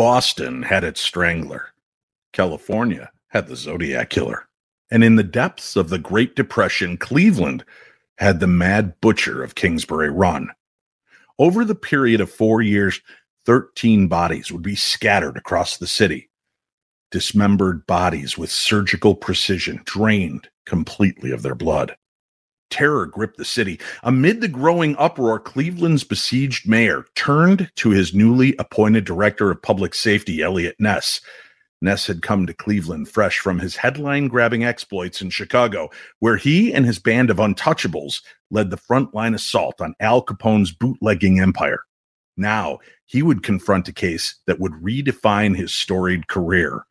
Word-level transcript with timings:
Boston 0.00 0.62
had 0.62 0.82
its 0.82 0.98
strangler. 0.98 1.74
California 2.32 3.10
had 3.28 3.48
the 3.48 3.54
Zodiac 3.54 4.08
Killer. 4.08 4.48
And 4.90 5.04
in 5.04 5.16
the 5.16 5.22
depths 5.22 5.76
of 5.76 5.90
the 5.90 5.98
Great 5.98 6.34
Depression, 6.34 6.96
Cleveland 6.96 7.66
had 8.16 8.40
the 8.40 8.46
Mad 8.46 8.98
Butcher 9.02 9.42
of 9.42 9.56
Kingsbury 9.56 10.08
Run. 10.08 10.52
Over 11.38 11.66
the 11.66 11.74
period 11.74 12.22
of 12.22 12.30
four 12.30 12.62
years, 12.62 12.98
13 13.44 14.08
bodies 14.08 14.50
would 14.50 14.62
be 14.62 14.74
scattered 14.74 15.36
across 15.36 15.76
the 15.76 15.86
city. 15.86 16.30
Dismembered 17.10 17.86
bodies 17.86 18.38
with 18.38 18.50
surgical 18.50 19.14
precision, 19.14 19.82
drained 19.84 20.48
completely 20.64 21.30
of 21.30 21.42
their 21.42 21.54
blood. 21.54 21.94
Terror 22.70 23.06
gripped 23.06 23.36
the 23.36 23.44
city. 23.44 23.78
Amid 24.02 24.40
the 24.40 24.48
growing 24.48 24.96
uproar, 24.96 25.38
Cleveland's 25.38 26.04
besieged 26.04 26.68
mayor 26.68 27.04
turned 27.14 27.70
to 27.76 27.90
his 27.90 28.14
newly 28.14 28.54
appointed 28.58 29.04
director 29.04 29.50
of 29.50 29.62
public 29.62 29.94
safety, 29.94 30.42
Eliot 30.42 30.76
Ness. 30.78 31.20
Ness 31.82 32.06
had 32.06 32.22
come 32.22 32.46
to 32.46 32.54
Cleveland 32.54 33.08
fresh 33.08 33.38
from 33.38 33.58
his 33.58 33.76
headline 33.76 34.28
grabbing 34.28 34.64
exploits 34.64 35.22
in 35.22 35.30
Chicago, 35.30 35.90
where 36.18 36.36
he 36.36 36.72
and 36.72 36.84
his 36.84 36.98
band 36.98 37.30
of 37.30 37.38
untouchables 37.38 38.20
led 38.50 38.70
the 38.70 38.76
frontline 38.76 39.34
assault 39.34 39.80
on 39.80 39.94
Al 40.00 40.20
Capone's 40.20 40.72
bootlegging 40.72 41.40
empire. 41.40 41.84
Now 42.36 42.78
he 43.06 43.22
would 43.22 43.42
confront 43.42 43.88
a 43.88 43.92
case 43.92 44.36
that 44.46 44.60
would 44.60 44.72
redefine 44.72 45.56
his 45.56 45.72
storied 45.72 46.28
career. 46.28 46.84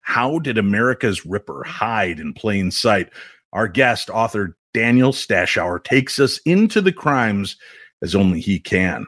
How 0.00 0.38
did 0.38 0.58
America's 0.58 1.26
Ripper 1.26 1.64
hide 1.64 2.20
in 2.20 2.32
plain 2.32 2.70
sight? 2.70 3.10
Our 3.52 3.66
guest, 3.66 4.10
author 4.10 4.56
Daniel 4.76 5.12
Stashower, 5.12 5.82
takes 5.82 6.18
us 6.18 6.36
into 6.44 6.82
the 6.82 6.92
crimes 6.92 7.56
as 8.02 8.14
only 8.14 8.40
he 8.40 8.58
can. 8.58 9.06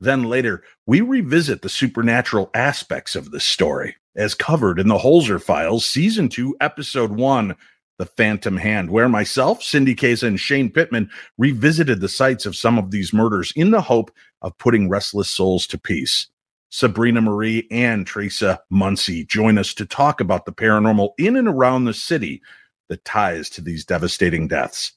Then 0.00 0.22
later, 0.24 0.62
we 0.86 1.02
revisit 1.02 1.60
the 1.60 1.68
supernatural 1.68 2.50
aspects 2.54 3.14
of 3.14 3.30
this 3.30 3.44
story, 3.44 3.96
as 4.16 4.34
covered 4.34 4.80
in 4.80 4.88
the 4.88 4.96
Holzer 4.96 5.38
Files, 5.38 5.84
Season 5.84 6.30
2, 6.30 6.56
Episode 6.62 7.12
1, 7.12 7.54
The 7.98 8.06
Phantom 8.06 8.56
Hand, 8.56 8.88
where 8.88 9.10
myself, 9.10 9.62
Cindy 9.62 9.94
Kaza, 9.94 10.26
and 10.26 10.40
Shane 10.40 10.70
Pittman 10.70 11.10
revisited 11.36 12.00
the 12.00 12.08
sites 12.08 12.46
of 12.46 12.56
some 12.56 12.78
of 12.78 12.90
these 12.90 13.12
murders 13.12 13.52
in 13.54 13.72
the 13.72 13.82
hope 13.82 14.10
of 14.40 14.56
putting 14.56 14.88
restless 14.88 15.28
souls 15.28 15.66
to 15.66 15.76
peace. 15.76 16.28
Sabrina 16.70 17.20
Marie 17.20 17.68
and 17.70 18.06
Tresa 18.06 18.58
Muncy 18.72 19.28
join 19.28 19.58
us 19.58 19.74
to 19.74 19.84
talk 19.84 20.22
about 20.22 20.46
the 20.46 20.52
paranormal 20.52 21.10
in 21.18 21.36
and 21.36 21.46
around 21.46 21.84
the 21.84 21.92
city 21.92 22.40
that 22.88 23.04
ties 23.04 23.50
to 23.50 23.60
these 23.60 23.84
devastating 23.84 24.48
deaths. 24.48 24.92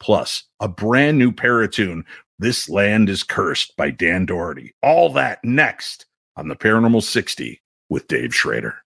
Plus, 0.00 0.44
a 0.60 0.68
brand 0.68 1.18
new 1.18 1.32
paratune, 1.32 2.02
This 2.38 2.68
Land 2.68 3.08
is 3.08 3.22
Cursed 3.22 3.76
by 3.76 3.90
Dan 3.90 4.26
Dougherty. 4.26 4.74
All 4.82 5.12
that 5.12 5.44
next 5.44 6.06
on 6.36 6.48
the 6.48 6.56
Paranormal 6.56 7.02
60 7.02 7.62
with 7.88 8.08
Dave 8.08 8.34
Schrader. 8.34 8.76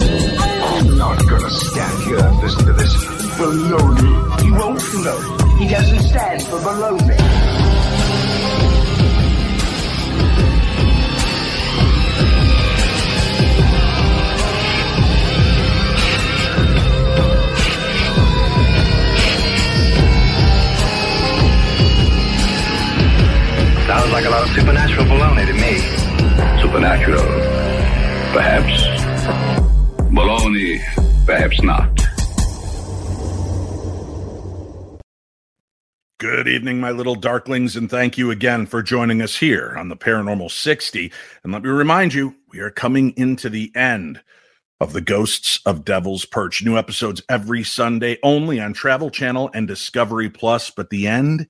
I'm 0.00 0.96
not 0.96 1.18
gonna 1.28 1.50
stand 1.50 2.02
here 2.04 2.18
and 2.18 2.38
listen 2.38 2.64
to 2.66 2.72
this 2.72 2.94
baloney. 3.36 4.40
He 4.42 4.50
won't 4.50 4.80
float. 4.80 5.58
He 5.58 5.68
doesn't 5.68 6.00
stand 6.00 6.42
for 6.42 6.58
baloney. 6.58 7.21
Sounds 24.02 24.14
like 24.14 24.24
a 24.24 24.30
lot 24.30 24.42
of 24.42 24.48
supernatural 24.48 25.06
baloney 25.06 25.46
to 25.46 25.52
me. 25.52 25.78
Supernatural. 26.60 27.22
Perhaps. 28.32 28.82
Baloney. 30.10 30.80
Perhaps 31.24 31.62
not. 31.62 31.88
Good 36.18 36.48
evening, 36.48 36.80
my 36.80 36.90
little 36.90 37.14
darklings, 37.14 37.76
and 37.76 37.88
thank 37.88 38.18
you 38.18 38.32
again 38.32 38.66
for 38.66 38.82
joining 38.82 39.22
us 39.22 39.36
here 39.36 39.72
on 39.78 39.88
the 39.88 39.96
Paranormal 39.96 40.50
60. 40.50 41.12
And 41.44 41.52
let 41.52 41.62
me 41.62 41.70
remind 41.70 42.12
you, 42.12 42.34
we 42.50 42.58
are 42.58 42.72
coming 42.72 43.10
into 43.16 43.48
the 43.48 43.70
end 43.76 44.20
of 44.80 44.94
the 44.94 45.00
Ghosts 45.00 45.60
of 45.64 45.84
Devil's 45.84 46.24
Perch. 46.24 46.64
New 46.64 46.76
episodes 46.76 47.22
every 47.28 47.62
Sunday 47.62 48.18
only 48.24 48.58
on 48.58 48.72
Travel 48.72 49.10
Channel 49.10 49.48
and 49.54 49.68
Discovery 49.68 50.28
Plus, 50.28 50.70
but 50.70 50.90
the 50.90 51.06
end 51.06 51.46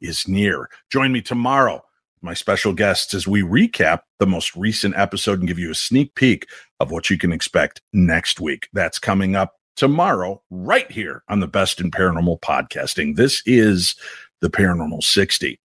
is 0.00 0.28
near. 0.28 0.68
Join 0.90 1.10
me 1.10 1.22
tomorrow, 1.22 1.82
my 2.24 2.34
special 2.34 2.72
guests, 2.72 3.14
as 3.14 3.28
we 3.28 3.42
recap 3.42 4.00
the 4.18 4.26
most 4.26 4.56
recent 4.56 4.96
episode 4.96 5.38
and 5.38 5.48
give 5.48 5.58
you 5.58 5.70
a 5.70 5.74
sneak 5.74 6.14
peek 6.14 6.48
of 6.80 6.90
what 6.90 7.10
you 7.10 7.18
can 7.18 7.32
expect 7.32 7.82
next 7.92 8.40
week. 8.40 8.68
That's 8.72 8.98
coming 8.98 9.36
up 9.36 9.54
tomorrow, 9.76 10.42
right 10.50 10.90
here 10.90 11.22
on 11.28 11.40
the 11.40 11.46
Best 11.46 11.80
in 11.80 11.90
Paranormal 11.90 12.40
Podcasting. 12.40 13.16
This 13.16 13.42
is 13.44 13.94
the 14.40 14.50
Paranormal 14.50 15.02
60. 15.02 15.60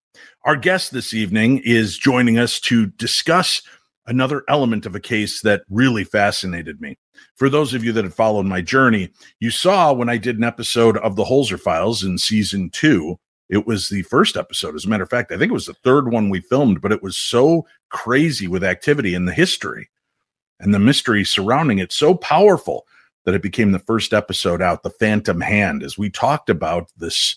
Our 0.44 0.56
guest 0.56 0.92
this 0.92 1.14
evening 1.14 1.62
is 1.64 1.96
joining 1.96 2.38
us 2.38 2.58
to 2.60 2.86
discuss 2.86 3.62
another 4.06 4.42
element 4.48 4.86
of 4.86 4.94
a 4.94 5.00
case 5.00 5.42
that 5.42 5.62
really 5.68 6.04
fascinated 6.04 6.80
me. 6.80 6.96
For 7.36 7.48
those 7.48 7.74
of 7.74 7.84
you 7.84 7.92
that 7.92 8.04
have 8.04 8.14
followed 8.14 8.46
my 8.46 8.62
journey, 8.62 9.10
you 9.40 9.50
saw 9.50 9.92
when 9.92 10.08
I 10.08 10.16
did 10.16 10.38
an 10.38 10.44
episode 10.44 10.96
of 10.98 11.16
the 11.16 11.24
Holzer 11.24 11.60
Files 11.60 12.02
in 12.02 12.18
season 12.18 12.70
two, 12.70 13.18
it 13.48 13.66
was 13.66 13.88
the 13.88 14.02
first 14.02 14.36
episode. 14.36 14.74
As 14.74 14.84
a 14.84 14.88
matter 14.88 15.02
of 15.02 15.10
fact, 15.10 15.32
I 15.32 15.38
think 15.38 15.50
it 15.50 15.54
was 15.54 15.66
the 15.66 15.74
third 15.74 16.12
one 16.12 16.28
we 16.28 16.40
filmed, 16.40 16.80
but 16.80 16.92
it 16.92 17.02
was 17.02 17.16
so 17.16 17.66
crazy 17.88 18.46
with 18.46 18.62
activity 18.62 19.14
and 19.14 19.26
the 19.26 19.32
history 19.32 19.88
and 20.60 20.74
the 20.74 20.78
mystery 20.78 21.24
surrounding 21.24 21.78
it, 21.78 21.92
so 21.92 22.14
powerful 22.14 22.86
that 23.24 23.34
it 23.34 23.42
became 23.42 23.72
the 23.72 23.78
first 23.78 24.12
episode 24.12 24.62
out, 24.62 24.82
The 24.82 24.90
Phantom 24.90 25.40
Hand, 25.40 25.82
as 25.82 25.98
we 25.98 26.10
talked 26.10 26.50
about 26.50 26.90
this, 26.96 27.36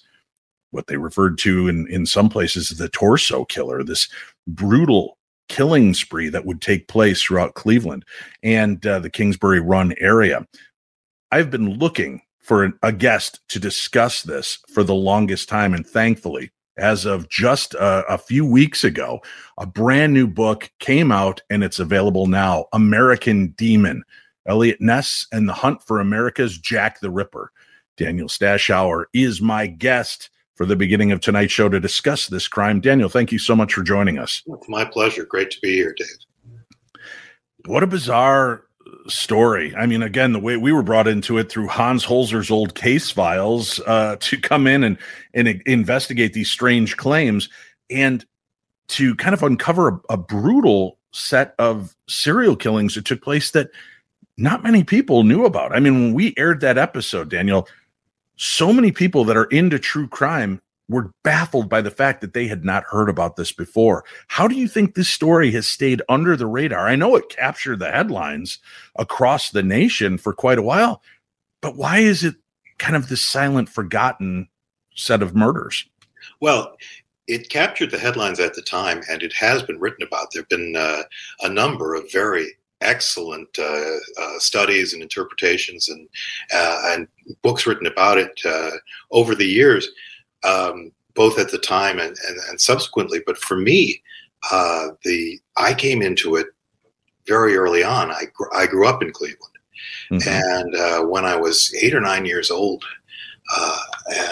what 0.71 0.87
they 0.87 0.97
referred 0.97 1.37
to 1.39 1.67
in, 1.67 1.87
in 1.87 2.05
some 2.05 2.29
places 2.29 2.71
as 2.71 2.77
the 2.77 2.89
torso 2.89 3.45
killer, 3.45 3.83
this 3.83 4.09
brutal 4.47 5.17
killing 5.49 5.93
spree 5.93 6.29
that 6.29 6.45
would 6.45 6.61
take 6.61 6.87
place 6.87 7.21
throughout 7.21 7.55
Cleveland 7.55 8.05
and 8.41 8.85
uh, 8.87 8.99
the 8.99 9.09
Kingsbury 9.09 9.59
Run 9.59 9.93
area. 9.97 10.47
I've 11.29 11.51
been 11.51 11.77
looking 11.77 12.21
for 12.41 12.73
a 12.81 12.91
guest 12.91 13.39
to 13.49 13.59
discuss 13.59 14.23
this 14.23 14.59
for 14.73 14.83
the 14.83 14.95
longest 14.95 15.47
time. 15.47 15.73
And 15.73 15.85
thankfully, 15.85 16.51
as 16.77 17.05
of 17.05 17.29
just 17.29 17.73
a, 17.75 18.03
a, 18.07 18.17
few 18.17 18.45
weeks 18.45 18.83
ago, 18.83 19.21
a 19.57 19.65
brand 19.65 20.13
new 20.13 20.27
book 20.27 20.71
came 20.79 21.11
out 21.11 21.41
and 21.49 21.63
it's 21.63 21.79
available 21.79 22.27
now 22.27 22.65
American 22.73 23.49
Demon. 23.49 24.03
Eliot 24.47 24.81
Ness 24.81 25.27
and 25.31 25.47
the 25.47 25.53
Hunt 25.53 25.83
for 25.83 25.99
America's 25.99 26.57
Jack 26.57 26.99
the 26.99 27.11
Ripper. 27.11 27.51
Daniel 27.95 28.27
Stashower 28.27 29.05
is 29.13 29.41
my 29.41 29.67
guest 29.67 30.31
for 30.55 30.65
the 30.65 30.75
beginning 30.75 31.11
of 31.11 31.19
tonight's 31.19 31.53
show 31.53 31.69
to 31.69 31.79
discuss 31.79 32.27
this 32.27 32.47
crime. 32.47 32.81
Daniel, 32.81 33.09
thank 33.09 33.31
you 33.31 33.37
so 33.37 33.55
much 33.55 33.73
for 33.73 33.83
joining 33.83 34.17
us. 34.17 34.41
It's 34.47 34.69
my 34.69 34.85
pleasure. 34.85 35.25
Great 35.25 35.51
to 35.51 35.59
be 35.61 35.73
here, 35.73 35.93
Dave. 35.95 36.07
What 37.65 37.83
a 37.83 37.87
bizarre 37.87 38.65
story. 39.07 39.73
I 39.75 39.85
mean, 39.85 40.01
again, 40.01 40.33
the 40.33 40.39
way 40.39 40.57
we 40.57 40.71
were 40.71 40.83
brought 40.83 41.07
into 41.07 41.37
it 41.37 41.49
through 41.49 41.67
Hans 41.67 42.05
Holzer's 42.05 42.51
old 42.51 42.75
case 42.75 43.11
files 43.11 43.79
uh, 43.85 44.17
to 44.19 44.37
come 44.37 44.67
in 44.67 44.83
and 44.83 44.97
and 45.33 45.47
investigate 45.65 46.33
these 46.33 46.51
strange 46.51 46.97
claims 46.97 47.49
and 47.89 48.25
to 48.89 49.15
kind 49.15 49.33
of 49.33 49.43
uncover 49.43 49.87
a, 49.87 50.13
a 50.13 50.17
brutal 50.17 50.97
set 51.13 51.55
of 51.59 51.95
serial 52.07 52.55
killings 52.55 52.95
that 52.95 53.05
took 53.05 53.21
place 53.21 53.51
that 53.51 53.69
not 54.37 54.63
many 54.63 54.83
people 54.83 55.23
knew 55.23 55.45
about. 55.45 55.75
I 55.75 55.79
mean, 55.79 55.93
when 55.93 56.13
we 56.13 56.33
aired 56.37 56.61
that 56.61 56.77
episode, 56.77 57.29
Daniel, 57.29 57.67
so 58.37 58.73
many 58.73 58.91
people 58.91 59.23
that 59.25 59.37
are 59.37 59.45
into 59.45 59.77
true 59.77 60.07
crime 60.07 60.61
were 60.91 61.11
baffled 61.23 61.69
by 61.69 61.81
the 61.81 61.91
fact 61.91 62.21
that 62.21 62.33
they 62.33 62.47
had 62.47 62.63
not 62.63 62.83
heard 62.83 63.09
about 63.09 63.35
this 63.35 63.51
before. 63.51 64.03
How 64.27 64.47
do 64.47 64.55
you 64.55 64.67
think 64.67 64.93
this 64.93 65.09
story 65.09 65.51
has 65.51 65.65
stayed 65.65 66.01
under 66.09 66.35
the 66.35 66.45
radar? 66.45 66.87
I 66.87 66.95
know 66.95 67.15
it 67.15 67.29
captured 67.29 67.79
the 67.79 67.91
headlines 67.91 68.59
across 68.95 69.49
the 69.49 69.63
nation 69.63 70.17
for 70.17 70.33
quite 70.33 70.59
a 70.59 70.63
while, 70.63 71.01
but 71.61 71.75
why 71.75 71.99
is 71.99 72.23
it 72.23 72.35
kind 72.77 72.95
of 72.95 73.09
this 73.09 73.27
silent, 73.27 73.69
forgotten 73.69 74.47
set 74.95 75.21
of 75.21 75.35
murders? 75.35 75.85
Well, 76.39 76.75
it 77.27 77.49
captured 77.49 77.91
the 77.91 77.99
headlines 77.99 78.39
at 78.39 78.53
the 78.53 78.61
time, 78.61 79.01
and 79.09 79.23
it 79.23 79.33
has 79.33 79.63
been 79.63 79.79
written 79.79 80.05
about. 80.05 80.31
There 80.31 80.41
have 80.41 80.49
been 80.49 80.75
uh, 80.75 81.03
a 81.41 81.49
number 81.49 81.95
of 81.95 82.11
very 82.11 82.47
excellent 82.81 83.47
uh, 83.59 83.95
uh, 84.19 84.39
studies 84.39 84.93
and 84.93 85.01
interpretations 85.01 85.87
and 85.87 86.09
uh, 86.53 86.81
and 86.87 87.07
books 87.43 87.65
written 87.65 87.85
about 87.85 88.17
it 88.17 88.39
uh, 88.45 88.71
over 89.11 89.35
the 89.35 89.45
years 89.45 89.87
um, 90.43 90.91
both 91.13 91.37
at 91.39 91.51
the 91.51 91.57
time 91.57 91.99
and, 91.99 92.15
and, 92.27 92.37
and, 92.49 92.59
subsequently. 92.59 93.19
But 93.25 93.37
for 93.37 93.57
me, 93.57 94.01
uh, 94.51 94.89
the 95.03 95.39
I 95.57 95.73
came 95.73 96.01
into 96.01 96.35
it 96.35 96.47
very 97.27 97.55
early 97.55 97.83
on. 97.83 98.11
I, 98.11 98.23
gr- 98.33 98.53
I 98.53 98.65
grew 98.65 98.87
up 98.87 99.03
in 99.03 99.11
Cleveland. 99.11 99.53
Mm-hmm. 100.11 100.29
And 100.29 100.75
uh, 100.75 101.07
when 101.07 101.25
I 101.25 101.35
was 101.35 101.73
eight 101.81 101.93
or 101.93 102.01
nine 102.01 102.25
years 102.25 102.51
old, 102.51 102.83
uh, 103.55 103.79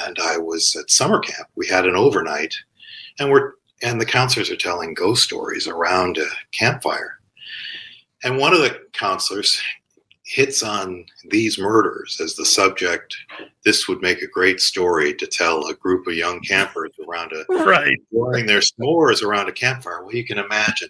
and 0.06 0.18
I 0.22 0.38
was 0.38 0.76
at 0.76 0.90
summer 0.90 1.20
camp, 1.20 1.48
we 1.56 1.68
had 1.68 1.86
an 1.86 1.96
overnight, 1.96 2.56
and 3.20 3.30
we're 3.30 3.54
and 3.82 4.00
the 4.00 4.06
counselors 4.06 4.52
are 4.52 4.58
telling 4.58 4.94
ghost 4.94 5.24
stories 5.24 5.68
around 5.68 6.18
a 6.18 6.26
campfire. 6.52 7.20
And 8.24 8.38
one 8.38 8.54
of 8.54 8.60
the 8.60 8.78
counselors 8.92 9.62
hits 10.30 10.62
on 10.62 11.04
these 11.30 11.58
murders 11.58 12.22
as 12.24 12.36
the 12.36 12.46
subject. 12.46 13.16
This 13.66 13.88
would 13.88 14.00
make 14.02 14.22
a 14.22 14.28
great 14.28 14.62
story 14.62 15.12
to 15.16 15.26
tell 15.26 15.66
a 15.66 15.74
group 15.74 16.06
of 16.06 16.14
young 16.14 16.40
campers 16.42 16.92
around 17.08 17.34
a 17.34 17.44
Right. 17.52 17.98
warming 18.12 18.46
their 18.46 18.60
s'mores 18.60 19.24
around 19.24 19.50
a 19.50 19.52
campfire. 19.52 20.04
Well, 20.04 20.16
you 20.16 20.24
can 20.24 20.38
imagine. 20.38 20.90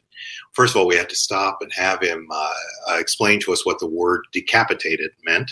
First 0.51 0.75
of 0.75 0.81
all, 0.81 0.87
we 0.87 0.97
had 0.97 1.07
to 1.09 1.15
stop 1.15 1.59
and 1.61 1.71
have 1.73 2.01
him 2.01 2.27
uh, 2.29 2.53
uh, 2.89 2.97
explain 2.97 3.39
to 3.41 3.53
us 3.53 3.65
what 3.65 3.79
the 3.79 3.87
word 3.87 4.25
decapitated 4.33 5.11
meant. 5.23 5.49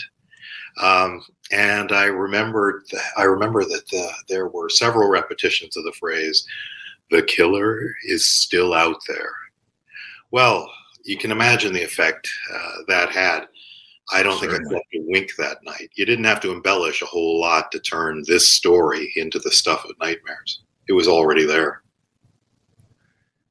Um, 0.82 1.24
and 1.50 1.90
I 1.90 2.04
remembered, 2.04 2.86
th- 2.90 3.02
I 3.16 3.22
remember 3.22 3.64
that 3.64 3.88
the, 3.90 4.10
there 4.28 4.48
were 4.48 4.68
several 4.68 5.08
repetitions 5.08 5.78
of 5.78 5.84
the 5.84 5.92
phrase, 5.98 6.46
"The 7.10 7.22
killer 7.22 7.94
is 8.04 8.28
still 8.28 8.74
out 8.74 9.00
there." 9.08 9.32
Well, 10.30 10.70
you 11.04 11.16
can 11.16 11.32
imagine 11.32 11.72
the 11.72 11.82
effect 11.82 12.28
uh, 12.54 12.72
that 12.88 13.10
had. 13.12 13.48
I 14.10 14.22
don't 14.22 14.38
think 14.40 14.52
I 14.52 14.56
slept 14.56 14.94
a 14.94 15.00
wink 15.08 15.32
that 15.36 15.58
night. 15.64 15.90
You 15.94 16.06
didn't 16.06 16.24
have 16.24 16.40
to 16.40 16.52
embellish 16.52 17.02
a 17.02 17.06
whole 17.06 17.40
lot 17.40 17.70
to 17.72 17.78
turn 17.78 18.24
this 18.26 18.50
story 18.50 19.12
into 19.16 19.38
the 19.38 19.50
stuff 19.50 19.84
of 19.84 19.90
nightmares. 20.00 20.62
It 20.88 20.94
was 20.94 21.06
already 21.06 21.44
there. 21.44 21.82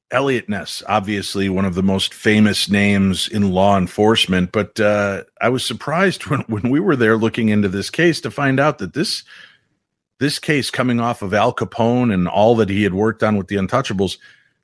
Eliot 0.09 0.47
Ness, 0.47 0.81
obviously 0.87 1.49
one 1.49 1.65
of 1.65 1.75
the 1.75 1.83
most 1.83 2.13
famous 2.13 2.69
names 2.69 3.27
in 3.27 3.51
law 3.51 3.77
enforcement, 3.77 4.53
but 4.53 4.79
uh, 4.79 5.23
I 5.41 5.49
was 5.49 5.65
surprised 5.65 6.25
when, 6.27 6.41
when 6.41 6.69
we 6.69 6.79
were 6.79 6.95
there 6.95 7.17
looking 7.17 7.49
into 7.49 7.67
this 7.67 7.89
case 7.89 8.21
to 8.21 8.31
find 8.31 8.59
out 8.59 8.77
that 8.79 8.93
this 8.93 9.23
this 10.19 10.39
case 10.39 10.71
coming 10.71 10.99
off 10.99 11.21
of 11.21 11.31
Al 11.31 11.53
Capone 11.53 12.11
and 12.11 12.27
all 12.27 12.55
that 12.55 12.69
he 12.69 12.81
had 12.81 12.95
worked 12.95 13.21
on 13.21 13.37
with 13.37 13.49
the 13.49 13.55
Untouchables, 13.55 14.17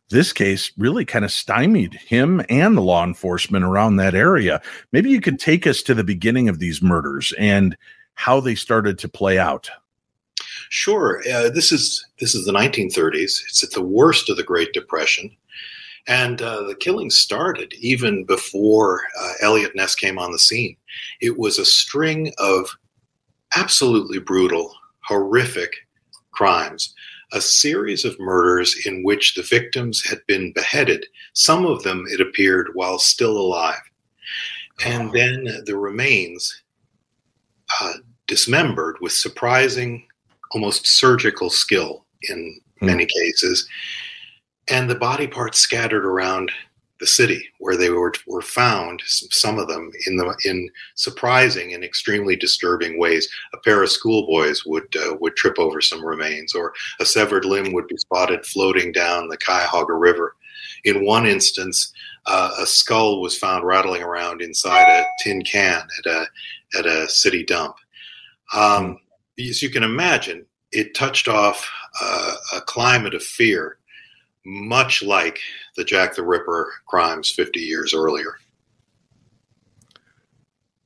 this 0.09 0.33
case 0.33 0.71
really 0.77 1.05
kind 1.05 1.25
of 1.25 1.31
stymied 1.31 1.93
him 1.93 2.41
and 2.49 2.77
the 2.77 2.81
law 2.81 3.03
enforcement 3.03 3.65
around 3.65 3.95
that 3.97 4.15
area. 4.15 4.61
Maybe 4.91 5.09
you 5.09 5.21
could 5.21 5.39
take 5.39 5.65
us 5.65 5.81
to 5.83 5.93
the 5.93 6.03
beginning 6.03 6.49
of 6.49 6.59
these 6.59 6.81
murders 6.81 7.33
and 7.37 7.77
how 8.15 8.39
they 8.39 8.55
started 8.55 8.99
to 8.99 9.09
play 9.09 9.39
out. 9.39 9.69
Sure, 10.69 11.21
uh, 11.31 11.49
this 11.49 11.71
is 11.71 12.05
this 12.19 12.35
is 12.35 12.45
the 12.45 12.51
1930s. 12.51 13.41
It's 13.47 13.63
at 13.63 13.71
the 13.71 13.81
worst 13.81 14.29
of 14.29 14.37
the 14.37 14.43
Great 14.43 14.73
Depression, 14.73 15.35
and 16.07 16.41
uh, 16.41 16.63
the 16.63 16.75
killing 16.75 17.09
started 17.09 17.73
even 17.79 18.23
before 18.25 19.01
uh, 19.19 19.33
Eliot 19.41 19.75
Ness 19.75 19.95
came 19.95 20.17
on 20.17 20.31
the 20.31 20.39
scene. 20.39 20.75
It 21.21 21.37
was 21.37 21.57
a 21.57 21.65
string 21.65 22.33
of 22.37 22.69
absolutely 23.55 24.19
brutal, 24.19 24.73
horrific 25.05 25.73
crimes, 26.31 26.93
a 27.33 27.41
series 27.41 28.05
of 28.05 28.19
murders 28.19 28.85
in 28.85 29.03
which 29.03 29.35
the 29.35 29.43
victims 29.43 30.03
had 30.05 30.19
been 30.27 30.53
beheaded. 30.53 31.05
Some 31.33 31.65
of 31.65 31.83
them, 31.83 32.05
it 32.09 32.21
appeared, 32.21 32.69
while 32.73 32.99
still 32.99 33.37
alive, 33.37 33.81
and 34.85 35.11
then 35.11 35.47
the 35.65 35.75
remains 35.75 36.63
uh, 37.81 37.93
dismembered 38.27 38.97
with 39.01 39.11
surprising 39.11 40.05
almost 40.51 40.87
surgical 40.87 41.49
skill 41.49 42.05
in 42.29 42.59
Hmm. 42.79 42.87
many 42.87 43.05
cases, 43.05 43.67
and 44.67 44.89
the 44.89 44.95
body 44.95 45.27
parts 45.27 45.59
scattered 45.59 46.05
around 46.05 46.51
the 47.03 47.07
city 47.07 47.49
where 47.59 47.75
they 47.75 47.89
were 47.89 48.13
were 48.25 48.41
found. 48.41 49.01
Some 49.05 49.59
of 49.59 49.67
them 49.67 49.91
in 50.07 50.15
the 50.15 50.33
in 50.45 50.69
surprising 50.95 51.73
and 51.73 51.83
extremely 51.83 52.37
disturbing 52.37 52.97
ways. 52.97 53.27
A 53.53 53.57
pair 53.57 53.83
of 53.83 53.91
schoolboys 53.91 54.65
would 54.65 54.95
uh, 54.95 55.17
would 55.19 55.35
trip 55.35 55.59
over 55.59 55.81
some 55.81 56.01
remains, 56.01 56.55
or 56.55 56.73
a 57.01 57.05
severed 57.05 57.43
limb 57.43 57.73
would 57.73 57.87
be 57.87 57.97
spotted 57.97 58.45
floating 58.45 58.93
down 58.93 59.27
the 59.27 59.35
Cuyahoga 59.35 59.95
River. 59.95 60.37
In 60.85 61.05
one 61.05 61.25
instance, 61.25 61.91
uh, 62.25 62.51
a 62.57 62.65
skull 62.65 63.19
was 63.21 63.37
found 63.37 63.65
rattling 63.65 64.01
around 64.01 64.41
inside 64.41 64.87
a 64.87 65.05
tin 65.21 65.41
can 65.41 65.85
at 65.99 66.05
a 66.09 66.25
at 66.79 66.85
a 66.85 67.09
city 67.09 67.43
dump. 67.43 67.75
Um, 68.55 68.97
as 69.37 69.61
you 69.61 69.69
can 69.69 69.83
imagine, 69.83 70.45
it 70.71 70.95
touched 70.95 71.27
off 71.27 71.69
uh, 72.01 72.35
a 72.55 72.61
climate 72.61 73.13
of 73.13 73.23
fear, 73.23 73.77
much 74.45 75.03
like 75.03 75.39
the 75.75 75.83
Jack 75.83 76.15
the 76.15 76.23
Ripper 76.23 76.71
crimes 76.87 77.31
50 77.31 77.59
years 77.59 77.93
earlier. 77.93 78.37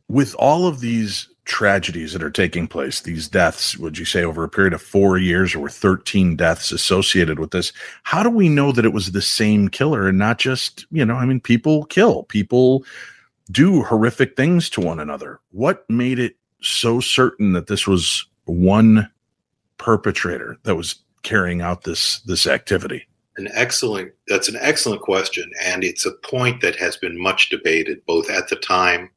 with 0.10 0.36
all 0.36 0.68
of 0.68 0.80
these 0.80 1.30
tragedies 1.46 2.14
that 2.14 2.24
are 2.24 2.32
taking 2.32 2.68
place, 2.68 3.02
these 3.02 3.28
deaths, 3.28 3.78
would 3.78 3.98
you 3.98 4.06
say 4.06 4.24
over 4.24 4.44
a 4.44 4.50
period 4.50 4.74
of 4.74 4.82
four 4.82 5.18
years, 5.18 5.56
were 5.56 5.70
13 5.70 6.36
deaths 6.36 6.72
associated 6.72 7.40
with 7.40 7.52
this. 7.52 7.72
How 8.04 8.24
do 8.24 8.30
we 8.30 8.50
know 8.50 8.72
that 8.72 8.86
it 8.86 8.94
was 8.94 9.12
the 9.12 9.22
same 9.22 9.70
killer 9.70 10.08
and 10.08 10.18
not 10.18 10.40
just, 10.40 10.86
you 10.92 11.06
know, 11.06 11.16
I 11.16 11.26
mean, 11.26 11.40
people 11.40 11.86
kill, 11.86 12.24
people 12.24 12.86
do 13.50 13.84
horrific 13.84 14.36
things 14.36 14.70
to 14.72 14.82
one 14.82 15.00
another. 15.00 15.40
What 15.52 15.90
made 15.90 16.20
it 16.20 16.36
so 16.62 17.00
certain 17.00 17.54
that 17.54 17.68
this 17.68 17.88
was 17.88 18.26
one 18.46 19.10
perpetrator 19.78 20.58
that 20.64 20.76
was 20.76 20.96
carrying 21.24 21.62
out 21.62 21.84
this 21.84 22.20
this 22.22 22.46
activity? 22.48 23.08
An 23.38 23.50
excellent 23.54 24.14
that's 24.28 24.50
an 24.50 24.58
excellent 24.60 25.02
question, 25.02 25.52
and 25.64 25.84
it's 25.84 26.06
a 26.06 26.12
point 26.12 26.62
that 26.62 26.76
has 26.78 26.98
been 26.98 27.18
much 27.20 27.50
debated 27.50 28.04
both 28.06 28.30
at 28.32 28.48
the 28.50 28.56
time 28.56 29.12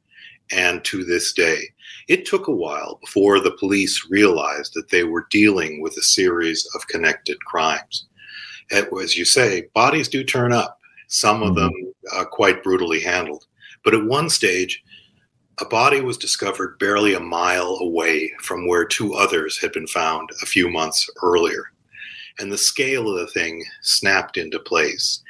and 0.50 0.84
to 0.84 1.04
this 1.04 1.32
day. 1.32 1.62
It 2.06 2.26
took 2.26 2.46
a 2.46 2.52
while 2.52 2.98
before 3.00 3.40
the 3.40 3.52
police 3.52 4.06
realized 4.10 4.74
that 4.74 4.90
they 4.90 5.04
were 5.04 5.26
dealing 5.30 5.80
with 5.80 5.96
a 5.96 6.02
series 6.02 6.68
of 6.74 6.86
connected 6.88 7.38
crimes. 7.44 8.06
As 8.70 9.16
you 9.16 9.24
say, 9.24 9.68
bodies 9.74 10.08
do 10.08 10.22
turn 10.22 10.52
up, 10.52 10.78
some 11.08 11.42
of 11.42 11.52
Mhm. 11.52 11.56
them 11.56 11.72
uh, 12.12 12.24
quite 12.24 12.62
brutally 12.62 13.00
handled. 13.00 13.46
But 13.84 13.94
at 13.94 14.04
one 14.04 14.28
stage, 14.28 14.82
a 15.60 15.64
body 15.64 16.00
was 16.00 16.16
discovered 16.16 16.78
barely 16.78 17.14
a 17.14 17.20
mile 17.20 17.78
away 17.80 18.32
from 18.42 18.66
where 18.66 18.84
two 18.84 19.14
others 19.14 19.58
had 19.58 19.72
been 19.72 19.86
found 19.86 20.30
a 20.42 20.46
few 20.46 20.68
months 20.68 21.08
earlier. 21.22 21.72
And 22.40 22.50
the 22.50 22.58
scale 22.58 23.08
of 23.10 23.18
the 23.18 23.26
thing 23.26 23.64
snapped 23.82 24.36
into 24.36 24.58
place. 24.58 25.22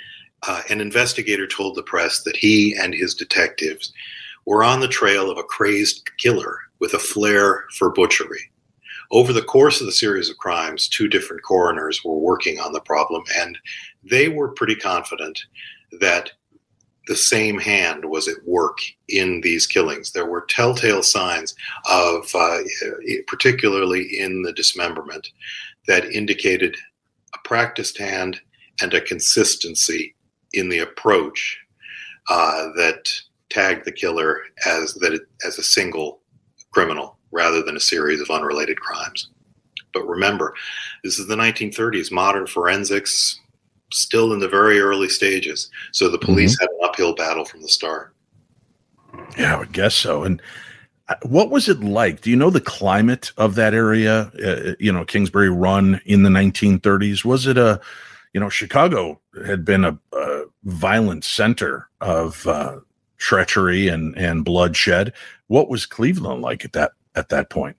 Uh, 0.47 0.63
an 0.71 0.81
investigator 0.81 1.47
told 1.47 1.75
the 1.75 1.83
press 1.83 2.23
that 2.23 2.37
he 2.37 2.75
and 2.75 2.95
his 2.95 3.15
detectives 3.15 3.93
were 4.47 4.65
on 4.65 4.81
the 4.81 4.89
trail 4.89 5.31
of 5.31 5.37
a 5.37 5.43
crazed 5.43 6.09
killer 6.17 6.59
with 6.79 6.95
a 6.95 6.99
flair 6.99 7.65
for 7.77 7.91
butchery. 7.91 8.51
Over 9.11 9.33
the 9.33 9.43
course 9.43 9.81
of 9.81 9.87
the 9.87 9.93
series 9.93 10.31
of 10.31 10.39
crimes, 10.39 10.89
two 10.89 11.09
different 11.09 11.43
coroners 11.43 12.03
were 12.05 12.17
working 12.17 12.61
on 12.61 12.73
the 12.73 12.81
problem, 12.81 13.25
and 13.37 13.59
they 14.05 14.29
were 14.29 14.53
pretty 14.53 14.77
confident 14.77 15.39
that 16.01 16.31
the 17.09 17.17
same 17.17 17.59
hand 17.59 18.05
was 18.05 18.29
at 18.29 18.47
work 18.47 18.79
in 19.09 19.41
these 19.41 19.67
killings. 19.67 20.13
There 20.13 20.27
were 20.27 20.47
telltale 20.49 21.03
signs 21.03 21.57
of, 21.87 22.33
uh, 22.35 22.59
particularly 23.27 24.19
in 24.19 24.43
the 24.43 24.53
dismemberment, 24.53 25.29
that 25.89 26.05
indicated 26.05 26.77
a 27.35 27.39
practiced 27.45 27.99
hand 27.99 28.41
and 28.83 28.95
a 28.95 29.01
consistency 29.01 30.15
in 30.53 30.69
the 30.69 30.79
approach 30.79 31.59
uh, 32.29 32.69
that 32.77 33.11
tagged 33.51 33.85
the 33.85 33.93
killer 33.93 34.41
as 34.67 34.95
that 34.95 35.13
it, 35.13 35.23
as 35.47 35.59
a 35.59 35.63
single 35.63 36.21
criminal 36.73 37.19
rather 37.33 37.63
than 37.63 37.77
a 37.77 37.81
series 37.81 38.21
of 38.21 38.31
unrelated 38.31 38.81
crimes. 38.81 39.31
But 39.93 40.07
remember, 40.07 40.55
this 41.03 41.19
is 41.19 41.27
the 41.27 41.37
1930s. 41.37 42.13
Modern 42.13 42.47
forensics 42.47 43.41
still 43.93 44.33
in 44.33 44.39
the 44.39 44.49
very 44.49 44.81
early 44.81 45.09
stages, 45.09 45.69
so 45.93 46.09
the 46.09 46.19
police 46.19 46.59
had 46.61 46.69
an 46.69 46.79
uphill 46.85 47.15
battle 47.15 47.45
from 47.45 47.61
the 47.61 47.69
start. 47.69 48.15
Yeah, 49.37 49.57
I 49.57 49.59
would 49.59 49.73
guess 49.73 49.95
so. 49.95 50.23
And 50.23 50.41
what 51.23 51.51
was 51.51 51.69
it 51.69 51.81
like? 51.81 52.21
Do 52.21 52.31
you 52.31 52.37
know 52.37 52.51
the 52.51 52.61
climate 52.61 53.33
of 53.37 53.55
that 53.57 53.75
area? 53.75 54.31
Uh, 54.45 54.75
you 54.79 54.93
know, 54.93 55.05
Kingsbury 55.05 55.51
Run 55.51 56.01
in 56.05 56.23
the 56.23 56.31
1930s. 56.31 57.25
Was 57.25 57.47
it 57.47 57.59
a, 57.59 57.81
you 58.33 58.41
know, 58.41 58.49
Chicago 58.49 59.21
had 59.47 59.65
been 59.65 59.85
a, 59.85 59.99
a 60.13 60.45
violent 60.65 61.25
center 61.25 61.89
of 62.01 62.47
uh, 62.47 62.79
treachery 63.21 63.87
and 63.87 64.17
and 64.17 64.45
bloodshed. 64.45 65.13
What 65.47 65.69
was 65.69 65.87
Cleveland 65.87 66.43
like 66.43 66.65
at 66.65 66.73
that 66.73 66.93
at 67.15 67.29
that 67.29 67.51
point? 67.51 67.77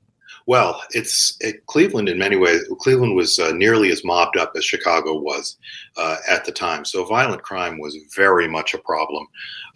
Well, 0.47 0.81
it's 0.91 1.37
it, 1.39 1.65
Cleveland 1.67 2.09
in 2.09 2.17
many 2.17 2.35
ways. 2.35 2.61
Cleveland 2.79 3.15
was 3.15 3.39
uh, 3.39 3.51
nearly 3.51 3.91
as 3.91 4.03
mobbed 4.03 4.37
up 4.37 4.53
as 4.55 4.65
Chicago 4.65 5.19
was 5.19 5.57
uh, 5.97 6.17
at 6.27 6.45
the 6.45 6.51
time. 6.51 6.83
So 6.85 7.05
violent 7.05 7.43
crime 7.43 7.79
was 7.79 7.95
very 8.15 8.47
much 8.47 8.73
a 8.73 8.79
problem 8.79 9.27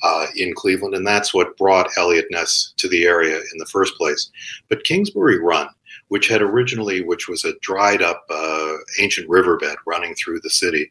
uh, 0.04 0.28
in 0.36 0.54
Cleveland, 0.56 0.96
and 0.96 1.06
that's 1.06 1.34
what 1.34 1.58
brought 1.58 1.96
Eliot 1.98 2.26
Ness 2.32 2.74
to 2.78 2.88
the 2.88 3.06
area 3.06 3.38
in 3.38 3.58
the 3.58 3.68
first 3.68 3.96
place. 3.96 4.32
But 4.70 4.84
Kingsbury 4.84 5.40
Run, 5.40 5.70
which 6.08 6.28
had 6.28 6.42
originally, 6.42 7.04
which 7.04 7.28
was 7.28 7.46
a 7.46 7.58
dried 7.62 8.02
up 8.02 8.26
uh, 8.30 8.74
ancient 9.00 9.30
riverbed 9.30 9.78
running 9.86 10.16
through 10.16 10.40
the 10.42 10.50
city, 10.50 10.90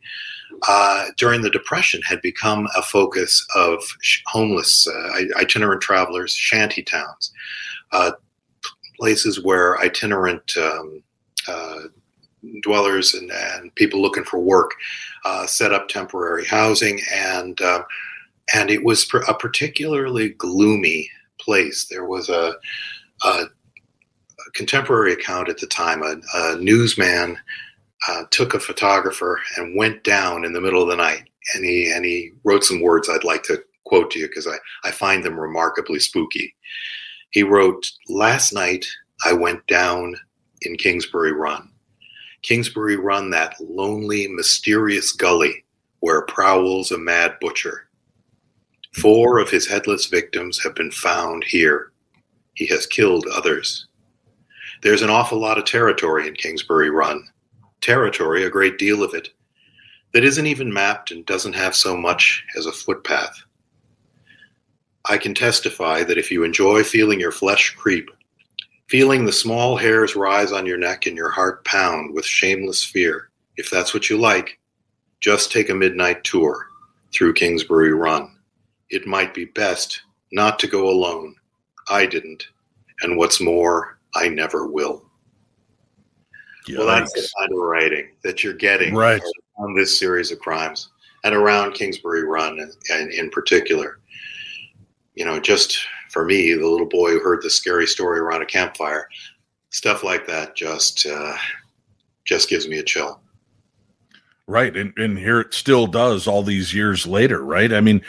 uh, 0.68 1.06
during 1.16 1.42
the 1.42 1.50
Depression 1.50 2.00
had 2.02 2.20
become 2.22 2.68
a 2.76 2.82
focus 2.82 3.44
of 3.54 3.82
homeless 4.26 4.86
uh, 4.86 5.20
itinerant 5.36 5.82
travelers, 5.82 6.32
shanty 6.32 6.82
towns. 6.82 7.32
Uh, 7.92 8.12
places 9.04 9.44
where 9.44 9.78
itinerant 9.80 10.56
um, 10.56 11.02
uh, 11.46 11.80
dwellers 12.62 13.12
and, 13.12 13.30
and, 13.30 13.74
people 13.74 14.00
looking 14.00 14.24
for 14.24 14.38
work 14.38 14.70
uh, 15.26 15.46
set 15.46 15.74
up 15.74 15.88
temporary 15.88 16.46
housing. 16.46 16.98
And 17.12 17.60
uh, 17.60 17.82
and 18.54 18.70
it 18.70 18.82
was 18.82 19.06
a 19.28 19.34
particularly 19.34 20.30
gloomy 20.30 21.10
place. 21.38 21.84
There 21.90 22.06
was 22.06 22.30
a, 22.30 22.54
a, 23.24 23.42
contemporary 24.54 25.12
account 25.12 25.50
at 25.50 25.58
the 25.58 25.66
time. 25.66 26.02
A, 26.02 26.16
a 26.34 26.56
newsman 26.56 27.36
uh, 28.08 28.22
took 28.30 28.54
a 28.54 28.58
photographer 28.58 29.38
and 29.58 29.76
went 29.76 30.02
down 30.02 30.46
in 30.46 30.54
the 30.54 30.62
middle 30.62 30.82
of 30.82 30.88
the 30.88 30.96
night, 30.96 31.28
and 31.54 31.62
he 31.62 31.92
and 31.92 32.06
he 32.06 32.32
wrote 32.42 32.64
some 32.64 32.80
words 32.80 33.10
I'd 33.10 33.22
like 33.22 33.42
to 33.44 33.62
quote 33.84 34.10
to 34.12 34.18
you 34.18 34.28
because 34.28 34.46
I, 34.46 34.56
I 34.82 34.92
find 34.92 35.22
them 35.22 35.38
remarkably 35.38 36.00
spooky. 36.00 36.54
He 37.34 37.42
wrote, 37.42 37.90
Last 38.08 38.52
night 38.52 38.86
I 39.24 39.32
went 39.32 39.66
down 39.66 40.14
in 40.62 40.76
Kingsbury 40.76 41.32
Run. 41.32 41.68
Kingsbury 42.42 42.96
Run, 42.96 43.30
that 43.30 43.56
lonely, 43.60 44.28
mysterious 44.28 45.10
gully 45.10 45.64
where 45.98 46.22
prowls 46.22 46.92
a 46.92 46.98
mad 46.98 47.34
butcher. 47.40 47.88
Four 48.92 49.40
of 49.40 49.50
his 49.50 49.66
headless 49.66 50.06
victims 50.06 50.62
have 50.62 50.76
been 50.76 50.92
found 50.92 51.42
here. 51.42 51.90
He 52.54 52.66
has 52.66 52.86
killed 52.86 53.26
others. 53.26 53.88
There's 54.82 55.02
an 55.02 55.10
awful 55.10 55.40
lot 55.40 55.58
of 55.58 55.64
territory 55.64 56.28
in 56.28 56.34
Kingsbury 56.34 56.90
Run. 56.90 57.26
Territory, 57.80 58.44
a 58.44 58.50
great 58.50 58.78
deal 58.78 59.02
of 59.02 59.12
it, 59.12 59.30
that 60.12 60.24
isn't 60.24 60.46
even 60.46 60.72
mapped 60.72 61.10
and 61.10 61.26
doesn't 61.26 61.54
have 61.54 61.74
so 61.74 61.96
much 61.96 62.44
as 62.56 62.66
a 62.66 62.72
footpath. 62.72 63.43
I 65.06 65.18
can 65.18 65.34
testify 65.34 66.02
that 66.04 66.18
if 66.18 66.30
you 66.30 66.44
enjoy 66.44 66.82
feeling 66.82 67.20
your 67.20 67.32
flesh 67.32 67.74
creep, 67.76 68.10
feeling 68.88 69.24
the 69.24 69.32
small 69.32 69.76
hairs 69.76 70.16
rise 70.16 70.52
on 70.52 70.66
your 70.66 70.78
neck 70.78 71.06
and 71.06 71.16
your 71.16 71.30
heart 71.30 71.64
pound 71.64 72.14
with 72.14 72.24
shameless 72.24 72.84
fear, 72.84 73.28
if 73.56 73.70
that's 73.70 73.92
what 73.92 74.08
you 74.08 74.18
like, 74.18 74.58
just 75.20 75.52
take 75.52 75.68
a 75.68 75.74
midnight 75.74 76.24
tour 76.24 76.68
through 77.12 77.34
Kingsbury 77.34 77.92
Run. 77.92 78.34
It 78.90 79.06
might 79.06 79.34
be 79.34 79.46
best 79.46 80.02
not 80.32 80.58
to 80.60 80.66
go 80.66 80.88
alone. 80.88 81.34
I 81.88 82.06
didn't. 82.06 82.48
And 83.02 83.16
what's 83.16 83.40
more, 83.40 83.98
I 84.14 84.28
never 84.28 84.66
will. 84.66 85.04
Yikes. 86.68 86.78
Well, 86.78 86.86
that's 86.86 87.12
the 87.12 87.28
kind 87.38 87.52
of 87.52 87.58
writing 87.58 88.08
that 88.22 88.42
you're 88.42 88.54
getting 88.54 88.94
right. 88.94 89.22
on 89.58 89.74
this 89.74 89.98
series 89.98 90.32
of 90.32 90.38
crimes 90.38 90.90
and 91.24 91.34
around 91.34 91.72
Kingsbury 91.72 92.24
Run 92.24 92.58
and, 92.58 92.72
and 92.90 93.10
in 93.10 93.30
particular 93.30 93.98
you 95.14 95.24
know, 95.24 95.38
just 95.40 95.78
for 96.10 96.24
me, 96.24 96.52
the 96.52 96.66
little 96.66 96.88
boy 96.88 97.12
who 97.12 97.20
heard 97.20 97.42
the 97.42 97.50
scary 97.50 97.86
story 97.86 98.18
around 98.18 98.42
a 98.42 98.46
campfire, 98.46 99.08
stuff 99.70 100.02
like 100.02 100.26
that 100.26 100.56
just 100.56 101.06
uh, 101.06 101.36
just 102.24 102.48
gives 102.48 102.68
me 102.68 102.78
a 102.78 102.84
chill. 102.84 103.20
Right, 104.46 104.76
and 104.76 104.92
and 104.96 105.18
here 105.18 105.40
it 105.40 105.54
still 105.54 105.86
does 105.86 106.26
all 106.26 106.42
these 106.42 106.74
years 106.74 107.06
later, 107.06 107.42
right? 107.42 107.72
I 107.72 107.80
mean, 107.80 108.02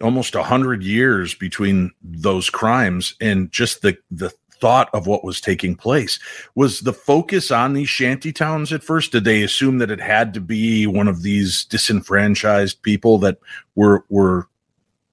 almost 0.00 0.34
a 0.34 0.42
hundred 0.42 0.82
years 0.82 1.34
between 1.34 1.90
those 2.02 2.48
crimes, 2.48 3.14
and 3.20 3.50
just 3.50 3.82
the 3.82 3.96
the 4.10 4.32
thought 4.60 4.90
of 4.92 5.06
what 5.06 5.24
was 5.24 5.40
taking 5.40 5.74
place 5.74 6.18
was 6.54 6.80
the 6.80 6.92
focus 6.92 7.50
on 7.50 7.72
these 7.72 7.88
shanty 7.88 8.30
towns 8.30 8.74
at 8.74 8.84
first 8.84 9.10
did 9.10 9.24
they 9.24 9.42
assume 9.42 9.78
that 9.78 9.90
it 9.90 10.00
had 10.00 10.34
to 10.34 10.40
be 10.40 10.86
one 10.86 11.08
of 11.08 11.22
these 11.22 11.64
disenfranchised 11.64 12.82
people 12.82 13.18
that 13.18 13.38
were 13.74 14.04
were 14.10 14.46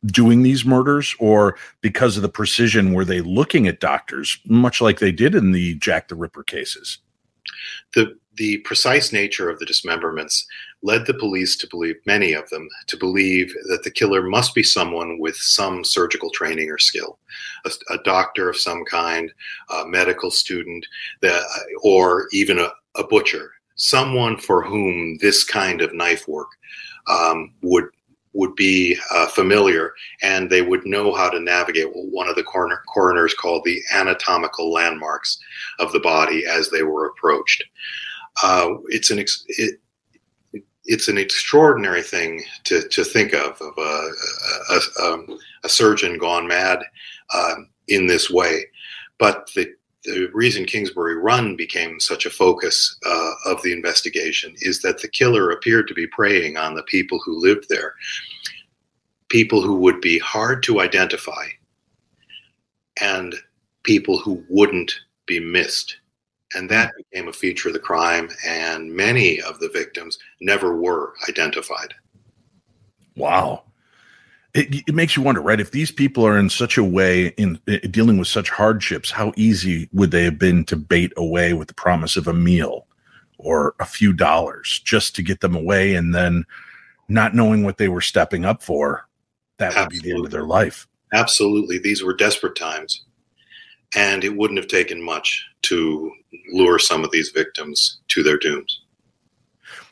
doing 0.05 0.43
these 0.43 0.65
murders 0.65 1.15
or 1.19 1.57
because 1.81 2.15
of 2.17 2.23
the 2.23 2.29
precision 2.29 2.93
were 2.93 3.05
they 3.05 3.21
looking 3.21 3.67
at 3.67 3.79
doctors 3.79 4.39
much 4.45 4.81
like 4.81 4.99
they 4.99 5.11
did 5.11 5.35
in 5.35 5.51
the 5.51 5.75
jack 5.75 6.07
the 6.07 6.15
ripper 6.15 6.43
cases? 6.43 6.99
The 7.93 8.17
the 8.35 8.59
precise 8.59 9.11
nature 9.11 9.49
of 9.49 9.57
the 9.57 9.65
dismemberments 9.65 10.45
led 10.83 11.05
the 11.07 11.13
police 11.13 11.57
to 11.57 11.67
believe 11.67 11.95
many 12.05 12.33
of 12.33 12.47
them 12.49 12.69
to 12.85 12.95
believe 12.95 13.51
that 13.67 13.83
the 13.83 13.89
killer 13.89 14.21
must 14.21 14.53
be 14.53 14.61
someone 14.63 15.17
with 15.19 15.35
some 15.35 15.83
surgical 15.83 16.29
training 16.29 16.69
or 16.69 16.77
skill 16.77 17.17
a, 17.65 17.71
a 17.89 17.97
doctor 18.03 18.47
of 18.49 18.57
some 18.57 18.83
kind 18.85 19.33
a 19.71 19.87
medical 19.87 20.29
student 20.29 20.85
that, 21.21 21.43
or 21.81 22.27
even 22.31 22.59
a, 22.59 22.69
a 22.95 23.03
butcher 23.07 23.51
someone 23.75 24.37
for 24.37 24.63
whom 24.63 25.17
this 25.19 25.43
kind 25.43 25.81
of 25.81 25.93
knife 25.93 26.27
work 26.27 26.49
um, 27.07 27.53
would 27.61 27.85
would 28.37 28.55
be 28.55 28.95
uh, 29.11 29.25
familiar 29.27 29.93
and 30.21 30.47
they 30.47 30.61
would 30.61 30.85
know 30.85 31.11
how 31.13 31.27
to 31.27 31.39
navigate 31.39 31.87
what 31.87 32.05
one 32.11 32.29
of 32.29 32.35
the 32.35 32.43
coroner, 32.43 32.83
coroners 32.87 33.33
called 33.33 33.63
the 33.65 33.81
anatomical 33.91 34.71
landmarks 34.71 35.39
of 35.79 35.91
the 35.91 35.99
body 35.99 36.45
as 36.45 36.69
they 36.69 36.83
were 36.83 37.07
approached. 37.07 37.63
Uh, 38.43 38.69
it's 38.89 39.09
an 39.09 39.17
ex- 39.17 39.43
it, 39.47 39.79
it's 40.85 41.07
an 41.07 41.17
extraordinary 41.17 42.03
thing 42.03 42.43
to, 42.63 42.87
to 42.89 43.03
think 43.03 43.33
of 43.33 43.59
of 43.59 43.73
a, 43.77 43.81
a, 43.81 44.79
a, 44.99 45.13
um, 45.13 45.39
a 45.63 45.69
surgeon 45.69 46.19
gone 46.19 46.47
mad 46.47 46.83
uh, 47.33 47.55
in 47.87 48.05
this 48.05 48.29
way, 48.29 48.63
but 49.17 49.49
the 49.55 49.67
the 50.07 50.29
reason 50.33 50.65
Kingsbury 50.65 51.17
Run 51.17 51.57
became 51.57 51.99
such 51.99 52.25
a 52.25 52.29
focus 52.29 52.97
uh, 53.05 53.31
of 53.45 53.61
the 53.61 53.73
investigation 53.73 54.55
is 54.59 54.81
that 54.81 55.01
the 55.01 55.09
killer 55.09 55.51
appeared 55.51 55.87
to 55.89 55.93
be 55.93 56.07
preying 56.07 56.55
on 56.55 56.73
the 56.73 56.83
people 56.83 57.19
who 57.25 57.41
lived 57.41 57.67
there, 57.67 57.93
people 59.27 59.61
who 59.61 59.75
would 59.75 59.99
be 59.99 60.17
hard 60.17 60.63
to 60.63 60.79
identify, 60.79 61.45
and 63.01 63.35
people 63.83 64.17
who 64.17 64.43
wouldn't 64.49 64.95
be 65.25 65.41
missed. 65.41 65.97
And 66.53 66.69
that 66.69 66.93
became 66.95 67.27
a 67.27 67.33
feature 67.33 67.67
of 67.67 67.73
the 67.73 67.79
crime, 67.79 68.29
and 68.45 68.89
many 68.89 69.41
of 69.41 69.59
the 69.59 69.69
victims 69.69 70.17
never 70.39 70.77
were 70.77 71.15
identified. 71.27 71.93
Wow 73.17 73.66
it, 74.57 74.83
it, 74.87 74.95
makes 74.95 75.15
you 75.15 75.21
wonder, 75.21 75.41
right? 75.41 75.59
If 75.59 75.71
these 75.71 75.91
people 75.91 76.25
are 76.25 76.37
in 76.37 76.49
such 76.49 76.77
a 76.77 76.83
way 76.83 77.27
in, 77.37 77.59
in, 77.67 77.91
dealing 77.91 78.17
with 78.17 78.27
such 78.27 78.49
hardships, 78.49 79.11
how 79.11 79.31
easy 79.35 79.87
would 79.93 80.11
they 80.11 80.23
have 80.23 80.39
been 80.39 80.65
to 80.65 80.75
bait 80.75 81.13
away 81.15 81.53
with 81.53 81.67
the 81.67 81.73
promise 81.75 82.17
of 82.17 82.27
a 82.27 82.33
meal 82.33 82.87
or 83.37 83.75
a 83.79 83.85
few 83.85 84.13
dollars 84.13 84.81
just 84.83 85.15
to 85.15 85.21
get 85.21 85.41
them 85.41 85.55
away, 85.55 85.93
and 85.93 86.15
then 86.15 86.43
not 87.07 87.35
knowing 87.35 87.63
what 87.63 87.77
they 87.77 87.87
were 87.87 88.01
stepping 88.01 88.45
up 88.45 88.63
for, 88.63 89.07
that 89.59 89.75
Absolutely. 89.75 89.83
would 89.83 90.03
be 90.03 90.09
the 90.09 90.15
end 90.15 90.25
of 90.25 90.31
their 90.31 90.43
life. 90.43 90.87
Absolutely, 91.13 91.77
these 91.77 92.03
were 92.03 92.15
desperate 92.15 92.55
times, 92.55 93.05
and 93.95 94.23
it 94.23 94.35
wouldn't 94.35 94.59
have 94.59 94.67
taken 94.67 95.01
much 95.01 95.45
to 95.61 96.11
lure 96.51 96.79
some 96.79 97.03
of 97.03 97.11
these 97.11 97.29
victims 97.29 97.99
to 98.07 98.23
their 98.23 98.37
dooms 98.37 98.81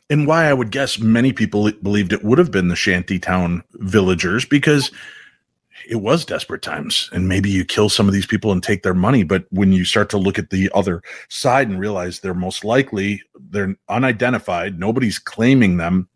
and 0.10 0.28
why 0.28 0.46
I 0.46 0.54
would 0.54 0.72
guess 0.72 1.00
many 1.00 1.34
people 1.34 1.72
believed 1.82 2.14
it 2.14 2.24
would 2.24 2.38
have 2.38 2.52
been 2.52 2.68
the 2.68 2.76
shantytown 2.76 3.64
villagers 3.74 4.46
because 4.46 4.92
it 5.88 5.98
was 5.98 6.26
desperate 6.26 6.62
times 6.62 7.10
and 7.12 7.28
maybe 7.28 7.50
you 7.50 7.64
kill 7.64 7.90
some 7.90 8.08
of 8.08 8.14
these 8.14 8.26
people 8.26 8.52
and 8.52 8.64
take 8.64 8.84
their 8.84 8.94
money 8.94 9.24
but 9.24 9.46
when 9.52 9.72
you 9.72 9.86
start 9.86 10.10
to 10.10 10.18
look 10.18 10.40
at 10.40 10.50
the 10.50 10.70
other 10.74 11.02
side 11.30 11.68
and 11.68 11.80
realize 11.80 12.20
they're 12.20 12.34
most 12.34 12.64
likely 12.64 13.22
they're 13.50 13.76
unidentified 13.90 14.80
nobody's 14.80 15.20
claiming 15.20 15.78
them 15.78 16.08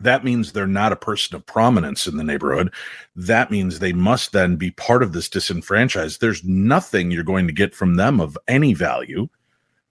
that 0.00 0.24
means 0.24 0.52
they're 0.52 0.66
not 0.66 0.92
a 0.92 0.96
person 0.96 1.36
of 1.36 1.44
prominence 1.44 2.06
in 2.06 2.16
the 2.16 2.24
neighborhood. 2.24 2.72
That 3.14 3.50
means 3.50 3.78
they 3.78 3.92
must 3.92 4.32
then 4.32 4.56
be 4.56 4.70
part 4.70 5.02
of 5.02 5.12
this 5.12 5.28
disenfranchised. 5.28 6.20
There's 6.20 6.42
nothing 6.44 7.10
you're 7.10 7.22
going 7.22 7.46
to 7.46 7.52
get 7.52 7.74
from 7.74 7.96
them 7.96 8.20
of 8.20 8.38
any 8.48 8.72
value 8.72 9.28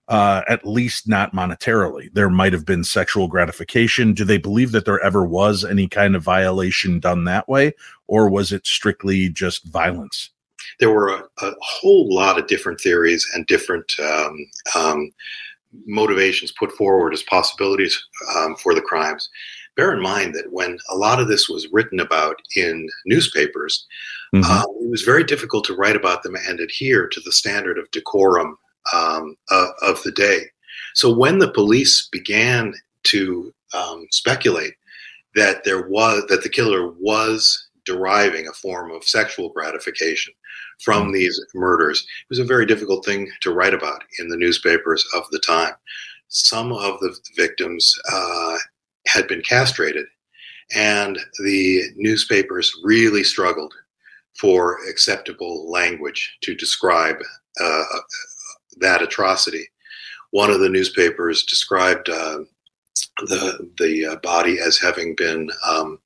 uh, 0.08 0.42
at 0.48 0.66
least 0.66 1.08
not 1.08 1.34
monetarily. 1.34 2.12
There 2.12 2.30
might 2.30 2.52
have 2.52 2.66
been 2.66 2.84
sexual 2.84 3.28
gratification. 3.28 4.14
Do 4.14 4.24
they 4.24 4.38
believe 4.38 4.72
that 4.72 4.84
there 4.84 5.00
ever 5.00 5.24
was 5.24 5.64
any 5.64 5.88
kind 5.88 6.16
of 6.16 6.22
violation 6.22 7.00
done 7.00 7.24
that 7.24 7.48
way, 7.48 7.72
or 8.08 8.28
was 8.28 8.52
it 8.52 8.66
strictly 8.66 9.28
just 9.28 9.64
violence? 9.66 10.30
There 10.80 10.90
were 10.90 11.08
a, 11.08 11.46
a 11.46 11.54
whole 11.60 12.12
lot 12.12 12.38
of 12.38 12.46
different 12.46 12.80
theories 12.80 13.28
and 13.34 13.46
different 13.46 13.92
um, 14.00 14.36
um, 14.74 15.12
motivations 15.86 16.52
put 16.52 16.72
forward 16.72 17.12
as 17.14 17.22
possibilities 17.22 18.02
um, 18.36 18.56
for 18.56 18.74
the 18.74 18.82
crimes. 18.82 19.28
Bear 19.76 19.92
in 19.92 20.02
mind 20.02 20.34
that 20.34 20.52
when 20.52 20.78
a 20.90 20.96
lot 20.96 21.20
of 21.20 21.28
this 21.28 21.48
was 21.48 21.68
written 21.72 22.00
about 22.00 22.36
in 22.56 22.88
newspapers, 23.06 23.86
mm-hmm. 24.34 24.44
uh, 24.44 24.62
it 24.62 24.90
was 24.90 25.02
very 25.02 25.24
difficult 25.24 25.64
to 25.64 25.74
write 25.74 25.96
about 25.96 26.22
them 26.22 26.36
and 26.36 26.60
adhere 26.60 27.08
to 27.08 27.20
the 27.20 27.32
standard 27.32 27.78
of 27.78 27.90
decorum 27.90 28.58
um, 28.92 29.36
uh, 29.50 29.68
of 29.82 30.02
the 30.02 30.12
day. 30.12 30.46
So 30.94 31.14
when 31.14 31.38
the 31.38 31.50
police 31.50 32.08
began 32.10 32.74
to 33.04 33.52
um, 33.74 34.06
speculate 34.10 34.74
that 35.34 35.64
there 35.64 35.88
was 35.88 36.24
that 36.28 36.42
the 36.42 36.48
killer 36.48 36.92
was 36.98 37.68
deriving 37.84 38.46
a 38.46 38.52
form 38.52 38.90
of 38.92 39.04
sexual 39.04 39.48
gratification 39.48 40.32
from 40.82 41.04
mm-hmm. 41.04 41.14
these 41.14 41.40
murders, 41.54 42.00
it 42.00 42.26
was 42.30 42.38
a 42.38 42.44
very 42.44 42.66
difficult 42.66 43.04
thing 43.04 43.30
to 43.40 43.52
write 43.52 43.74
about 43.74 44.04
in 44.18 44.28
the 44.28 44.36
newspapers 44.36 45.04
of 45.14 45.24
the 45.30 45.40
time. 45.40 45.72
Some 46.28 46.72
of 46.72 46.98
the 47.00 47.14
victims 47.36 47.94
uh, 48.10 48.58
had 49.06 49.28
been 49.28 49.42
castrated, 49.42 50.06
and 50.74 51.18
the 51.42 51.82
newspapers 51.96 52.72
really 52.84 53.24
struggled 53.24 53.74
for 54.38 54.78
acceptable 54.88 55.70
language 55.70 56.36
to 56.42 56.54
describe 56.54 57.16
uh, 57.60 57.84
that 58.78 59.02
atrocity. 59.02 59.68
One 60.30 60.50
of 60.50 60.60
the 60.60 60.68
newspapers 60.68 61.44
described 61.44 62.08
uh, 62.08 62.40
the 63.18 63.70
the 63.78 64.06
uh, 64.06 64.16
body 64.16 64.58
as 64.60 64.78
having 64.78 65.14
been 65.14 65.50
um, 65.66 65.98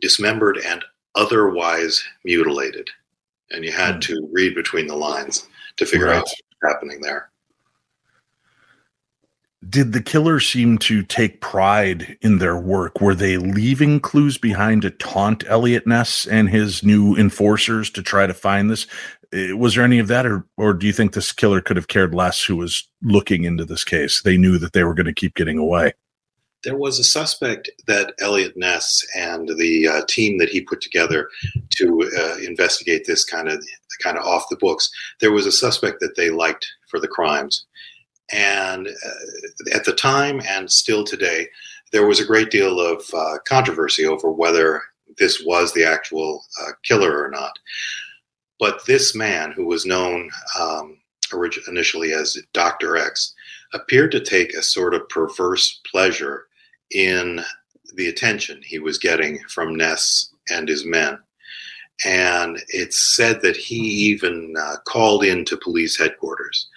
dismembered 0.00 0.58
and 0.58 0.84
otherwise 1.14 2.02
mutilated. 2.24 2.88
And 3.50 3.64
you 3.64 3.72
had 3.72 4.00
to 4.02 4.28
read 4.32 4.54
between 4.54 4.86
the 4.86 4.96
lines 4.96 5.46
to 5.76 5.86
figure 5.86 6.06
Right. 6.06 6.16
out 6.16 6.22
what's 6.22 6.74
happening 6.74 7.00
there. 7.00 7.30
Did 9.68 9.92
the 9.92 10.02
killer 10.02 10.38
seem 10.38 10.78
to 10.78 11.02
take 11.02 11.40
pride 11.40 12.16
in 12.20 12.38
their 12.38 12.56
work? 12.56 13.00
Were 13.00 13.14
they 13.14 13.38
leaving 13.38 13.98
clues 13.98 14.38
behind 14.38 14.82
to 14.82 14.90
taunt 14.90 15.44
Eliot 15.48 15.84
Ness 15.84 16.26
and 16.28 16.48
his 16.48 16.84
new 16.84 17.16
enforcers 17.16 17.90
to 17.90 18.02
try 18.02 18.28
to 18.28 18.34
find 18.34 18.70
this? 18.70 18.86
Eh, 19.32 19.52
Was 19.52 19.74
there 19.74 19.84
any 19.84 19.98
of 19.98 20.08
that, 20.08 20.26
or 20.26 20.46
or 20.56 20.72
do 20.72 20.86
you 20.86 20.92
think 20.92 21.12
this 21.12 21.32
killer 21.32 21.60
could 21.60 21.76
have 21.76 21.88
cared 21.88 22.14
less 22.14 22.42
who 22.44 22.56
was 22.56 22.88
looking 23.02 23.44
into 23.44 23.64
this 23.64 23.84
case? 23.84 24.22
They 24.22 24.36
knew 24.36 24.58
that 24.58 24.72
they 24.72 24.84
were 24.84 24.94
going 24.94 25.06
to 25.06 25.14
keep 25.14 25.34
getting 25.34 25.58
away. 25.58 25.92
There 26.64 26.76
was 26.76 26.98
a 26.98 27.04
suspect 27.04 27.70
that 27.86 28.14
Eliot 28.18 28.56
Ness 28.56 29.06
and 29.14 29.48
the 29.58 29.86
uh, 29.86 30.02
team 30.08 30.38
that 30.38 30.48
he 30.48 30.60
put 30.60 30.80
together 30.80 31.28
to 31.76 32.10
uh, 32.18 32.38
investigate 32.38 33.06
this 33.06 33.24
kind 33.24 33.48
of 33.48 33.64
kind 34.02 34.18
of 34.18 34.24
off 34.24 34.48
the 34.50 34.56
books. 34.56 34.90
There 35.20 35.32
was 35.32 35.46
a 35.46 35.52
suspect 35.52 36.00
that 36.00 36.16
they 36.16 36.30
liked 36.30 36.66
for 36.90 36.98
the 36.98 37.08
crimes, 37.08 37.66
and 38.32 38.88
uh, 38.88 39.76
at 39.76 39.84
the 39.84 39.92
time 39.92 40.40
and 40.48 40.70
still 40.70 41.04
today, 41.04 41.48
there 41.92 42.06
was 42.06 42.18
a 42.18 42.26
great 42.26 42.50
deal 42.50 42.80
of 42.80 43.02
uh, 43.14 43.38
controversy 43.46 44.06
over 44.06 44.32
whether 44.32 44.82
this 45.18 45.42
was 45.44 45.72
the 45.72 45.84
actual 45.84 46.42
uh, 46.62 46.72
killer 46.82 47.22
or 47.22 47.30
not. 47.30 47.52
But 48.58 48.84
this 48.86 49.14
man, 49.14 49.52
who 49.52 49.66
was 49.66 49.86
known 49.86 50.30
um, 50.58 50.98
initially 51.68 52.12
as 52.12 52.36
Dr. 52.52 52.96
X, 52.96 53.34
appeared 53.72 54.12
to 54.12 54.20
take 54.20 54.54
a 54.54 54.62
sort 54.62 54.94
of 54.94 55.08
perverse 55.08 55.80
pleasure 55.90 56.46
in 56.90 57.40
the 57.94 58.08
attention 58.08 58.60
he 58.62 58.78
was 58.78 58.98
getting 58.98 59.38
from 59.48 59.74
Ness 59.74 60.32
and 60.50 60.68
his 60.68 60.84
men. 60.84 61.18
And 62.04 62.58
it's 62.68 63.16
said 63.16 63.42
that 63.42 63.56
he 63.56 63.76
even 63.76 64.54
uh, 64.58 64.76
called 64.86 65.24
into 65.24 65.56
police 65.56 65.98
headquarters 65.98 66.68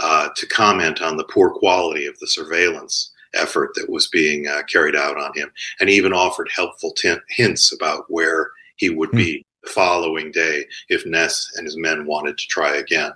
uh, 0.00 0.28
to 0.34 0.46
comment 0.48 1.00
on 1.00 1.16
the 1.16 1.24
poor 1.24 1.50
quality 1.50 2.06
of 2.06 2.18
the 2.18 2.26
surveillance 2.26 3.12
effort 3.34 3.70
that 3.74 3.90
was 3.90 4.08
being 4.08 4.48
uh, 4.48 4.62
carried 4.64 4.96
out 4.96 5.16
on 5.16 5.32
him, 5.34 5.50
and 5.80 5.90
even 5.90 6.12
offered 6.12 6.48
helpful 6.54 6.92
tin 6.92 7.20
hints 7.30 7.72
about 7.72 8.04
where 8.08 8.50
he 8.76 8.90
would 8.90 9.10
be 9.12 9.44
following 9.68 10.30
day 10.30 10.64
if 10.88 11.06
Ness 11.06 11.52
and 11.56 11.66
his 11.66 11.76
men 11.76 12.06
wanted 12.06 12.38
to 12.38 12.46
try 12.48 12.76
again. 12.76 13.12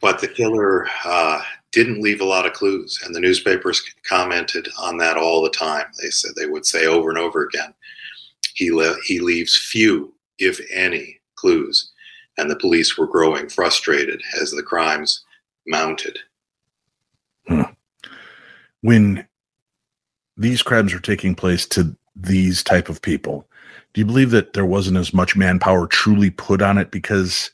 But 0.00 0.20
the 0.20 0.28
killer 0.28 0.88
uh, 1.04 1.42
didn't 1.70 2.02
leave 2.02 2.20
a 2.20 2.26
lot 2.26 2.46
of 2.46 2.52
clues, 2.52 3.00
and 3.04 3.14
the 3.14 3.20
newspapers 3.20 3.82
commented 4.06 4.68
on 4.78 4.98
that 4.98 5.16
all 5.16 5.42
the 5.42 5.50
time. 5.50 5.86
They 6.02 6.10
said 6.10 6.32
they 6.34 6.46
would 6.46 6.66
say 6.66 6.86
over 6.86 7.08
and 7.08 7.18
over 7.18 7.44
again, 7.44 7.72
he 8.54 8.72
le- 8.72 9.00
he 9.04 9.20
leaves 9.20 9.56
few, 9.56 10.12
if 10.38 10.60
any, 10.72 11.20
clues, 11.36 11.92
and 12.36 12.50
the 12.50 12.56
police 12.56 12.98
were 12.98 13.06
growing 13.06 13.48
frustrated 13.48 14.20
as 14.40 14.50
the 14.50 14.62
crimes 14.62 15.24
mounted. 15.66 16.18
When 18.80 19.26
these 20.36 20.62
crimes 20.62 20.92
are 20.92 21.00
taking 21.00 21.34
place 21.34 21.66
to 21.68 21.96
these 22.16 22.62
type 22.62 22.88
of 22.88 23.00
people, 23.00 23.48
do 23.94 24.00
you 24.00 24.04
believe 24.06 24.30
that 24.30 24.54
there 24.54 24.66
wasn't 24.66 24.96
as 24.96 25.12
much 25.12 25.36
manpower 25.36 25.86
truly 25.86 26.30
put 26.30 26.62
on 26.62 26.78
it 26.78 26.90
because 26.90 27.50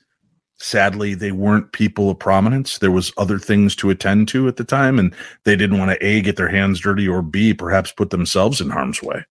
sadly 0.59 1.15
they 1.15 1.33
weren't 1.33 1.73
people 1.73 2.11
of 2.11 2.19
prominence? 2.19 2.79
There 2.79 2.91
was 2.91 3.13
other 3.17 3.39
things 3.39 3.75
to 3.77 3.91
attend 3.91 4.29
to 4.29 4.49
at 4.49 4.57
the 4.57 4.65
time 4.65 4.99
and 4.99 5.15
they 5.45 5.57
didn't 5.57 5.79
want 5.79 5.91
to 5.91 6.07
a 6.07 6.21
get 6.21 6.37
their 6.37 6.49
hands 6.49 6.81
dirty 6.81 7.09
or 7.09 7.23
b 7.23 7.55
perhaps 7.55 7.93
put 7.93 8.11
themselves 8.11 8.61
in 8.61 8.71
harm's 8.71 9.03
way? 9.03 9.25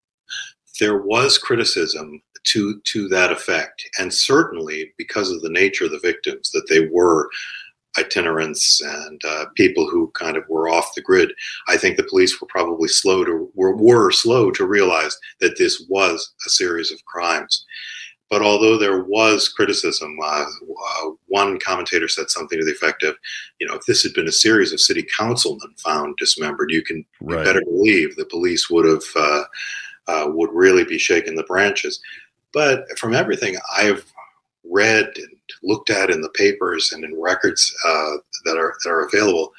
There 0.80 0.98
was 0.98 1.38
criticism 1.38 2.22
to 2.48 2.80
to 2.86 3.08
that 3.10 3.32
effect, 3.32 3.90
and 4.00 4.14
certainly 4.14 4.94
because 4.98 5.32
of 5.32 5.42
the 5.42 5.50
nature 5.50 5.86
of 5.86 5.92
the 5.92 6.00
victims, 6.00 6.52
that 6.52 6.68
they 6.70 6.88
were 6.88 7.30
itinerants 7.98 8.82
and 8.82 9.22
uh, 9.26 9.46
people 9.56 9.88
who 9.90 10.12
kind 10.12 10.38
of 10.38 10.44
were 10.50 10.70
off 10.70 10.94
the 10.96 11.02
grid. 11.02 11.32
I 11.68 11.78
think 11.78 11.98
the 11.98 12.04
police 12.04 12.40
were 12.40 12.48
probably 12.48 12.88
slow 12.88 13.24
to 13.24 13.50
were, 13.56 13.76
were 13.76 14.12
slow 14.12 14.52
to 14.52 14.66
realize 14.66 15.18
that 15.40 15.58
this 15.58 15.86
was 15.90 16.34
a 16.46 16.50
series 16.50 16.92
of 16.92 17.04
crimes. 17.06 17.66
But 18.30 18.42
although 18.42 18.78
there 18.78 19.04
was 19.04 19.48
criticism, 19.48 20.18
uh, 20.22 20.46
uh, 20.46 21.10
one 21.28 21.60
commentator 21.60 22.10
said 22.10 22.30
something 22.30 22.60
to 22.60 22.66
the 22.66 22.74
effect 22.74 23.02
of, 23.04 23.16
you 23.60 23.66
know, 23.66 23.76
if 23.76 23.86
this 23.86 24.04
had 24.04 24.14
been 24.14 24.28
a 24.28 24.34
series 24.34 24.74
of 24.74 24.82
city 24.82 25.06
councilmen 25.18 25.74
found 25.78 26.18
dismembered, 26.18 26.72
you 26.72 26.84
can 26.84 26.98
you 26.98 27.06
Right. 27.22 27.46
better 27.46 27.62
believe 27.62 28.16
the 28.16 28.26
police 28.26 28.70
would 28.70 28.86
have 28.86 29.04
uh, 29.16 29.44
uh, 30.08 30.26
would 30.28 30.50
really 30.52 30.84
be 30.84 30.98
shaking 30.98 31.36
the 31.36 31.44
branches. 31.44 32.02
But 32.52 32.86
from 32.98 33.14
everything 33.14 33.56
I've 33.74 34.06
read 34.66 35.06
and 35.16 35.37
looked 35.64 35.90
at 35.90 36.10
in 36.10 36.22
the 36.22 36.30
papers 36.30 36.92
and 36.92 37.04
in 37.04 37.20
records 37.20 37.74
uh, 37.86 38.18
that 38.46 38.58
are 38.58 38.74
that 38.84 38.90
are 38.90 39.06
available, 39.06 39.54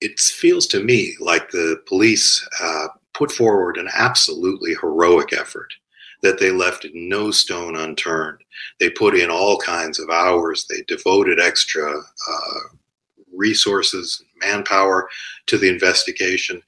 it 0.00 0.18
feels 0.18 0.66
to 0.68 0.82
me 0.82 1.16
like 1.20 1.50
the 1.50 1.80
police 1.86 2.46
uh, 2.62 2.88
put 3.14 3.32
forward 3.32 3.76
an 3.76 3.88
absolutely 3.94 4.74
heroic 4.80 5.32
effort. 5.32 5.72
That 6.22 6.40
they 6.40 6.50
left 6.50 6.86
no 6.94 7.30
stone 7.30 7.76
unturned. 7.76 8.38
They 8.80 8.88
put 8.90 9.14
in 9.14 9.30
all 9.30 9.58
kinds 9.58 10.00
of 10.00 10.08
hours. 10.08 10.66
They 10.66 10.82
devoted 10.88 11.38
extra 11.38 11.92
uh, 11.94 12.60
resources, 13.36 14.22
manpower 14.40 15.08
to 15.46 15.58
the 15.58 15.68
investigation. 15.68 16.62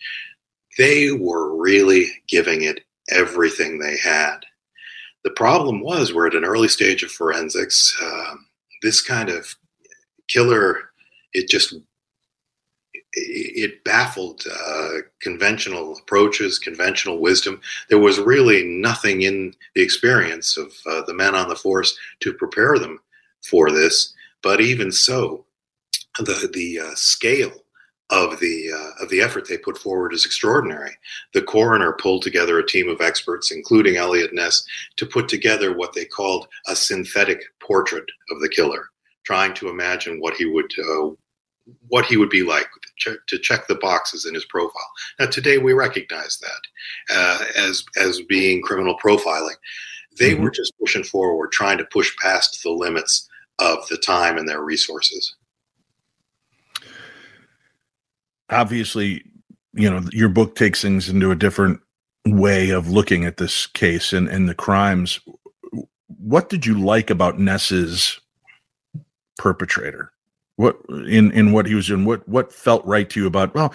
They 0.76 1.12
were 1.12 1.56
really 1.56 2.08
giving 2.28 2.62
it 2.62 2.84
everything 3.10 3.78
they 3.78 3.96
had. 3.96 4.40
The 5.28 5.34
problem 5.34 5.82
was 5.82 6.14
we're 6.14 6.28
at 6.28 6.34
an 6.34 6.46
early 6.46 6.68
stage 6.68 7.02
of 7.02 7.10
forensics. 7.10 7.94
Um, 8.02 8.46
this 8.80 9.02
kind 9.02 9.28
of 9.28 9.54
killer, 10.26 10.88
it 11.34 11.50
just 11.50 11.74
it 13.12 13.84
baffled 13.84 14.44
uh, 14.50 15.00
conventional 15.20 15.98
approaches, 15.98 16.58
conventional 16.58 17.18
wisdom. 17.18 17.60
There 17.90 17.98
was 17.98 18.18
really 18.18 18.64
nothing 18.64 19.20
in 19.20 19.52
the 19.74 19.82
experience 19.82 20.56
of 20.56 20.72
uh, 20.86 21.02
the 21.02 21.12
men 21.12 21.34
on 21.34 21.50
the 21.50 21.56
force 21.56 21.94
to 22.20 22.32
prepare 22.32 22.78
them 22.78 22.98
for 23.42 23.70
this. 23.70 24.14
But 24.42 24.62
even 24.62 24.90
so, 24.90 25.44
the 26.18 26.48
the 26.54 26.80
uh, 26.80 26.94
scale 26.94 27.52
of 28.10 28.40
the 28.40 28.70
uh, 28.72 29.02
of 29.02 29.10
the 29.10 29.20
effort 29.20 29.46
they 29.48 29.58
put 29.58 29.76
forward 29.78 30.14
is 30.14 30.24
extraordinary. 30.24 30.96
The 31.34 31.42
coroner 31.42 31.92
pulled 31.92 32.22
together 32.22 32.58
a 32.58 32.66
team 32.66 32.88
of 32.88 33.00
experts, 33.00 33.50
including 33.50 33.96
Eliot 33.96 34.32
Ness, 34.32 34.64
to 34.96 35.06
put 35.06 35.28
together 35.28 35.76
what 35.76 35.92
they 35.92 36.04
called 36.04 36.48
a 36.66 36.74
synthetic 36.74 37.42
portrait 37.60 38.06
of 38.30 38.40
the 38.40 38.48
killer, 38.48 38.88
trying 39.24 39.52
to 39.54 39.68
imagine 39.68 40.20
what 40.20 40.34
he 40.34 40.46
would 40.46 40.72
uh, 40.78 41.10
what 41.88 42.06
he 42.06 42.16
would 42.16 42.30
be 42.30 42.42
like 42.42 42.66
to, 43.00 43.38
check 43.38 43.66
the 43.66 43.74
boxes 43.74 44.24
in 44.24 44.34
his 44.34 44.44
profile. 44.46 44.90
Now, 45.20 45.26
today 45.26 45.58
we 45.58 45.72
recognize 45.74 46.38
that 46.38 47.14
uh, 47.14 47.44
as 47.56 47.84
as 48.00 48.22
being 48.22 48.62
criminal 48.62 48.96
profiling. 48.98 49.56
They 50.18 50.34
Mhm. 50.34 50.40
were 50.42 50.50
just 50.50 50.72
pushing 50.80 51.04
forward, 51.04 51.52
trying 51.52 51.78
to 51.78 51.84
push 51.84 52.16
past 52.16 52.62
the 52.62 52.70
limits 52.70 53.28
of 53.60 53.86
the 53.88 53.98
time 53.98 54.36
and 54.38 54.48
their 54.48 54.62
resources. 54.62 55.36
Obviously 58.50 59.24
you 59.72 59.90
know 59.90 60.02
your 60.12 60.28
book 60.28 60.54
takes 60.54 60.82
things 60.82 61.08
into 61.08 61.30
a 61.30 61.36
different 61.36 61.80
way 62.26 62.70
of 62.70 62.88
looking 62.88 63.24
at 63.24 63.36
this 63.36 63.66
case 63.66 64.12
and 64.12 64.28
and 64.28 64.48
the 64.48 64.54
crimes 64.54 65.20
what 66.18 66.48
did 66.48 66.66
you 66.66 66.78
like 66.78 67.10
about 67.10 67.38
ness's 67.38 68.20
perpetrator 69.38 70.12
what 70.56 70.78
in 71.06 71.30
in 71.32 71.52
what 71.52 71.66
he 71.66 71.74
was 71.74 71.86
doing 71.86 72.04
what 72.04 72.26
what 72.28 72.52
felt 72.52 72.84
right 72.84 73.10
to 73.10 73.20
you 73.20 73.26
about 73.26 73.54
well 73.54 73.72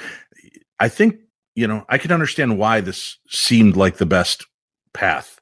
i 0.79 0.89
think 0.89 1.17
you 1.55 1.67
know 1.67 1.85
i 1.89 1.97
can 1.97 2.11
understand 2.11 2.57
why 2.57 2.81
this 2.81 3.17
seemed 3.29 3.75
like 3.75 3.97
the 3.97 4.05
best 4.05 4.45
path 4.93 5.39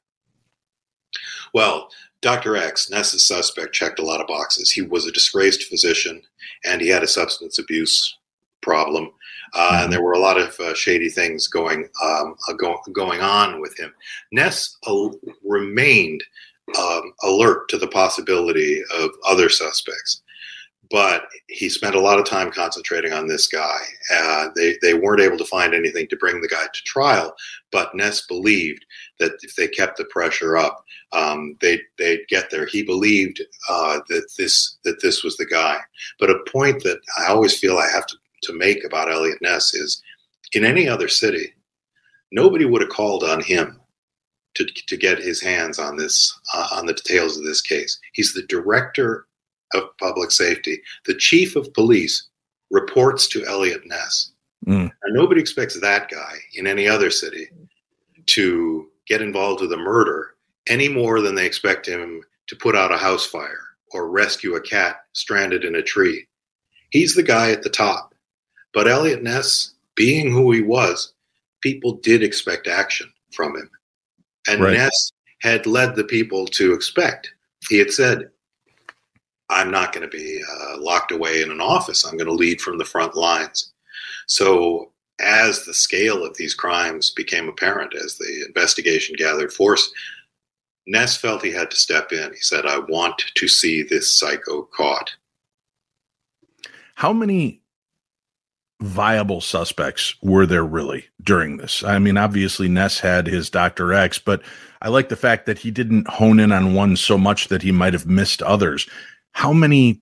Well, 1.52 1.90
Dr. 2.22 2.56
X, 2.56 2.88
Ness's 2.90 3.26
suspect, 3.26 3.74
checked 3.74 3.98
a 3.98 4.04
lot 4.04 4.20
of 4.20 4.26
boxes. 4.26 4.70
He 4.70 4.80
was 4.80 5.06
a 5.06 5.12
disgraced 5.12 5.64
physician 5.64 6.22
and 6.64 6.80
he 6.80 6.88
had 6.88 7.02
a 7.02 7.08
substance 7.08 7.58
abuse 7.58 8.16
problem. 8.60 9.10
Uh, 9.54 9.80
And 9.82 9.92
there 9.92 10.02
were 10.02 10.12
a 10.12 10.18
lot 10.18 10.38
of 10.38 10.58
uh, 10.60 10.74
shady 10.74 11.08
things 11.10 11.46
going 11.48 11.88
um, 12.02 12.36
uh, 12.48 12.54
go, 12.54 12.78
going 12.92 13.20
on 13.20 13.60
with 13.60 13.78
him. 13.78 13.92
Ness 14.30 14.76
uh, 14.86 15.08
remained 15.44 16.22
um, 16.78 17.12
alert 17.22 17.68
to 17.68 17.78
the 17.78 17.88
possibility 17.88 18.82
of 18.94 19.10
other 19.26 19.48
suspects, 19.48 20.22
but 20.90 21.24
he 21.48 21.68
spent 21.68 21.94
a 21.96 22.00
lot 22.00 22.18
of 22.18 22.24
time 22.24 22.50
concentrating 22.50 23.12
on 23.12 23.26
this 23.26 23.46
guy. 23.48 23.78
Uh, 24.14 24.48
they, 24.54 24.76
they 24.80 24.94
weren't 24.94 25.20
able 25.20 25.38
to 25.38 25.44
find 25.44 25.74
anything 25.74 26.06
to 26.08 26.16
bring 26.16 26.40
the 26.40 26.48
guy 26.48 26.64
to 26.72 26.82
trial, 26.84 27.34
but 27.70 27.94
Ness 27.94 28.26
believed 28.26 28.84
that 29.18 29.32
if 29.42 29.54
they 29.56 29.68
kept 29.68 29.96
the 29.98 30.04
pressure 30.06 30.56
up, 30.56 30.84
um, 31.12 31.56
they'd 31.60 31.82
they'd 31.98 32.26
get 32.28 32.50
there. 32.50 32.64
He 32.66 32.82
believed 32.82 33.42
uh, 33.68 34.00
that 34.08 34.28
this 34.38 34.78
that 34.84 35.02
this 35.02 35.22
was 35.22 35.36
the 35.36 35.46
guy. 35.46 35.76
But 36.18 36.30
a 36.30 36.38
point 36.50 36.82
that 36.84 37.00
I 37.18 37.26
always 37.26 37.58
feel 37.58 37.76
I 37.76 37.88
have 37.90 38.06
to, 38.06 38.16
to 38.42 38.52
make 38.52 38.84
about 38.84 39.10
Eliot 39.10 39.38
Ness 39.40 39.74
is, 39.74 40.02
in 40.52 40.64
any 40.64 40.88
other 40.88 41.08
city, 41.08 41.52
nobody 42.30 42.64
would 42.64 42.82
have 42.82 42.90
called 42.90 43.24
on 43.24 43.42
him 43.42 43.80
to, 44.54 44.64
to 44.64 44.96
get 44.96 45.18
his 45.18 45.40
hands 45.40 45.78
on 45.78 45.96
this 45.96 46.38
uh, 46.54 46.68
on 46.72 46.86
the 46.86 46.94
details 46.94 47.36
of 47.36 47.44
this 47.44 47.62
case. 47.62 47.98
He's 48.12 48.34
the 48.34 48.46
director 48.46 49.26
of 49.74 49.96
public 49.98 50.30
safety. 50.30 50.82
The 51.06 51.14
chief 51.14 51.56
of 51.56 51.72
police 51.72 52.28
reports 52.70 53.28
to 53.28 53.46
Eliot 53.46 53.86
Ness. 53.86 54.32
Mm. 54.66 54.90
And 55.02 55.14
nobody 55.14 55.40
expects 55.40 55.78
that 55.80 56.08
guy 56.08 56.34
in 56.54 56.66
any 56.66 56.86
other 56.86 57.10
city 57.10 57.48
to 58.26 58.88
get 59.06 59.22
involved 59.22 59.60
with 59.60 59.72
a 59.72 59.76
murder 59.76 60.34
any 60.68 60.88
more 60.88 61.20
than 61.20 61.34
they 61.34 61.46
expect 61.46 61.88
him 61.88 62.22
to 62.46 62.56
put 62.56 62.76
out 62.76 62.92
a 62.92 62.96
house 62.96 63.26
fire 63.26 63.60
or 63.92 64.10
rescue 64.10 64.54
a 64.54 64.60
cat 64.60 65.00
stranded 65.12 65.64
in 65.64 65.74
a 65.74 65.82
tree. 65.82 66.26
He's 66.90 67.14
the 67.14 67.22
guy 67.22 67.50
at 67.50 67.62
the 67.62 67.70
top. 67.70 68.11
But 68.72 68.88
Eliot 68.88 69.22
Ness, 69.22 69.74
being 69.94 70.30
who 70.30 70.52
he 70.52 70.62
was, 70.62 71.12
people 71.60 71.94
did 71.94 72.22
expect 72.22 72.66
action 72.66 73.12
from 73.32 73.56
him. 73.56 73.70
And 74.48 74.62
Right. 74.62 74.76
Ness 74.76 75.12
had 75.40 75.66
led 75.66 75.94
the 75.94 76.04
people 76.04 76.46
to 76.46 76.72
expect. 76.72 77.32
He 77.68 77.78
had 77.78 77.90
said, 77.90 78.30
I'm 79.50 79.70
not 79.70 79.92
going 79.92 80.08
to 80.08 80.16
be 80.16 80.40
uh, 80.42 80.78
locked 80.78 81.12
away 81.12 81.42
in 81.42 81.50
an 81.50 81.60
office. 81.60 82.04
I'm 82.04 82.16
going 82.16 82.26
to 82.26 82.32
lead 82.32 82.60
from 82.60 82.78
the 82.78 82.84
front 82.84 83.14
lines. 83.14 83.72
So, 84.26 84.90
as 85.20 85.64
the 85.64 85.74
scale 85.74 86.24
of 86.24 86.36
these 86.36 86.54
crimes 86.54 87.10
became 87.10 87.48
apparent, 87.48 87.94
as 87.94 88.16
the 88.16 88.44
investigation 88.46 89.14
gathered 89.16 89.52
force, 89.52 89.92
Ness 90.86 91.16
felt 91.16 91.44
he 91.44 91.52
had 91.52 91.70
to 91.70 91.76
step 91.76 92.12
in. 92.12 92.32
He 92.32 92.40
said, 92.40 92.66
I 92.66 92.78
want 92.78 93.22
to 93.34 93.46
see 93.46 93.82
this 93.82 94.18
psycho 94.18 94.62
caught. 94.62 95.10
How 96.94 97.12
many 97.12 97.61
viable 98.82 99.40
suspects 99.40 100.14
were 100.22 100.46
there 100.46 100.64
really 100.64 101.06
during 101.22 101.56
this? 101.56 101.82
I 101.84 101.98
mean, 101.98 102.16
obviously 102.16 102.68
Ness 102.68 103.00
had 103.00 103.26
his 103.26 103.50
Dr. 103.50 103.92
X, 103.92 104.18
but 104.18 104.42
I 104.82 104.88
like 104.88 105.08
the 105.08 105.16
fact 105.16 105.46
that 105.46 105.58
he 105.58 105.70
didn't 105.70 106.08
hone 106.08 106.40
in 106.40 106.52
on 106.52 106.74
one 106.74 106.96
so 106.96 107.16
much 107.16 107.48
that 107.48 107.62
he 107.62 107.72
might 107.72 107.92
have 107.92 108.06
missed 108.06 108.42
others. 108.42 108.88
How 109.32 109.52
many 109.52 110.00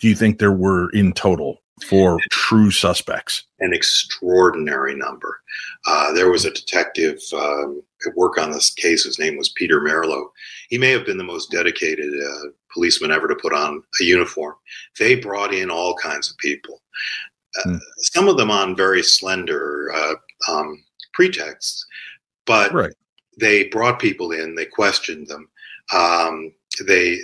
do 0.00 0.08
you 0.08 0.14
think 0.14 0.38
there 0.38 0.52
were 0.52 0.90
in 0.90 1.12
total 1.12 1.62
for 1.86 2.18
true 2.30 2.70
suspects? 2.70 3.44
An 3.60 3.72
extraordinary 3.72 4.96
number. 4.96 5.40
Uh, 5.86 6.12
there 6.12 6.30
was 6.30 6.44
a 6.44 6.50
detective 6.50 7.20
um, 7.32 7.82
at 8.06 8.16
work 8.16 8.38
on 8.38 8.50
this 8.50 8.74
case. 8.74 9.04
His 9.04 9.18
name 9.18 9.36
was 9.36 9.50
Peter 9.50 9.80
Merylo. 9.80 10.30
He 10.68 10.78
may 10.78 10.90
have 10.90 11.06
been 11.06 11.18
the 11.18 11.24
most 11.24 11.50
dedicated 11.50 12.12
uh, 12.12 12.48
policeman 12.72 13.12
ever 13.12 13.28
to 13.28 13.36
put 13.36 13.52
on 13.52 13.82
a 14.00 14.04
uniform. 14.04 14.54
They 14.98 15.14
brought 15.14 15.54
in 15.54 15.70
all 15.70 15.94
kinds 15.94 16.30
of 16.30 16.36
people, 16.38 16.82
uh, 17.56 17.62
Hmm. 17.70 17.76
some 17.98 18.28
of 18.28 18.36
them 18.36 18.50
on 18.50 18.76
very 18.76 19.02
slender 19.02 19.92
uh, 19.94 20.14
um, 20.50 20.84
pretexts, 21.14 21.86
but 22.46 22.72
Right. 22.72 22.92
they 23.40 23.64
brought 23.68 23.98
people 24.00 24.32
in, 24.32 24.54
they 24.54 24.66
questioned 24.66 25.26
them. 25.28 25.48
Um, 25.92 26.52
they 26.86 27.18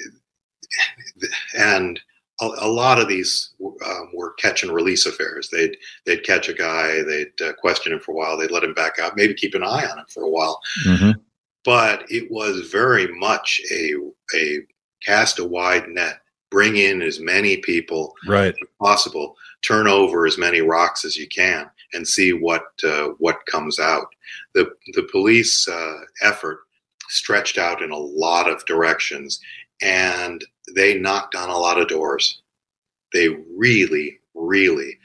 and 1.56 2.00
a, 2.40 2.46
a 2.46 2.68
lot 2.68 2.98
of 2.98 3.06
these 3.08 3.50
um, 3.84 4.10
were 4.14 4.32
catch 4.34 4.62
and 4.62 4.72
release 4.72 5.06
affairs. 5.06 5.48
They'd 5.50 5.76
they'd 6.04 6.24
catch 6.24 6.48
a 6.48 6.54
guy, 6.54 7.02
they'd 7.02 7.40
uh, 7.42 7.52
question 7.54 7.92
him 7.92 8.00
for 8.00 8.12
a 8.12 8.14
while, 8.16 8.36
they'd 8.36 8.50
let 8.50 8.64
him 8.64 8.74
back 8.74 8.98
out, 8.98 9.16
maybe 9.16 9.34
keep 9.34 9.54
an 9.54 9.62
eye 9.62 9.86
on 9.86 9.98
him 9.98 10.06
for 10.08 10.24
a 10.24 10.30
while. 10.30 10.60
Mhm. 10.86 11.14
But 11.64 12.04
it 12.10 12.30
was 12.30 12.68
very 12.70 13.06
much 13.08 13.60
a 13.70 13.94
a 14.34 14.60
cast 15.02 15.38
a 15.38 15.44
wide 15.44 15.88
net, 15.88 16.20
bring 16.50 16.76
in 16.76 17.02
as 17.02 17.20
many 17.20 17.58
people 17.58 18.14
Right. 18.26 18.54
as 18.54 18.68
possible, 18.80 19.36
turn 19.66 19.88
over 19.88 20.26
as 20.26 20.38
many 20.38 20.60
rocks 20.60 21.04
as 21.04 21.16
you 21.16 21.26
can, 21.28 21.70
and 21.92 22.06
see 22.06 22.32
what 22.32 22.66
uh, 22.84 23.08
what 23.18 23.46
comes 23.46 23.78
out. 23.78 24.06
The 24.54 24.70
the 24.94 25.08
police 25.10 25.66
uh, 25.68 26.00
effort 26.22 26.60
stretched 27.08 27.58
out 27.58 27.82
in 27.82 27.90
a 27.90 27.96
lot 27.96 28.48
of 28.48 28.64
directions, 28.66 29.40
and 29.82 30.44
they 30.74 30.98
knocked 30.98 31.34
on 31.34 31.50
a 31.50 31.56
lot 31.58 31.80
of 31.80 31.88
doors. 31.88 32.42
They 33.12 33.28
really, 33.56 34.18
really 34.34 34.98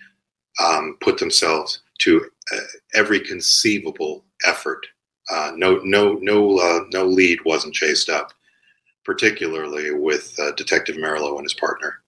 um, 0.64 0.98
put 1.02 1.18
themselves 1.18 1.82
to 2.00 2.26
uh, 2.54 2.60
every 2.96 3.20
conceivable 3.20 4.26
effort. 4.46 4.86
Uh, 5.32 5.52
no, 5.56 5.80
no, 5.84 6.14
no, 6.14 6.58
uh, 6.58 6.86
no 6.92 7.06
lead 7.06 7.40
wasn't 7.46 7.74
chased 7.74 8.10
up, 8.10 8.34
particularly 9.06 9.92
with 9.92 10.36
uh, 10.40 10.52
Detective 10.54 10.96
Merylo 10.96 11.36
and 11.36 11.44
his 11.44 11.54
partner. 11.54 12.02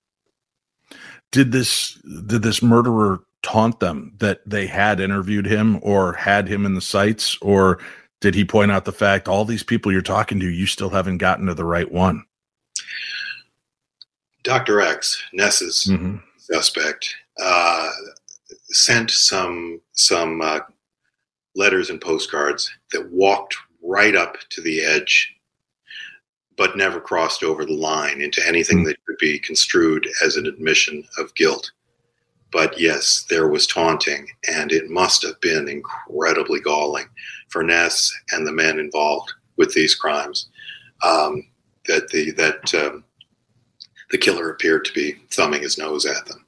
Did 1.32 1.52
this 1.52 1.94
did 2.28 2.42
this 2.44 2.62
murderer 2.62 3.20
taunt 3.44 3.80
them 3.80 4.14
that 4.20 4.42
they 4.46 4.68
had 4.68 5.00
interviewed 5.00 5.46
him 5.46 5.80
or 5.82 6.14
had 6.14 6.48
him 6.48 6.66
in 6.66 6.76
the 6.76 6.82
sights 6.82 7.38
or 7.42 7.80
did 8.20 8.36
he 8.36 8.46
point 8.46 8.72
out 8.72 8.86
the 8.86 8.92
fact 8.92 9.28
all 9.28 9.46
these 9.46 9.64
people 9.64 9.92
you're 9.92 10.02
talking 10.02 10.40
to 10.40 10.48
you 10.50 10.68
still 10.68 10.90
haven't 10.90 11.18
gotten 11.18 11.48
to 11.48 11.54
the 11.56 11.66
right 11.66 11.92
one? 11.92 12.24
Dr. 14.44 14.82
X, 14.82 15.22
Ness's 15.34 15.88
Mhm. 15.90 16.22
suspect, 16.38 17.16
uh, 17.42 17.92
sent 18.70 19.10
some 19.12 19.82
some 19.94 20.42
uh, 20.42 20.60
letters 21.56 21.90
and 21.90 22.00
postcards 22.02 22.72
that 22.92 23.10
walked 23.12 23.56
right 23.84 24.16
up 24.16 24.38
to 24.50 24.62
the 24.62 24.82
edge, 24.84 25.34
but 26.62 26.78
never 26.78 27.02
crossed 27.02 27.42
over 27.42 27.66
the 27.66 27.74
line 27.74 28.22
into 28.22 28.48
anything 28.48 28.82
Hmm. 28.82 28.84
that 28.84 29.04
could 29.08 29.18
be 29.18 29.40
construed 29.40 30.08
as 30.24 30.36
an 30.36 30.46
admission 30.46 31.04
of 31.18 31.34
guilt. 31.34 31.72
But 32.52 32.80
yes, 32.80 33.26
there 33.32 33.48
was 33.48 33.66
taunting, 33.66 34.28
and 34.48 34.72
it 34.72 34.88
must 34.88 35.24
have 35.24 35.42
been 35.42 35.68
incredibly 35.68 36.60
galling 36.60 37.08
for 37.50 37.64
Ness 37.64 38.14
and 38.32 38.46
the 38.46 38.52
men 38.52 38.78
involved 38.78 39.34
with 39.58 39.74
these 39.74 39.96
crimes. 39.96 40.50
Um, 41.02 41.48
that 41.88 42.10
the 42.10 42.30
that 42.34 42.76
um, 42.76 43.06
the 44.12 44.20
killer 44.20 44.52
appeared 44.52 44.86
to 44.86 44.94
be 44.94 45.16
thumbing 45.32 45.64
his 45.64 45.80
nose 45.80 46.06
at 46.06 46.28
them. 46.28 46.46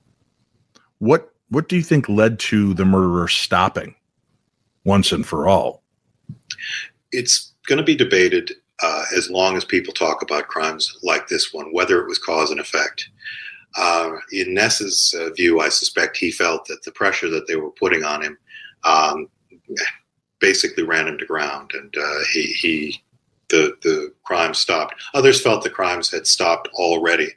What 1.00 1.34
what 1.50 1.68
do 1.68 1.76
you 1.76 1.82
think 1.82 2.08
led 2.08 2.38
to 2.52 2.76
the 2.76 2.86
murderer 2.86 3.28
stopping 3.28 3.96
once 4.84 5.12
and 5.12 5.26
for 5.26 5.48
all? 5.48 5.82
It's 7.12 7.52
going 7.66 7.78
to 7.78 7.84
be 7.84 7.96
debated 7.96 8.58
uh, 8.84 9.06
as 9.16 9.30
long 9.30 9.56
as 9.56 9.64
people 9.64 9.94
talk 9.94 10.22
about 10.22 10.50
crimes 10.50 10.98
like 11.04 11.28
this 11.28 11.54
one, 11.54 11.72
whether 11.72 12.02
it 12.02 12.08
was 12.08 12.20
cause 12.20 12.52
and 12.52 12.60
effect. 12.60 13.10
Uh, 13.76 14.12
in 14.32 14.54
Ness's 14.54 15.16
uh, 15.18 15.30
view, 15.34 15.62
I 15.62 15.70
suspect 15.70 16.18
he 16.18 16.32
felt 16.32 16.66
that 16.68 16.84
the 16.84 16.92
pressure 16.92 17.30
that 17.30 17.48
they 17.48 17.56
were 17.56 17.72
putting 17.72 18.04
on 18.04 18.22
him 18.22 18.38
um, 18.84 19.30
basically 20.40 20.84
ran 20.84 21.08
him 21.08 21.18
to 21.18 21.26
ground, 21.26 21.72
and 21.74 21.96
uh, 21.98 22.20
he, 22.34 22.44
he 22.44 23.04
the 23.50 23.76
the 23.82 24.14
crime 24.24 24.54
stopped. 24.54 24.96
Others 25.14 25.42
felt 25.42 25.64
the 25.64 25.70
crimes 25.70 26.12
had 26.12 26.28
stopped 26.28 26.68
already, 26.74 27.30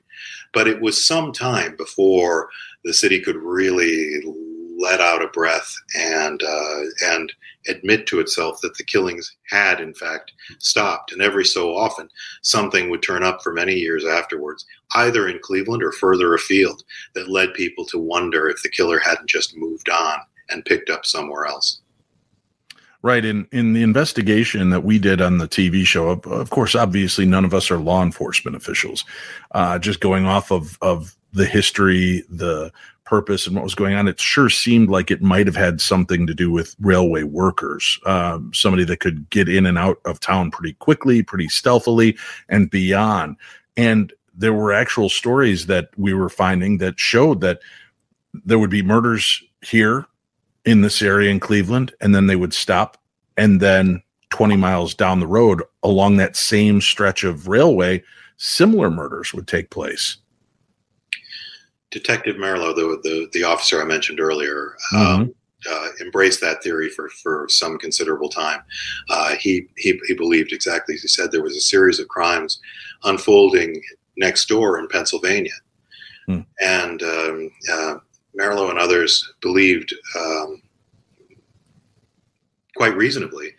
but 0.53 0.67
it 0.67 0.81
was 0.81 1.07
some 1.07 1.33
time 1.33 1.77
before 1.77 2.51
the 2.85 2.93
city 2.93 3.21
could 3.21 3.37
really 3.37 4.21
let 4.87 5.01
out 5.01 5.23
a 5.23 5.29
breath 5.29 5.75
and 5.97 6.43
uh, 6.43 6.81
and 7.07 7.33
admit 7.69 8.07
to 8.07 8.21
itself 8.21 8.61
that 8.63 8.77
the 8.77 8.85
killings 8.85 9.37
had 9.51 9.81
in 9.81 9.93
fact 9.93 10.33
stopped. 10.59 11.13
And 11.13 11.21
every 11.21 11.45
so 11.45 11.75
often, 11.75 12.09
something 12.43 12.91
would 12.91 13.03
turn 13.03 13.25
up 13.25 13.43
for 13.43 13.53
many 13.53 13.75
years 13.75 14.05
afterwards, 14.05 14.65
either 14.95 15.29
in 15.29 15.41
Cleveland 15.43 15.83
or 15.83 15.93
further 15.93 16.35
afield, 16.35 16.85
that 17.15 17.31
led 17.31 17.55
people 17.55 17.85
to 17.87 17.99
wonder 17.99 18.49
if 18.49 18.63
the 18.63 18.69
killer 18.69 18.99
hadn't 18.99 19.29
just 19.29 19.57
moved 19.57 19.91
on 19.91 20.19
and 20.49 20.65
picked 20.65 20.91
up 20.91 21.05
somewhere 21.05 21.47
else. 21.47 21.81
Right 23.03 23.25
in 23.25 23.47
in 23.53 23.73
the 23.73 23.83
investigation 23.83 24.71
that 24.71 24.85
we 24.85 24.99
did 24.99 25.21
on 25.21 25.39
the 25.39 25.49
TV 25.49 25.85
show, 25.85 26.11
of, 26.11 26.27
of 26.27 26.51
course, 26.51 26.75
obviously 26.75 27.27
none 27.27 27.45
of 27.45 27.55
us 27.55 27.71
are 27.71 27.79
law 27.79 28.03
enforcement 28.03 28.57
officials. 28.57 29.05
Uh, 29.53 29.79
just 29.79 30.01
going 30.01 30.27
off 30.27 30.51
of 30.51 30.79
of 30.81 31.17
the 31.33 31.47
history, 31.47 32.25
the 32.31 32.73
purpose, 33.07 33.47
and 33.47 33.55
what 33.57 33.65
was 33.65 33.75
going 33.75 33.95
on, 33.95 34.09
it 34.09 34.21
sure 34.21 34.51
seemed 34.51 34.91
like 34.91 35.11
it 35.11 35.23
might 35.23 35.47
have 35.47 35.57
had 35.57 35.81
something 35.81 36.27
to 36.27 36.35
do 36.35 36.51
with 36.51 36.77
railway 36.81 37.23
workers, 37.23 37.99
um, 38.05 38.51
somebody 38.53 38.85
that 38.85 39.01
could 39.01 39.29
get 39.31 39.49
in 39.49 39.65
and 39.65 39.79
out 39.79 39.99
of 40.05 40.21
town 40.21 40.51
pretty 40.51 40.75
quickly, 40.75 41.23
pretty 41.23 41.49
stealthily, 41.49 42.17
and 42.49 42.71
beyond. 42.71 43.37
And 43.77 44.13
there 44.35 44.53
were 44.53 44.73
actual 44.73 45.09
stories 45.09 45.67
that 45.67 45.89
we 45.97 46.13
were 46.13 46.29
finding 46.29 46.79
that 46.79 47.01
showed 47.01 47.41
that 47.41 47.61
there 48.45 48.59
would 48.59 48.71
be 48.71 48.83
murders 48.83 49.43
here 49.63 50.05
in 50.67 50.83
this 50.83 51.01
area 51.01 51.31
in 51.31 51.41
Cleveland, 51.41 51.95
and 52.01 52.15
then 52.15 52.27
they 52.27 52.37
would 52.37 52.53
stop, 52.53 52.99
and 53.37 53.61
then 53.61 54.03
20 54.31 54.57
miles 54.57 54.95
down 54.95 55.21
the 55.21 55.27
road 55.27 55.63
along 55.83 56.17
that 56.17 56.37
same 56.37 56.81
stretch 56.81 57.25
of 57.25 57.49
railway, 57.49 58.03
similar 58.37 58.91
murders 58.91 59.33
would 59.33 59.47
take 59.47 59.71
place. 59.71 60.19
Detective 61.91 62.37
Merylo, 62.37 62.75
the, 62.75 63.01
the, 63.03 63.29
the 63.33 63.45
officer 63.45 63.81
I 63.81 63.85
mentioned 63.85 64.21
earlier, 64.21 64.77
um, 64.95 65.35
uh, 65.71 65.89
embraced 66.01 66.41
that 66.41 66.63
theory 66.63 66.91
for, 66.91 67.09
for 67.09 67.47
some 67.49 67.79
considerable 67.79 68.29
time. 68.29 68.61
Uh, 69.11 69.35
he, 69.37 69.69
he, 69.77 69.99
he 70.07 70.15
believed 70.15 70.53
exactly 70.53 70.95
as 70.95 71.03
he 71.03 71.09
said 71.09 71.31
there 71.31 71.43
was 71.43 71.57
a 71.57 71.61
series 71.61 71.99
of 71.99 72.09
crimes 72.09 72.61
unfolding 73.05 73.81
next 74.17 74.47
door 74.47 74.79
in 74.79 74.89
Pennsylvania. 74.89 75.53
Hmm. 76.27 76.41
And 76.61 77.03
um, 77.03 77.51
uh, 77.73 77.95
Merylo 78.39 78.71
and 78.71 78.79
others 78.79 79.33
believed 79.41 79.95
um, 80.19 80.63
quite 82.77 82.97
reasonably 82.97 83.55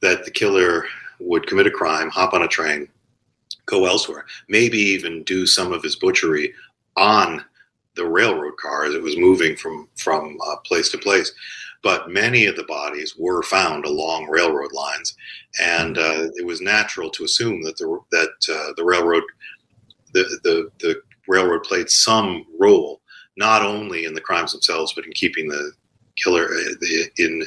that 0.00 0.24
the 0.24 0.30
killer 0.30 0.84
would 1.18 1.46
commit 1.46 1.66
a 1.66 1.70
crime, 1.70 2.08
hop 2.08 2.32
on 2.32 2.42
a 2.42 2.48
train, 2.48 2.88
go 3.66 3.86
elsewhere, 3.86 4.24
maybe 4.48 4.78
even 4.78 5.22
do 5.24 5.46
some 5.46 5.72
of 5.72 5.82
his 5.82 5.96
butchery 5.96 6.54
on 6.96 7.44
the 8.00 8.08
railroad 8.08 8.56
cars. 8.56 8.94
it 8.94 9.02
was 9.02 9.18
moving 9.18 9.54
from 9.56 9.86
from 9.96 10.38
uh, 10.46 10.56
place 10.64 10.90
to 10.90 10.98
place. 10.98 11.32
But 11.82 12.10
many 12.10 12.44
of 12.46 12.56
the 12.56 12.64
bodies 12.64 13.14
were 13.16 13.42
found 13.42 13.84
along 13.84 14.28
railroad 14.28 14.72
lines, 14.72 15.14
and 15.62 15.96
uh, 15.96 16.28
it 16.36 16.44
was 16.44 16.60
natural 16.60 17.10
to 17.10 17.24
assume 17.24 17.62
that 17.62 17.76
the 17.76 17.98
that 18.10 18.54
uh, 18.54 18.72
the 18.76 18.84
railroad 18.84 19.22
the, 20.14 20.24
the 20.44 20.70
the 20.80 21.02
railroad 21.28 21.62
played 21.62 21.90
some 21.90 22.44
role 22.58 23.00
not 23.36 23.62
only 23.62 24.04
in 24.04 24.14
the 24.14 24.20
crimes 24.20 24.52
themselves, 24.52 24.92
but 24.94 25.04
in 25.04 25.12
keeping 25.12 25.48
the 25.48 25.72
killer 26.16 26.44
uh, 26.44 26.74
the, 26.80 27.10
in 27.18 27.46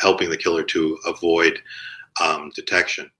helping 0.00 0.30
the 0.30 0.36
killer 0.36 0.64
to 0.64 0.98
avoid 1.06 1.60
um, 2.22 2.50
detection. 2.54 3.10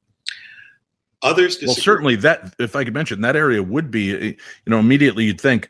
Others 1.22 1.54
disagree. 1.54 1.68
Well, 1.68 1.74
certainly 1.76 2.16
that, 2.16 2.54
if 2.60 2.76
I 2.76 2.84
could 2.84 2.94
mention, 2.94 3.20
that 3.22 3.34
area 3.34 3.60
would 3.60 3.90
be, 3.90 4.04
you 4.04 4.36
know, 4.66 4.78
immediately 4.78 5.24
you'd 5.24 5.40
think, 5.40 5.68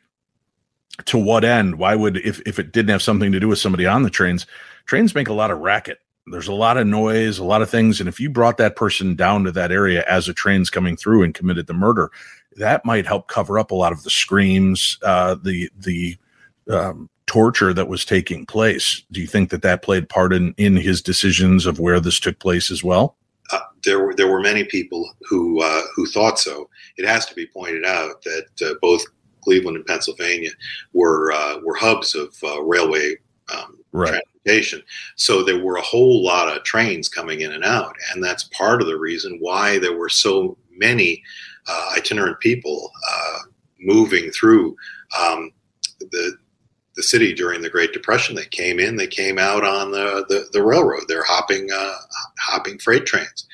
to 1.07 1.19
what 1.19 1.45
end? 1.45 1.79
Why 1.79 1.95
would, 1.95 2.19
if, 2.19 2.41
if 2.47 2.59
it 2.59 2.73
didn't 2.73 2.91
have 2.91 3.03
something 3.03 3.33
to 3.33 3.41
do 3.41 3.49
with 3.49 3.59
somebody 3.59 3.87
on 3.87 4.03
the 4.03 4.11
trains, 4.11 4.47
trains 4.87 5.15
make 5.15 5.29
a 5.29 5.35
lot 5.35 5.51
of 5.51 5.59
racket. 5.59 5.99
There's 6.27 6.49
a 6.49 6.53
lot 6.53 6.77
of 6.77 6.87
noise, 6.87 7.39
a 7.39 7.45
lot 7.45 7.63
of 7.63 7.71
things. 7.71 8.01
And 8.01 8.09
if 8.09 8.21
you 8.21 8.29
brought 8.29 8.59
that 8.59 8.77
person 8.77 9.15
down 9.15 9.45
to 9.45 9.53
that 9.53 9.73
area 9.73 10.05
as 10.07 10.29
a 10.29 10.35
train's 10.35 10.71
coming 10.71 10.97
through 10.97 11.23
and 11.23 11.35
committed 11.35 11.67
the 11.67 11.75
murder, 11.75 12.11
that 12.57 12.85
might 12.85 13.07
help 13.07 13.29
cover 13.29 13.59
up 13.59 13.71
a 13.71 13.75
lot 13.75 13.93
of 13.93 14.03
the 14.03 14.11
screams, 14.11 14.99
uh, 15.03 15.37
the, 15.43 15.71
the, 15.77 16.17
um, 16.71 17.09
torture 17.27 17.75
that 17.75 17.89
was 17.89 18.07
taking 18.07 18.47
place. 18.47 19.03
Do 19.13 19.21
you 19.21 19.27
think 19.27 19.51
that 19.51 19.61
that 19.63 19.83
played 19.83 20.09
part 20.09 20.33
in, 20.33 20.55
in 20.57 20.77
his 20.77 21.03
decisions 21.03 21.67
of 21.67 21.79
where 21.79 22.01
this 22.01 22.19
took 22.19 22.39
place 22.39 22.71
as 22.71 22.83
well? 22.83 23.17
uh, 23.51 23.61
there 23.85 24.05
were 24.05 24.15
there 24.15 24.29
were 24.29 24.41
many 24.41 24.65
people 24.65 25.11
who 25.23 25.63
uh, 25.63 25.83
who 25.95 26.07
thought 26.07 26.39
so. 26.39 26.69
It 26.97 27.07
has 27.07 27.27
to 27.27 27.35
be 27.35 27.47
pointed 27.47 27.85
out 27.85 28.23
that 28.23 28.47
uh, 28.63 28.75
both 28.83 29.05
Cleveland 29.43 29.77
and 29.77 29.87
Pennsylvania 29.87 30.51
were 30.93 31.33
uh, 31.33 31.59
were 31.65 31.75
hubs 31.77 32.15
of 32.15 32.35
uh, 32.43 32.63
railway 32.63 33.17
um, 33.55 33.79
Right. 33.93 34.21
transportation, 34.45 34.83
so 35.17 35.43
there 35.43 35.65
were 35.65 35.77
a 35.77 35.83
whole 35.83 36.23
lot 36.23 36.55
of 36.55 36.63
trains 36.63 37.09
coming 37.09 37.41
in 37.41 37.53
and 37.53 37.65
out, 37.65 37.97
and 38.13 38.23
that's 38.23 38.45
part 38.45 38.83
of 38.83 38.87
the 38.87 38.99
reason 38.99 39.39
why 39.41 39.79
there 39.79 39.97
were 39.97 40.11
so 40.11 40.59
many 40.71 41.23
uh, 41.67 41.91
itinerant 41.97 42.39
people 42.41 42.91
moving 43.81 44.31
through 44.31 44.77
um, 45.19 45.53
the 46.01 46.37
the 46.97 47.03
city 47.05 47.33
during 47.33 47.63
the 47.63 47.71
Great 47.71 47.93
Depression. 47.93 48.35
They 48.35 48.47
came 48.47 48.81
in, 48.81 48.97
they 48.97 49.07
came 49.07 49.39
out 49.39 49.65
on 49.65 49.93
the, 49.93 50.27
the, 50.29 50.49
the 50.53 50.65
railroad. 50.65 51.05
They're 51.07 51.23
hopping 51.23 51.69
uh, 51.73 51.95
hopping 52.41 52.77
freight 52.81 53.07
trains. 53.07 53.47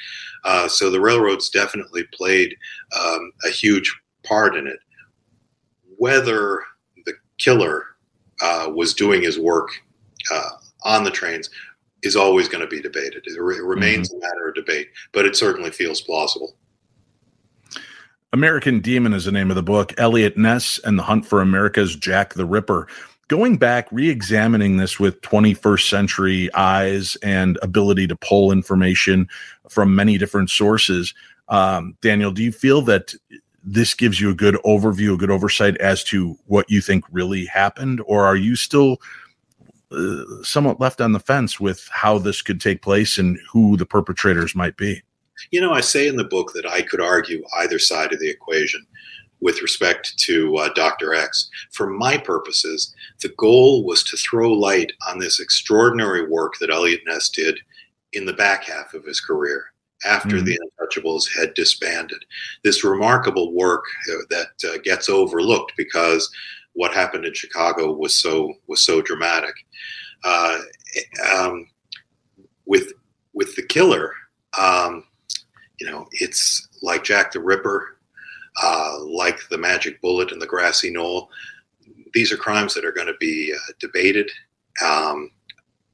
Uh, 0.44 0.66
so 0.66 0.90
the 0.90 1.00
railroads 1.00 1.50
definitely 1.50 2.04
played 2.14 2.56
um, 2.98 3.32
a 3.44 3.50
huge 3.50 3.94
part 4.22 4.56
in 4.56 4.66
it. 4.66 4.78
Whether 6.04 6.62
the 7.06 7.14
killer 7.38 7.86
uh, 8.42 8.70
was 8.74 8.92
doing 8.92 9.22
his 9.22 9.38
work 9.38 9.70
uh, 10.30 10.50
on 10.82 11.02
the 11.02 11.10
trains 11.10 11.48
is 12.02 12.14
always 12.14 12.46
going 12.46 12.60
to 12.60 12.66
be 12.66 12.82
debated. 12.82 13.22
It, 13.24 13.40
re- 13.40 13.56
it 13.56 13.64
remains 13.64 14.12
a 14.12 14.18
matter 14.18 14.48
of 14.48 14.54
debate, 14.54 14.90
but 15.14 15.24
it 15.24 15.34
certainly 15.34 15.70
feels 15.70 16.02
plausible. 16.02 16.56
American 18.34 18.80
Demon 18.80 19.14
is 19.14 19.24
the 19.24 19.32
name 19.32 19.48
of 19.48 19.56
the 19.56 19.62
book. 19.62 19.94
Eliot 19.96 20.36
Ness 20.36 20.78
and 20.84 20.98
the 20.98 21.04
Hunt 21.04 21.24
for 21.24 21.40
America's 21.40 21.96
Jack 21.96 22.34
the 22.34 22.44
Ripper. 22.44 22.86
Going 23.28 23.56
back, 23.56 23.88
re 23.90 24.10
examining 24.10 24.76
this 24.76 25.00
with 25.00 25.22
21st 25.22 25.88
century 25.88 26.52
eyes 26.52 27.16
and 27.22 27.58
ability 27.62 28.08
to 28.08 28.16
pull 28.16 28.52
information 28.52 29.26
from 29.70 29.96
many 29.96 30.18
different 30.18 30.50
sources. 30.50 31.14
Um, 31.48 31.96
Daniel, 32.02 32.30
do 32.30 32.42
you 32.42 32.52
feel 32.52 32.82
that 32.82 33.14
this 33.64 33.94
gives 33.94 34.20
you 34.20 34.30
a 34.30 34.34
good 34.34 34.56
overview, 34.64 35.14
a 35.14 35.16
good 35.16 35.30
oversight 35.30 35.76
as 35.78 36.04
to 36.04 36.36
what 36.46 36.70
you 36.70 36.80
think 36.80 37.04
really 37.10 37.46
happened? 37.46 38.02
Or 38.06 38.26
are 38.26 38.36
you 38.36 38.56
still 38.56 38.98
uh, 39.90 40.22
somewhat 40.42 40.80
left 40.80 41.00
on 41.00 41.12
the 41.12 41.20
fence 41.20 41.58
with 41.58 41.88
how 41.90 42.18
this 42.18 42.42
could 42.42 42.60
take 42.60 42.82
place 42.82 43.16
and 43.16 43.38
who 43.50 43.76
the 43.76 43.86
perpetrators 43.86 44.54
might 44.54 44.76
be? 44.76 45.02
You 45.50 45.60
know, 45.60 45.72
I 45.72 45.80
say 45.80 46.06
in 46.06 46.16
the 46.16 46.24
book 46.24 46.52
that 46.54 46.66
I 46.66 46.82
could 46.82 47.00
argue 47.00 47.42
either 47.56 47.78
side 47.78 48.12
of 48.12 48.20
the 48.20 48.30
equation 48.30 48.86
with 49.40 49.62
respect 49.62 50.16
to 50.18 50.56
uh, 50.56 50.68
Dr. 50.74 51.14
X. 51.14 51.50
For 51.72 51.88
my 51.88 52.16
purposes, 52.18 52.94
the 53.20 53.32
goal 53.36 53.84
was 53.84 54.02
to 54.04 54.16
throw 54.16 54.52
light 54.52 54.92
on 55.08 55.18
this 55.18 55.40
extraordinary 55.40 56.26
work 56.28 56.54
that 56.60 56.70
Eliot 56.70 57.00
Ness 57.06 57.28
did 57.28 57.58
in 58.12 58.26
the 58.26 58.32
back 58.32 58.64
half 58.64 58.94
of 58.94 59.04
his 59.04 59.20
career 59.20 59.73
after 60.04 60.36
Mhm. 60.36 60.44
the 60.44 60.60
Untouchables 60.80 61.24
had 61.36 61.54
disbanded. 61.54 62.24
This 62.62 62.84
remarkable 62.84 63.52
work 63.52 63.84
uh, 64.10 64.22
that 64.30 64.64
uh, 64.68 64.78
gets 64.78 65.08
overlooked 65.08 65.72
because 65.76 66.30
what 66.74 66.92
happened 66.92 67.24
in 67.24 67.34
Chicago 67.34 67.92
was 67.92 68.14
so 68.14 68.54
was 68.66 68.82
so 68.82 69.00
dramatic. 69.00 69.54
Uh, 70.24 70.58
um, 71.32 71.68
with 72.66 72.92
with 73.32 73.54
the 73.56 73.62
killer, 73.62 74.14
um, 74.58 75.04
you 75.78 75.86
know, 75.90 76.08
it's 76.12 76.68
like 76.82 77.04
Jack 77.04 77.32
the 77.32 77.40
Ripper, 77.40 77.98
uh, 78.62 78.98
like 79.04 79.48
the 79.48 79.58
Magic 79.58 80.00
Bullet 80.00 80.32
and 80.32 80.40
the 80.40 80.46
Grassy 80.46 80.90
Knoll. 80.90 81.30
These 82.12 82.32
are 82.32 82.36
crimes 82.36 82.74
that 82.74 82.84
are 82.84 82.92
going 82.92 83.08
to 83.08 83.16
be 83.18 83.52
uh, 83.52 83.72
debated 83.80 84.30
um, 84.84 85.30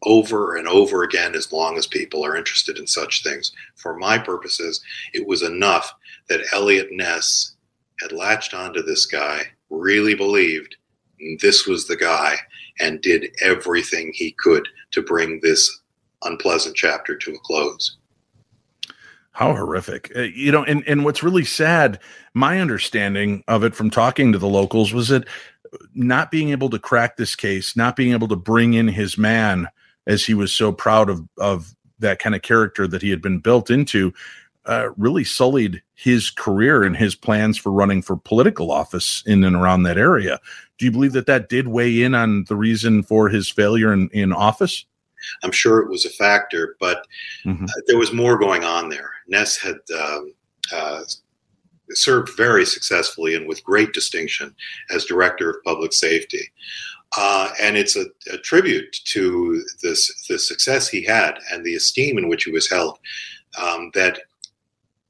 over 0.05 0.57
and 0.57 0.67
over 0.67 1.03
again 1.03 1.35
as 1.35 1.53
long 1.53 1.77
as 1.77 1.87
people 1.87 2.25
are 2.25 2.37
interested 2.37 2.79
in 2.79 2.87
such 2.87 3.23
things. 3.23 3.53
For 3.77 3.97
my 3.99 4.19
purposes, 4.19 4.83
it 5.13 5.27
was 5.27 5.43
enough 5.43 5.93
that 6.29 6.47
Eliot 6.53 6.89
Ness 6.91 7.55
had 8.01 8.13
latched 8.13 8.55
onto 8.55 8.83
this 8.83 9.07
guy, 9.07 9.43
really 9.69 10.15
believed 10.15 10.77
this 11.41 11.67
was 11.67 11.87
the 11.87 11.97
guy, 11.97 12.37
and 12.81 13.03
did 13.03 13.31
everything 13.43 14.11
he 14.15 14.33
could 14.33 14.67
to 14.93 15.03
bring 15.03 15.41
this 15.43 15.81
unpleasant 16.23 16.75
chapter 16.77 17.17
to 17.17 17.33
a 17.33 17.39
close. 17.41 17.97
How 19.33 19.55
horrific. 19.55 20.13
Uh, 20.17 20.23
you 20.23 20.51
know, 20.51 20.65
and, 20.65 20.83
and 20.87 21.05
what's 21.05 21.23
really 21.23 21.45
sad, 21.45 22.01
my 22.35 22.61
understanding 22.61 23.45
of 23.49 23.65
it 23.65 23.75
from 23.75 23.91
talking 23.91 24.33
to 24.33 24.39
the 24.39 24.49
locals 24.49 24.93
was 24.93 25.09
that 25.09 25.27
not 25.95 26.31
being 26.31 26.51
able 26.51 26.71
to 26.71 26.79
crack 26.79 27.17
this 27.17 27.37
case, 27.37 27.77
not 27.77 27.97
being 27.97 28.13
able 28.13 28.29
to 28.29 28.37
bring 28.37 28.75
in 28.75 28.89
his 28.89 29.17
man 29.17 29.69
as 30.07 30.25
he 30.25 30.35
was 30.35 30.53
so 30.53 30.73
proud 30.73 31.09
of, 31.11 31.27
of 31.39 31.75
that 31.99 32.19
kind 32.19 32.35
of 32.35 32.43
character 32.43 32.87
that 32.89 33.03
he 33.03 33.11
had 33.11 33.21
been 33.21 33.39
built 33.39 33.71
into, 33.71 34.13
uh, 34.67 34.91
really 34.97 35.25
sullied 35.25 35.83
his 35.95 36.31
career 36.31 36.83
and 36.83 36.97
his 36.97 37.15
plans 37.15 37.59
for 37.59 37.73
running 37.73 38.03
for 38.03 38.17
political 38.17 38.71
office 38.71 39.23
in 39.27 39.45
and 39.45 39.57
around 39.57 39.83
that 39.83 39.99
area. 39.99 40.39
Do 40.79 40.85
you 40.85 40.91
believe 40.91 41.13
that 41.13 41.27
that 41.27 41.49
did 41.49 41.69
weigh 41.69 42.03
in 42.03 42.15
on 42.15 42.45
the 42.49 42.57
reason 42.57 43.03
for 43.03 43.29
his 43.29 43.51
failure 43.51 43.93
in, 43.93 44.09
in 44.13 44.33
office? 44.33 44.85
I'm 45.43 45.53
sure 45.53 45.81
it 45.81 45.91
was 45.91 46.07
a 46.07 46.11
factor, 46.11 46.77
but 46.81 47.07
Mhm. 47.45 47.65
uh, 47.65 47.81
there 47.87 47.99
was 47.99 48.13
more 48.13 48.39
going 48.39 48.65
on 48.65 48.89
there. 48.89 49.11
Ness 49.29 49.57
had 49.57 49.77
um, 49.99 50.33
uh, 50.73 51.03
served 51.91 52.31
very 52.37 52.65
successfully 52.65 53.35
and 53.35 53.47
with 53.47 53.65
great 53.65 53.93
distinction 53.93 54.55
as 54.91 55.05
director 55.05 55.51
of 55.51 55.57
public 55.65 55.93
safety. 55.93 56.51
Uh, 57.17 57.51
and 57.61 57.77
it's 57.77 57.97
a, 57.97 58.07
a 58.33 58.39
tribute 58.39 58.95
to 59.05 59.63
this 59.83 60.27
the 60.29 60.39
success 60.39 60.89
he 60.89 61.03
had 61.03 61.39
and 61.53 61.65
the 61.65 61.75
esteem 61.75 62.19
in 62.19 62.29
which 62.29 62.45
he 62.45 62.53
was 62.53 62.71
held 62.71 62.99
um, 63.61 63.91
that 63.95 64.21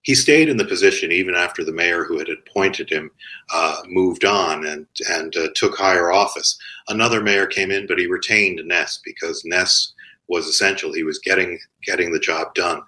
he 0.02 0.14
stayed 0.14 0.48
in 0.48 0.56
the 0.56 0.64
position 0.64 1.12
even 1.12 1.34
after 1.34 1.62
the 1.62 1.72
mayor 1.72 2.04
who 2.04 2.18
had 2.18 2.28
appointed 2.28 2.88
him 2.88 3.10
uh, 3.52 3.76
moved 3.86 4.24
on 4.24 4.66
and 4.66 4.86
and 5.10 5.36
uh, 5.36 5.48
took 5.54 5.76
higher 5.76 6.10
office. 6.10 6.58
Another 6.88 7.20
mayor 7.20 7.46
came 7.46 7.70
in, 7.70 7.86
but 7.86 7.98
he 7.98 8.06
retained 8.06 8.60
Ness 8.64 9.00
because 9.04 9.44
Ness 9.44 9.92
was 10.28 10.46
essential. 10.46 10.92
He 10.92 11.02
was 11.02 11.18
getting 11.18 11.58
getting 11.84 12.12
the 12.12 12.18
job 12.18 12.54
done. 12.54 12.82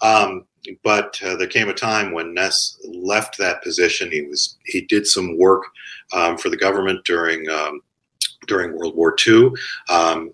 Um, 0.00 0.44
but 0.84 1.20
uh, 1.24 1.34
there 1.36 1.48
came 1.48 1.68
a 1.68 1.74
time 1.74 2.12
when 2.12 2.34
Ness 2.34 2.78
left 2.84 3.38
that 3.38 3.62
position. 3.62 4.12
He 4.12 4.22
was 4.22 4.56
he 4.66 4.82
did 4.82 5.06
some 5.06 5.36
work 5.38 5.64
um, 6.12 6.38
for 6.38 6.50
the 6.50 6.56
government 6.56 7.04
during 7.04 7.48
um, 7.48 7.80
during 8.48 8.76
World 8.76 8.96
War 8.96 9.14
II. 9.26 9.50
Um, 9.88 10.32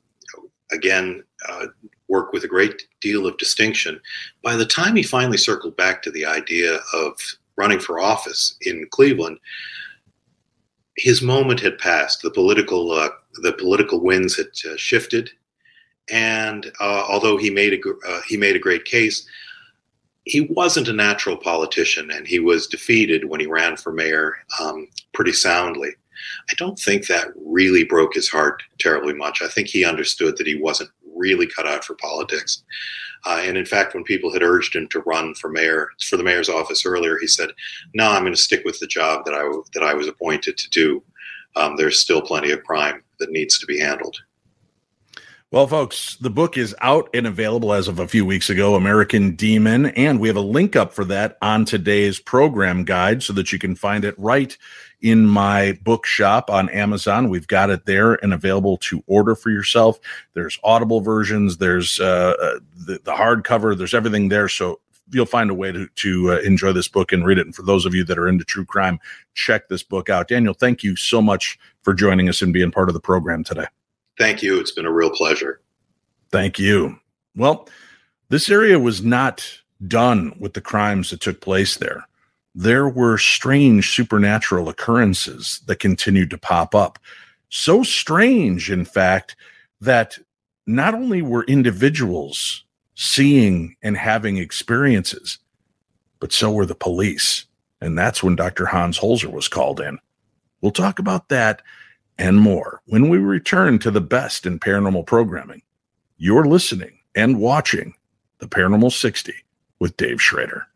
again, 0.72 1.22
uh, 1.48 1.66
worked 2.08 2.32
with 2.32 2.44
a 2.44 2.48
great 2.48 2.86
deal 3.00 3.26
of 3.26 3.36
distinction. 3.38 4.00
By 4.42 4.56
the 4.56 4.66
time 4.66 4.96
he 4.96 5.02
finally 5.02 5.38
circled 5.38 5.76
back 5.76 6.02
to 6.02 6.10
the 6.10 6.24
idea 6.24 6.78
of 6.92 7.12
running 7.56 7.80
for 7.80 8.00
office 8.00 8.56
in 8.62 8.86
Cleveland, 8.90 9.38
his 10.96 11.22
moment 11.22 11.60
had 11.60 11.78
passed. 11.78 12.22
The 12.22 12.30
political 12.30 12.92
uh, 12.92 13.10
the 13.42 13.52
political 13.52 14.00
winds 14.00 14.36
had 14.36 14.46
uh, 14.70 14.76
shifted, 14.76 15.30
and 16.10 16.70
uh, 16.80 17.04
although 17.08 17.36
he 17.36 17.50
made 17.50 17.74
a 17.74 18.08
uh, 18.08 18.20
he 18.28 18.36
made 18.36 18.56
a 18.56 18.60
great 18.60 18.84
case, 18.84 19.26
he 20.24 20.42
wasn't 20.42 20.88
a 20.88 20.92
natural 20.92 21.36
politician, 21.36 22.10
and 22.10 22.26
he 22.26 22.38
was 22.38 22.66
defeated 22.66 23.24
when 23.24 23.40
he 23.40 23.46
ran 23.46 23.76
for 23.76 23.92
mayor 23.92 24.36
um, 24.60 24.86
pretty 25.12 25.32
soundly. 25.32 25.90
I 26.50 26.54
don't 26.56 26.78
think 26.78 27.06
that 27.06 27.28
really 27.36 27.84
broke 27.84 28.14
his 28.14 28.28
heart 28.28 28.62
terribly 28.78 29.14
much. 29.14 29.42
I 29.42 29.48
think 29.48 29.68
he 29.68 29.84
understood 29.84 30.36
that 30.36 30.46
he 30.46 30.54
wasn't 30.54 30.90
really 31.14 31.46
cut 31.46 31.66
out 31.66 31.84
for 31.84 31.94
politics. 31.94 32.62
Uh, 33.26 33.40
and 33.42 33.56
in 33.56 33.64
fact, 33.64 33.94
when 33.94 34.04
people 34.04 34.32
had 34.32 34.42
urged 34.42 34.76
him 34.76 34.86
to 34.88 35.00
run 35.00 35.34
for 35.34 35.48
mayor 35.48 35.88
for 36.02 36.16
the 36.16 36.22
mayor's 36.22 36.48
office 36.48 36.84
earlier, 36.84 37.18
he 37.18 37.26
said, 37.26 37.50
"No, 37.94 38.10
I'm 38.10 38.22
going 38.22 38.34
to 38.34 38.40
stick 38.40 38.64
with 38.64 38.78
the 38.80 38.86
job 38.86 39.24
that 39.24 39.34
I 39.34 39.50
that 39.72 39.82
I 39.82 39.94
was 39.94 40.08
appointed 40.08 40.58
to 40.58 40.70
do. 40.70 41.02
Um, 41.56 41.76
there's 41.76 42.00
still 42.00 42.20
plenty 42.20 42.50
of 42.50 42.64
crime 42.64 43.02
that 43.18 43.30
needs 43.30 43.58
to 43.58 43.66
be 43.66 43.78
handled." 43.78 44.18
Well, 45.50 45.68
folks, 45.68 46.16
the 46.16 46.30
book 46.30 46.58
is 46.58 46.74
out 46.80 47.08
and 47.14 47.28
available 47.28 47.72
as 47.72 47.86
of 47.86 48.00
a 48.00 48.08
few 48.08 48.26
weeks 48.26 48.50
ago, 48.50 48.74
American 48.74 49.36
Demon, 49.36 49.86
and 49.86 50.18
we 50.18 50.26
have 50.26 50.36
a 50.36 50.40
link 50.40 50.74
up 50.74 50.92
for 50.92 51.04
that 51.04 51.38
on 51.40 51.64
today's 51.64 52.18
program 52.18 52.84
guide 52.84 53.22
so 53.22 53.32
that 53.34 53.52
you 53.52 53.58
can 53.60 53.76
find 53.76 54.04
it 54.04 54.18
right 54.18 54.58
in 55.04 55.26
my 55.26 55.78
bookshop 55.84 56.48
on 56.48 56.70
Amazon. 56.70 57.28
We've 57.28 57.46
got 57.46 57.68
it 57.68 57.84
there 57.84 58.14
and 58.24 58.32
available 58.32 58.78
to 58.78 59.04
order 59.06 59.34
for 59.34 59.50
yourself. 59.50 60.00
There's 60.32 60.58
audible 60.64 61.02
versions, 61.02 61.58
there's 61.58 62.00
uh, 62.00 62.34
uh 62.40 62.60
the, 62.86 62.98
the 63.04 63.12
hardcover, 63.12 63.76
there's 63.76 63.92
everything 63.92 64.30
there. 64.30 64.48
So 64.48 64.80
you'll 65.10 65.26
find 65.26 65.50
a 65.50 65.54
way 65.54 65.72
to, 65.72 65.86
to 65.86 66.32
uh, 66.32 66.38
enjoy 66.38 66.72
this 66.72 66.88
book 66.88 67.12
and 67.12 67.22
read 67.26 67.36
it. 67.36 67.44
And 67.44 67.54
for 67.54 67.60
those 67.60 67.84
of 67.84 67.94
you 67.94 68.02
that 68.04 68.18
are 68.18 68.26
into 68.26 68.44
true 68.44 68.64
crime, 68.64 68.98
check 69.34 69.68
this 69.68 69.82
book 69.82 70.08
out. 70.08 70.26
Daniel, 70.26 70.54
thank 70.54 70.82
you 70.82 70.96
so 70.96 71.20
much 71.20 71.58
for 71.82 71.92
joining 71.92 72.30
us 72.30 72.40
and 72.40 72.54
being 72.54 72.70
part 72.70 72.88
of 72.88 72.94
the 72.94 73.00
program 73.00 73.44
today. 73.44 73.66
Thank 74.16 74.42
you. 74.42 74.58
It's 74.58 74.72
been 74.72 74.86
a 74.86 74.92
real 74.92 75.10
pleasure. 75.10 75.60
Thank 76.30 76.58
you. 76.58 76.98
Well, 77.36 77.68
this 78.30 78.48
area 78.48 78.78
was 78.78 79.02
not 79.02 79.46
done 79.86 80.34
with 80.40 80.54
the 80.54 80.62
crimes 80.62 81.10
that 81.10 81.20
took 81.20 81.42
place 81.42 81.76
there. 81.76 82.08
There 82.54 82.88
were 82.88 83.18
strange 83.18 83.94
supernatural 83.94 84.68
occurrences 84.68 85.60
that 85.66 85.80
continued 85.80 86.30
to 86.30 86.38
pop 86.38 86.74
up. 86.74 86.98
So 87.48 87.82
strange, 87.82 88.70
in 88.70 88.84
fact, 88.84 89.36
that 89.80 90.18
not 90.66 90.94
only 90.94 91.20
were 91.20 91.44
individuals 91.44 92.64
seeing 92.94 93.76
and 93.82 93.96
having 93.96 94.38
experiences, 94.38 95.38
but 96.20 96.32
so 96.32 96.52
were 96.52 96.66
the 96.66 96.74
police. 96.74 97.46
And 97.80 97.98
that's 97.98 98.22
when 98.22 98.36
Dr. 98.36 98.66
Hans 98.66 98.98
Holzer 98.98 99.30
was 99.30 99.48
called 99.48 99.80
in. 99.80 99.98
We'll 100.60 100.70
talk 100.72 100.98
about 100.98 101.28
that 101.28 101.60
and 102.16 102.38
more 102.38 102.80
when 102.86 103.08
we 103.08 103.18
return 103.18 103.78
to 103.80 103.90
the 103.90 104.00
best 104.00 104.46
in 104.46 104.60
paranormal 104.60 105.06
programming. 105.06 105.62
You're 106.16 106.46
listening 106.46 107.00
and 107.14 107.40
watching 107.40 107.94
The 108.38 108.46
Paranormal 108.46 108.92
60 108.92 109.34
with 109.80 109.96
Dave 109.96 110.22
Schrader. 110.22 110.66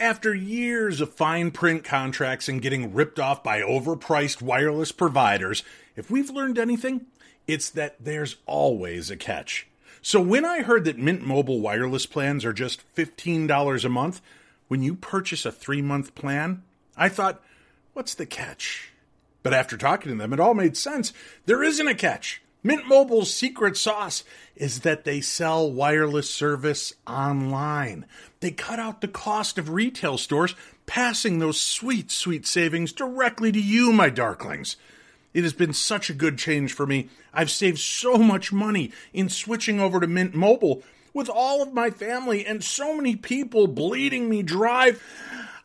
After 0.00 0.32
years 0.32 1.00
of 1.00 1.12
fine 1.12 1.50
print 1.50 1.82
contracts 1.82 2.48
and 2.48 2.62
getting 2.62 2.94
ripped 2.94 3.18
off 3.18 3.42
by 3.42 3.62
overpriced 3.62 4.40
wireless 4.40 4.92
providers, 4.92 5.64
if 5.96 6.08
we've 6.08 6.30
learned 6.30 6.56
anything, 6.56 7.06
it's 7.48 7.68
that 7.70 7.96
there's 7.98 8.36
always 8.46 9.10
a 9.10 9.16
catch. 9.16 9.66
So 10.00 10.20
when 10.20 10.44
I 10.44 10.62
heard 10.62 10.84
that 10.84 10.98
Mint 10.98 11.26
Mobile 11.26 11.60
wireless 11.60 12.06
plans 12.06 12.44
are 12.44 12.52
just 12.52 12.84
$15 12.94 13.84
a 13.84 13.88
month, 13.88 14.20
when 14.68 14.84
you 14.84 14.94
purchase 14.94 15.44
a 15.44 15.50
three 15.50 15.82
month 15.82 16.14
plan, 16.14 16.62
I 16.96 17.08
thought, 17.08 17.42
what's 17.92 18.14
the 18.14 18.26
catch? 18.26 18.92
But 19.42 19.52
after 19.52 19.76
talking 19.76 20.12
to 20.12 20.18
them, 20.18 20.32
it 20.32 20.38
all 20.38 20.54
made 20.54 20.76
sense. 20.76 21.12
There 21.46 21.64
isn't 21.64 21.88
a 21.88 21.94
catch. 21.96 22.40
Mint 22.62 22.86
Mobile's 22.86 23.32
secret 23.32 23.76
sauce 23.76 24.24
is 24.54 24.80
that 24.80 25.04
they 25.04 25.20
sell 25.20 25.70
wireless 25.70 26.28
service 26.28 26.92
online. 27.06 28.04
They 28.40 28.50
cut 28.50 28.78
out 28.78 29.00
the 29.00 29.08
cost 29.08 29.58
of 29.58 29.70
retail 29.70 30.16
stores, 30.16 30.54
passing 30.86 31.38
those 31.38 31.60
sweet, 31.60 32.10
sweet 32.10 32.46
savings 32.46 32.92
directly 32.92 33.50
to 33.52 33.60
you, 33.60 33.92
my 33.92 34.10
darklings. 34.10 34.76
It 35.34 35.42
has 35.42 35.52
been 35.52 35.72
such 35.72 36.08
a 36.08 36.14
good 36.14 36.38
change 36.38 36.72
for 36.72 36.86
me. 36.86 37.08
I've 37.34 37.50
saved 37.50 37.78
so 37.78 38.16
much 38.16 38.52
money 38.52 38.92
in 39.12 39.28
switching 39.28 39.80
over 39.80 40.00
to 40.00 40.06
Mint 40.06 40.34
Mobile 40.34 40.82
with 41.12 41.28
all 41.28 41.62
of 41.62 41.72
my 41.72 41.90
family 41.90 42.46
and 42.46 42.62
so 42.62 42.96
many 42.96 43.16
people 43.16 43.66
bleeding 43.66 44.28
me 44.28 44.42
dry. 44.42 44.94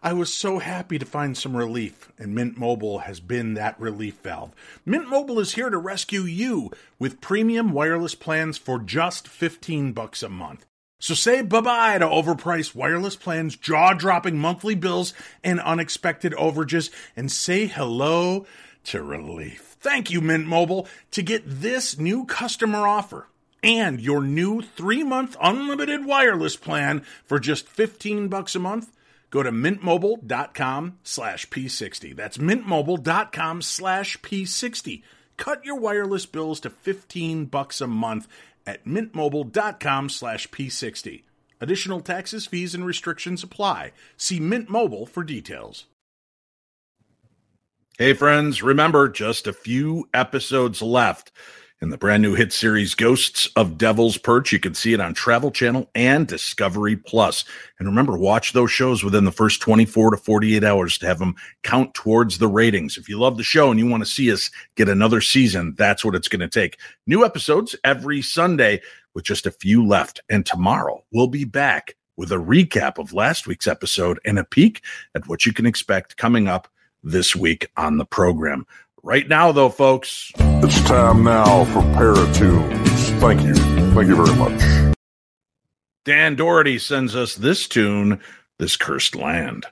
I 0.01 0.11
was 0.11 0.33
so 0.33 0.59
happy 0.59 0.99
to 0.99 1.05
find 1.05 1.37
some 1.37 1.55
relief, 1.55 2.11
and 2.17 2.35
Mint 2.35 2.57
Mobile 2.57 2.99
has 2.99 3.21
been 3.21 3.53
that 3.53 3.79
relief 3.79 4.17
valve. 4.21 4.53
Mint 4.85 5.07
Mobile 5.07 5.39
is 5.39 5.53
here 5.53 5.69
to 5.69 5.77
rescue 5.77 6.23
you 6.23 6.71
with 6.99 7.21
premium 7.21 7.71
wireless 7.71 8.13
plans 8.13 8.57
for 8.57 8.79
just 8.79 9.29
15 9.29 9.93
bucks 9.93 10.21
a 10.21 10.27
month. 10.27 10.65
So 11.03 11.15
say 11.15 11.41
bye-bye 11.41 11.97
to 11.97 12.05
overpriced 12.05 12.75
wireless 12.75 13.17
plans, 13.17 13.57
jaw-dropping 13.57 14.37
monthly 14.37 14.73
bills, 14.73 15.13
and 15.43 15.59
unexpected 15.59 16.31
overages, 16.31 16.91
and 17.13 17.29
say 17.29 17.67
hello 17.67 18.45
to 18.85 19.03
relief. 19.03 19.75
Thank 19.81 20.11
you, 20.11 20.21
Mint 20.21 20.47
Mobile, 20.47 20.87
to 21.11 21.21
get 21.21 21.43
this 21.45 21.99
new 21.99 22.23
customer 22.23 22.87
offer 22.87 23.27
and 23.61 23.99
your 23.99 24.23
new 24.23 24.61
three-month 24.61 25.35
unlimited 25.41 26.05
wireless 26.05 26.55
plan 26.55 27.01
for 27.25 27.37
just 27.37 27.67
15 27.67 28.29
bucks 28.29 28.55
a 28.55 28.59
month 28.59 28.89
Go 29.29 29.43
to 29.43 29.51
mintmobile.com 29.51 30.99
slash 31.03 31.49
P60. 31.49 32.15
That's 32.15 32.37
mintmobile.com 32.37 33.63
slash 33.63 34.21
P60. 34.21 35.01
Cut 35.37 35.65
your 35.65 35.79
wireless 35.79 36.27
bills 36.27 36.59
to 36.59 36.69
15 36.69 37.45
bucks 37.45 37.81
a 37.81 37.87
month 37.87 38.27
at 38.65 38.85
mintmobile.com 38.85 40.09
slash 40.09 40.49
P60. 40.49 41.23
Additional 41.61 42.01
taxes, 42.01 42.45
fees, 42.45 42.75
and 42.75 42.85
restrictions 42.85 43.43
apply. 43.43 43.93
See 44.17 44.39
Mint 44.39 44.69
Mobile 44.69 45.05
for 45.05 45.23
details. 45.23 45.85
Hey, 47.97 48.13
friends, 48.13 48.63
remember 48.63 49.07
just 49.07 49.45
a 49.45 49.53
few 49.53 50.09
episodes 50.13 50.81
left 50.81 51.31
in 51.83 51.89
the 51.89 51.97
brand 51.97 52.23
new 52.23 52.33
hit 52.33 52.53
series 52.53 52.95
Ghosts 52.95 53.49
of 53.57 53.77
Devil's 53.77 54.17
Perch. 54.17 54.53
You 54.53 54.59
can 54.59 54.73
see 54.73 54.93
it 54.93 55.01
on 55.01 55.13
Travel 55.13 55.51
Channel 55.51 55.89
and 55.93 56.25
Discovery 56.25 56.95
Plus. 56.95 57.43
And 57.77 57.89
remember, 57.89 58.17
watch 58.17 58.53
those 58.53 58.71
shows 58.71 59.03
within 59.03 59.25
the 59.25 59.33
first 59.33 59.59
24 59.59 60.11
to 60.11 60.17
48 60.17 60.63
hours 60.63 60.97
to 60.99 61.05
have 61.05 61.19
them 61.19 61.35
count 61.63 61.93
towards 61.93 62.37
the 62.37 62.47
ratings. 62.47 62.97
If 62.97 63.09
you 63.09 63.19
love 63.19 63.35
the 63.35 63.43
show 63.43 63.69
and 63.69 63.77
you 63.77 63.85
want 63.85 64.01
to 64.01 64.09
see 64.09 64.31
us 64.31 64.49
get 64.77 64.87
another 64.87 65.19
season, 65.19 65.75
that's 65.77 66.05
what 66.05 66.15
it's 66.15 66.29
going 66.29 66.39
to 66.39 66.47
take. 66.47 66.79
New 67.05 67.25
episodes 67.25 67.75
every 67.83 68.21
Sunday 68.21 68.81
with 69.13 69.25
just 69.25 69.45
a 69.45 69.51
few 69.51 69.85
left. 69.85 70.21
And 70.29 70.45
tomorrow 70.45 71.03
we'll 71.11 71.27
be 71.27 71.43
back 71.43 71.97
with 72.15 72.31
a 72.31 72.37
recap 72.37 72.97
of 72.97 73.11
last 73.11 73.45
week's 73.45 73.67
episode 73.67 74.21
and 74.23 74.39
a 74.39 74.45
peek 74.45 74.81
at 75.15 75.27
what 75.27 75.45
you 75.45 75.51
can 75.51 75.65
expect 75.65 76.15
coming 76.15 76.47
up 76.47 76.69
this 77.03 77.35
week 77.35 77.69
on 77.75 77.97
the 77.97 78.05
program. 78.05 78.65
Right 79.05 79.27
now, 79.27 79.51
though, 79.51 79.69
folks. 79.69 80.31
It's 80.37 80.81
time 80.83 81.25
now 81.25 81.65
for 81.65 81.81
Paratunes. 81.81 83.19
Thank 83.19 83.41
you. 83.41 83.53
Thank 83.93 84.07
you 84.07 84.15
very 84.15 84.35
much. 84.37 84.95
Dan 86.05 86.35
Dougherty 86.35 86.79
sends 86.79 87.13
us 87.13 87.35
this 87.35 87.67
tune, 87.67 88.21
This 88.59 88.77
Cursed 88.77 89.15
Land. 89.15 89.65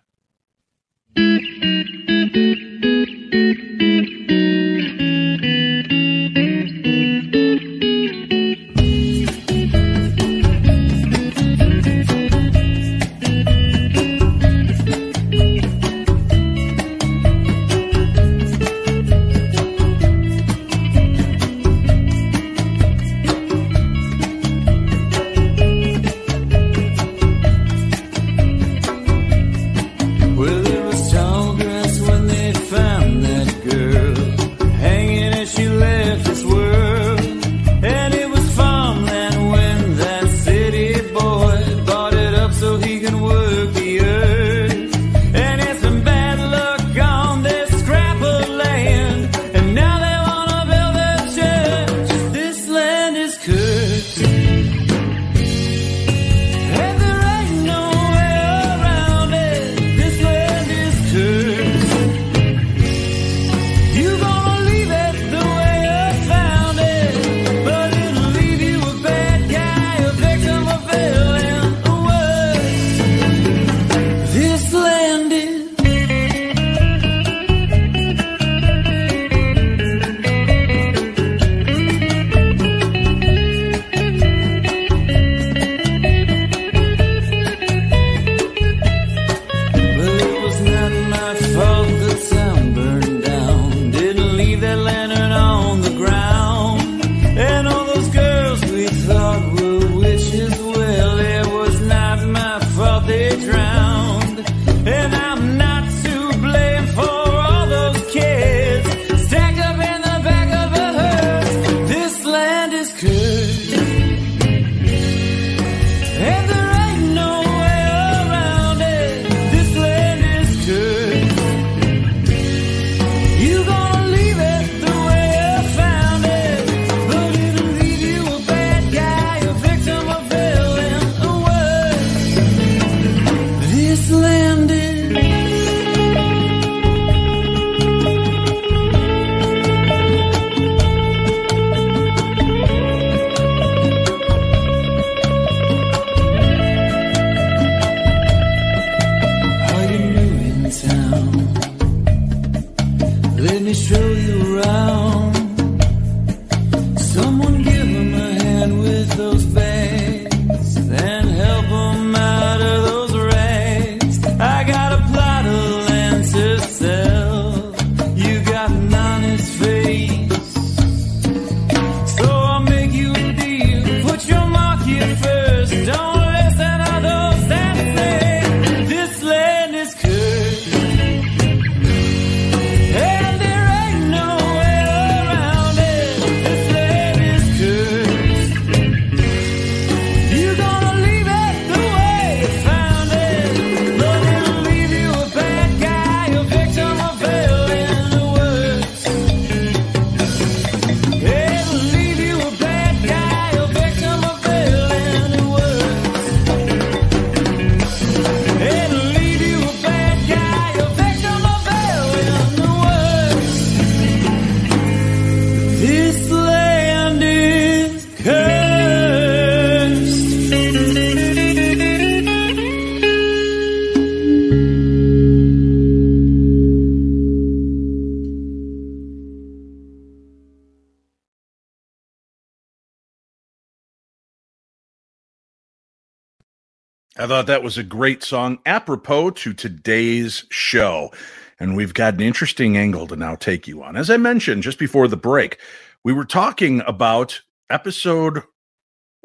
I 237.21 237.27
thought 237.27 237.45
that 237.45 237.61
was 237.61 237.77
a 237.77 237.83
great 237.83 238.23
song, 238.23 238.57
apropos 238.65 239.29
to 239.29 239.53
today's 239.53 240.43
show. 240.49 241.11
And 241.59 241.75
we've 241.75 241.93
got 241.93 242.15
an 242.15 242.21
interesting 242.21 242.77
angle 242.77 243.05
to 243.05 243.15
now 243.15 243.35
take 243.35 243.67
you 243.67 243.83
on. 243.83 243.95
As 243.95 244.09
I 244.09 244.17
mentioned 244.17 244.63
just 244.63 244.79
before 244.79 245.07
the 245.07 245.17
break, 245.17 245.59
we 246.03 246.13
were 246.13 246.25
talking 246.25 246.81
about 246.87 247.39
episode 247.69 248.41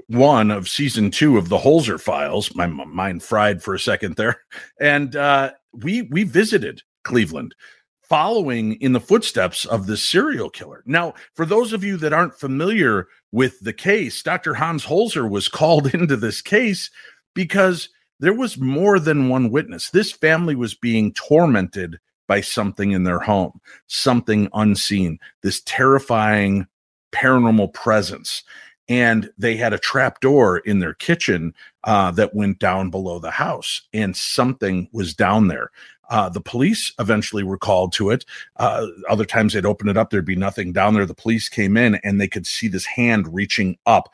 one 0.09 0.51
of 0.51 0.69
season 0.69 1.11
two 1.11 1.39
of 1.39 1.49
the 1.49 1.57
Holzer 1.57 1.99
Files. 1.99 2.55
My 2.55 2.65
m- 2.65 2.95
mind 2.95 3.23
fried 3.23 3.63
for 3.63 3.73
a 3.73 3.81
second 3.81 4.17
there, 4.17 4.43
and 4.79 5.17
uh, 5.17 5.53
we 5.73 6.03
we 6.03 6.25
visited 6.25 6.83
Cleveland, 7.03 7.55
following 8.03 8.75
in 8.75 8.93
the 8.93 9.01
footsteps 9.01 9.65
of 9.65 9.87
the 9.87 9.97
serial 9.97 10.51
killer. 10.51 10.83
Now, 10.85 11.15
for 11.33 11.47
those 11.47 11.73
of 11.73 11.83
you 11.83 11.97
that 11.97 12.13
aren't 12.13 12.39
familiar 12.39 13.09
with 13.33 13.59
the 13.61 13.73
case, 13.73 14.23
Dr. 14.23 14.53
Hans 14.53 14.85
Holzer 14.85 15.31
was 15.31 15.49
called 15.49 15.95
into 15.95 16.17
this 16.17 16.43
case 16.43 16.91
because 17.37 17.91
there 18.19 18.33
was 18.33 18.59
more 18.59 18.99
than 18.99 19.29
one 19.29 19.51
witness. 19.51 19.91
This 19.91 20.11
family 20.11 20.57
was 20.57 20.75
being 20.75 21.13
tormented 21.13 22.01
by 22.27 22.41
something 22.41 22.91
in 22.91 23.05
their 23.05 23.21
home, 23.21 23.61
something 23.87 24.49
unseen, 24.55 25.21
this 25.43 25.63
terrifying 25.65 26.67
paranormal 27.13 27.73
presence. 27.73 28.43
And 28.89 29.31
they 29.37 29.57
had 29.57 29.73
a 29.73 29.79
trap 29.79 30.21
door 30.21 30.59
in 30.59 30.79
their 30.79 30.95
kitchen 30.95 31.55
uh, 31.85 32.11
that 32.13 32.35
went 32.35 32.59
down 32.59 32.91
below 32.91 33.19
the 33.19 33.31
house, 33.33 33.83
and 33.93 34.17
something 34.17 34.89
was 34.93 35.13
down 35.15 35.49
there. 35.49 35.71
Uh, 36.09 36.29
the 36.29 36.41
police 36.41 36.93
eventually 36.99 37.43
were 37.43 37.59
called 37.59 37.93
to 37.93 38.11
it. 38.11 38.25
Uh, 38.57 38.87
other 39.09 39.25
times 39.25 39.53
they'd 39.53 39.67
open 39.67 39.89
it 39.89 39.97
up, 39.97 40.11
there'd 40.11 40.25
be 40.25 40.37
nothing 40.37 40.73
down 40.73 40.95
there. 40.95 41.05
The 41.05 41.15
police 41.15 41.49
came 41.49 41.77
in 41.77 41.97
and 41.97 42.21
they 42.21 42.29
could 42.29 42.47
see 42.47 42.69
this 42.69 42.87
hand 42.87 43.33
reaching 43.35 43.77
up. 43.87 44.13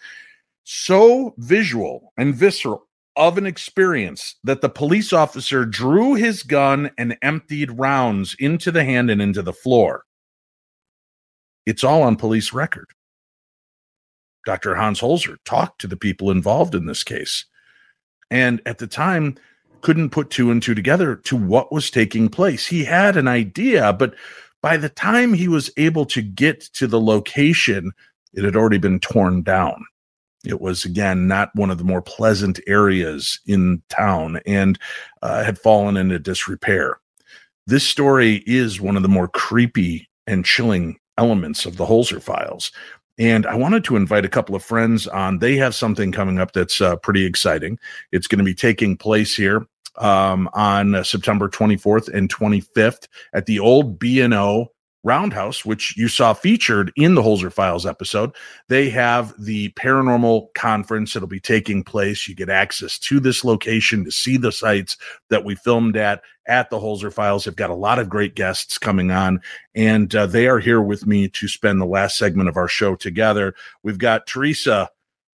So 0.65 1.35
visual 1.37 2.13
and 2.17 2.35
visceral 2.35 2.87
of 3.17 3.37
an 3.39 3.47
experience 3.47 4.37
that 4.45 4.61
the 4.61 4.69
police 4.69 5.13
officer 5.13 5.65
drew 5.65 6.15
his 6.15 6.43
gun 6.43 6.91
and 6.97 7.17
emptied 7.23 7.79
rounds 7.79 8.35
into 8.39 8.71
the 8.71 8.85
hand 8.85 9.11
and 9.11 9.21
into 9.21 9.43
the 9.43 9.53
floor. 9.53 10.05
It's 11.67 11.85
all 11.85 12.03
on 12.03 12.17
police 12.17 12.53
record. 12.53 12.87
Dr. 14.45 14.75
Hans 14.75 15.01
Holzer 15.01 15.37
talked 15.45 15.81
to 15.81 15.87
the 15.87 15.97
people 15.97 16.31
involved 16.31 16.75
in 16.75 16.87
this 16.87 17.05
case. 17.05 17.45
And 18.31 18.61
at 18.67 18.79
the 18.79 18.87
time, 18.87 19.37
couldn't 19.83 20.11
put 20.11 20.31
two 20.31 20.51
and 20.51 20.63
two 20.63 20.75
together 20.75 21.17
to 21.17 21.37
what 21.37 21.73
was 21.73 21.91
taking 21.91 22.29
place. 22.29 22.67
He 22.67 22.85
had 22.85 23.17
an 23.17 23.29
idea, 23.29 23.93
but 23.93 24.15
by 24.63 24.77
the 24.77 24.89
time 24.89 25.35
he 25.35 25.49
was 25.49 25.71
able 25.77 26.07
to 26.07 26.23
get 26.23 26.61
to 26.75 26.87
the 26.87 27.01
location, 27.01 27.93
it 28.33 28.45
had 28.45 28.57
already 28.57 28.79
been 28.79 29.01
torn 29.01 29.43
down. 29.43 29.85
It 30.45 30.61
was, 30.61 30.85
again, 30.85 31.29
not 31.29 31.51
one 31.55 31.71
of 31.71 31.79
the 31.79 31.85
more 31.85 32.03
pleasant 32.03 32.61
areas 32.67 33.41
in 33.47 33.83
town 33.89 34.41
and 34.47 34.79
uh, 35.23 35.45
had 35.45 35.59
fallen 35.59 35.97
into 35.97 36.19
disrepair. 36.19 36.99
This 37.67 37.87
story 37.87 38.43
is 38.47 38.81
one 38.81 38.97
of 38.97 39.03
the 39.03 39.09
more 39.09 39.29
creepy 39.29 40.09
and 40.27 40.45
chilling 40.45 40.99
elements 41.17 41.65
of 41.65 41.77
the 41.77 41.87
Holzer 41.87 42.21
files. 42.21 42.73
And 43.19 43.47
I 43.47 43.55
wanted 43.55 43.85
to 43.85 43.97
invite 43.97 44.25
a 44.25 44.31
couple 44.31 44.57
of 44.57 44.65
friends 44.65 45.07
on. 45.07 45.39
They 45.39 45.57
have 45.57 45.75
something 45.75 46.11
coming 46.11 46.39
up 46.39 46.53
that's 46.53 46.81
uh, 46.81 46.97
pretty 46.97 47.25
exciting. 47.25 47.79
It's 48.11 48.27
going 48.27 48.39
to 48.39 48.45
be 48.45 48.55
taking 48.55 48.97
place 48.97 49.37
here 49.37 49.67
um, 49.97 50.49
on 50.55 50.95
uh, 50.95 51.05
September 51.05 51.49
24th 51.49 52.13
and 52.13 52.33
25th 52.33 53.07
at 53.35 53.47
the 53.47 53.61
old 53.61 53.99
B&O 53.99 54.73
Roundhouse, 55.05 55.65
which 55.65 55.97
you 55.97 56.09
saw 56.09 56.33
featured 56.33 56.93
in 56.97 57.15
the 57.15 57.23
Holzer 57.23 57.53
Files 57.53 57.87
episode. 57.87 58.31
They 58.69 58.89
have 58.91 59.35
the 59.39 59.71
paranormal 59.71 60.55
conference 60.55 61.13
that'll 61.13 61.29
be 61.29 61.41
taking 61.41 61.83
place. 61.83 62.29
You 62.29 62.35
get 62.35 62.49
access 62.49 62.99
to 63.01 63.19
this 63.19 63.45
location 63.45 64.05
to 64.05 64.13
see 64.13 64.37
the 64.37 64.53
sites 64.53 64.97
that 65.29 65.45
we 65.45 65.57
filmed 65.57 65.97
at 65.97 66.23
at 66.47 66.71
the 66.71 66.79
Holzer 66.79 67.13
Files. 67.13 67.45
They've 67.45 67.57
got 67.57 67.71
a 67.71 67.75
lot 67.75 67.99
of 67.99 68.09
great 68.09 68.35
guests 68.35 68.79
coming 68.79 69.11
on, 69.11 69.41
and 69.75 70.15
uh, 70.15 70.27
they 70.27 70.47
are 70.47 70.61
here 70.61 70.81
with 70.81 71.07
me 71.07 71.29
to 71.29 71.49
spend 71.49 71.81
the 71.81 71.87
last 71.87 72.17
segment 72.17 72.49
of 72.49 72.57
our 72.57 72.69
show 72.69 72.95
together. 72.95 73.55
We've 73.83 73.99
got 73.99 74.27
Tresa 74.27 74.89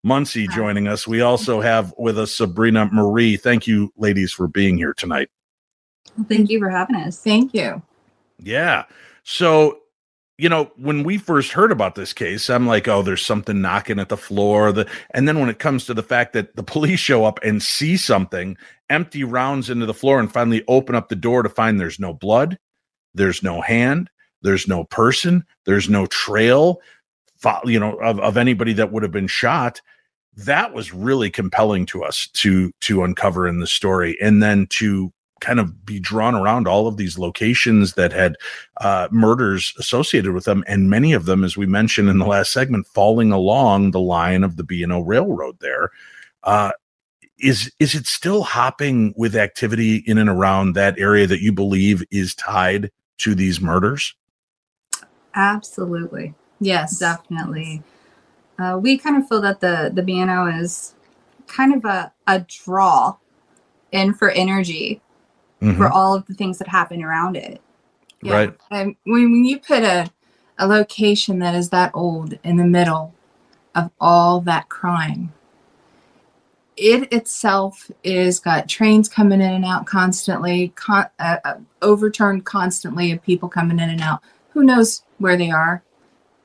Muncy 0.07 0.49
joining 0.51 0.89
us. 0.89 1.07
We 1.07 1.21
also 1.21 1.61
have 1.61 1.93
with 1.99 2.19
us 2.19 2.35
Sabrina 2.35 2.89
Marie. 2.93 3.37
Thank 3.37 3.67
you, 3.67 3.93
ladies, 3.97 4.33
for 4.33 4.49
being 4.49 4.79
here 4.79 4.95
tonight. 4.95 5.29
Thank 6.29 6.51
you 6.51 6.59
for 6.59 6.71
having 6.71 6.97
us. 6.97 7.21
Thank 7.21 7.53
you. 7.55 7.83
Yeah. 8.39 8.85
So, 9.31 9.81
you 10.39 10.49
know, 10.49 10.73
when 10.77 11.03
we 11.03 11.19
first 11.19 11.53
heard 11.53 11.71
about 11.71 11.97
this 11.97 12.15
case, 12.15 12.49
I'm 12.49 12.67
like, 12.67 12.89
oh, 12.89 13.03
there's 13.03 13.27
something 13.27 13.61
knocking 13.61 13.99
at 13.99 14.09
the 14.09 14.17
floor. 14.17 14.73
The 14.73 14.89
and 15.11 15.29
then 15.29 15.39
when 15.39 15.51
it 15.51 15.59
comes 15.59 15.85
to 15.85 15.93
the 15.93 16.03
fact 16.03 16.33
that 16.33 16.57
the 16.57 16.63
police 16.75 16.99
show 16.99 17.27
up 17.27 17.39
and 17.45 17.63
see 17.63 17.99
something, 17.99 18.57
empty 18.89 19.25
rounds 19.25 19.69
into 19.69 19.85
the 19.85 19.93
floor, 19.93 20.19
and 20.19 20.33
finally 20.33 20.65
open 20.67 20.95
up 20.95 21.11
the 21.11 21.15
door 21.15 21.43
to 21.43 21.51
find 21.51 21.79
there's 21.79 22.01
no 22.01 22.15
blood, 22.15 22.59
there's 23.13 23.43
no 23.43 23.61
hand, 23.61 24.09
there's 24.41 24.67
no 24.67 24.85
person, 24.85 25.45
there's 25.67 25.91
no 25.91 26.07
trail, 26.07 26.81
you 27.67 27.79
know, 27.79 27.97
of, 27.97 28.19
of 28.21 28.39
anybody 28.39 28.73
that 28.73 28.93
would 28.93 29.03
have 29.03 29.13
been 29.13 29.27
shot. 29.27 29.83
That 30.39 30.73
was 30.73 30.95
really 30.95 31.29
compelling 31.29 31.85
to 31.87 32.03
us 32.03 32.29
to 32.29 32.73
to 32.81 33.05
uncover 33.05 33.47
in 33.47 33.61
the 33.61 33.67
story, 33.67 34.17
and 34.23 34.43
then 34.43 34.69
to 34.69 35.13
kind 35.41 35.61
of 35.61 35.85
be 35.85 36.01
drawn 36.01 36.35
around 36.35 36.67
all 36.67 36.87
of 36.87 36.97
these 36.97 37.19
locations 37.19 37.95
that 37.95 38.13
had 38.13 38.37
uh, 38.81 39.09
murders 39.11 39.73
associated 39.79 40.33
with 40.33 40.45
them, 40.45 40.65
and 40.67 40.91
many 40.91 41.13
of 41.13 41.27
them, 41.27 41.45
as 41.45 41.57
we 41.57 41.67
mentioned 41.67 42.09
in 42.09 42.19
the 42.19 42.27
last 42.27 42.53
segment, 42.53 42.87
falling 42.87 43.33
along 43.33 43.91
the 43.91 44.01
line 44.01 44.45
of 44.45 44.57
the 44.57 44.65
B 44.65 44.83
and 44.83 44.93
O 44.93 45.01
Railroad. 45.01 45.59
There 45.61 45.91
uh, 46.45 46.73
is 47.39 47.71
is 47.79 47.95
it 47.95 48.07
still 48.07 48.43
hopping 48.43 49.15
with 49.17 49.37
activity 49.37 49.97
in 50.07 50.19
and 50.19 50.29
around 50.29 50.75
that 50.75 50.99
area 50.99 51.27
that 51.27 51.41
you 51.41 51.53
believe 51.53 52.03
is 52.11 52.35
tied 52.35 52.91
to 53.19 53.35
these 53.35 53.61
murders? 53.61 54.15
Absolutely. 55.35 56.35
Yes. 56.61 56.99
Definitely. 56.99 57.83
Uh, 58.59 58.79
we 58.81 58.99
kind 58.99 59.17
of 59.17 59.29
feel 59.29 59.41
that 59.41 59.61
the 59.61 59.91
the 59.95 60.03
B&O 60.03 60.47
is 60.47 60.95
kind 61.47 61.75
of 61.75 61.85
a, 61.85 62.13
a 62.27 62.41
draw 62.41 63.17
in 63.93 64.13
for 64.13 64.31
energy 64.31 65.01
Mhm. 65.61 65.77
for 65.77 65.89
all 65.89 66.15
of 66.15 66.27
the 66.27 66.35
things 66.35 66.59
that 66.59 66.69
happen 66.69 67.03
around 67.03 67.37
it. 67.37 67.61
Right. 68.23 68.55
And 68.71 68.97
when, 69.05 69.33
when 69.33 69.45
you 69.45 69.59
put 69.59 69.83
a, 69.83 70.11
a 70.59 70.67
location 70.67 71.39
that 71.41 71.55
is 71.55 71.71
that 71.71 71.91
old 71.95 72.39
in 72.45 72.57
the 72.57 72.65
middle 72.65 73.15
of 73.75 73.91
all 74.01 74.41
that 74.43 74.69
crime, 74.69 75.33
it 76.77 77.13
itself 77.13 77.91
is 78.05 78.39
got 78.39 78.69
trains 78.69 79.09
coming 79.09 79.41
in 79.41 79.53
and 79.53 79.65
out 79.65 79.87
constantly, 79.87 80.69
con- 80.77 81.11
uh, 81.19 81.39
uh, 81.45 81.55
overturned 81.83 82.45
constantly 82.45 83.11
of 83.11 83.23
people 83.23 83.49
coming 83.49 83.79
in 83.81 83.91
and 83.91 84.01
out. 84.01 84.21
who 84.51 84.65
knows 84.65 85.03
where 85.19 85.37
they 85.37 85.51
are, 85.51 85.83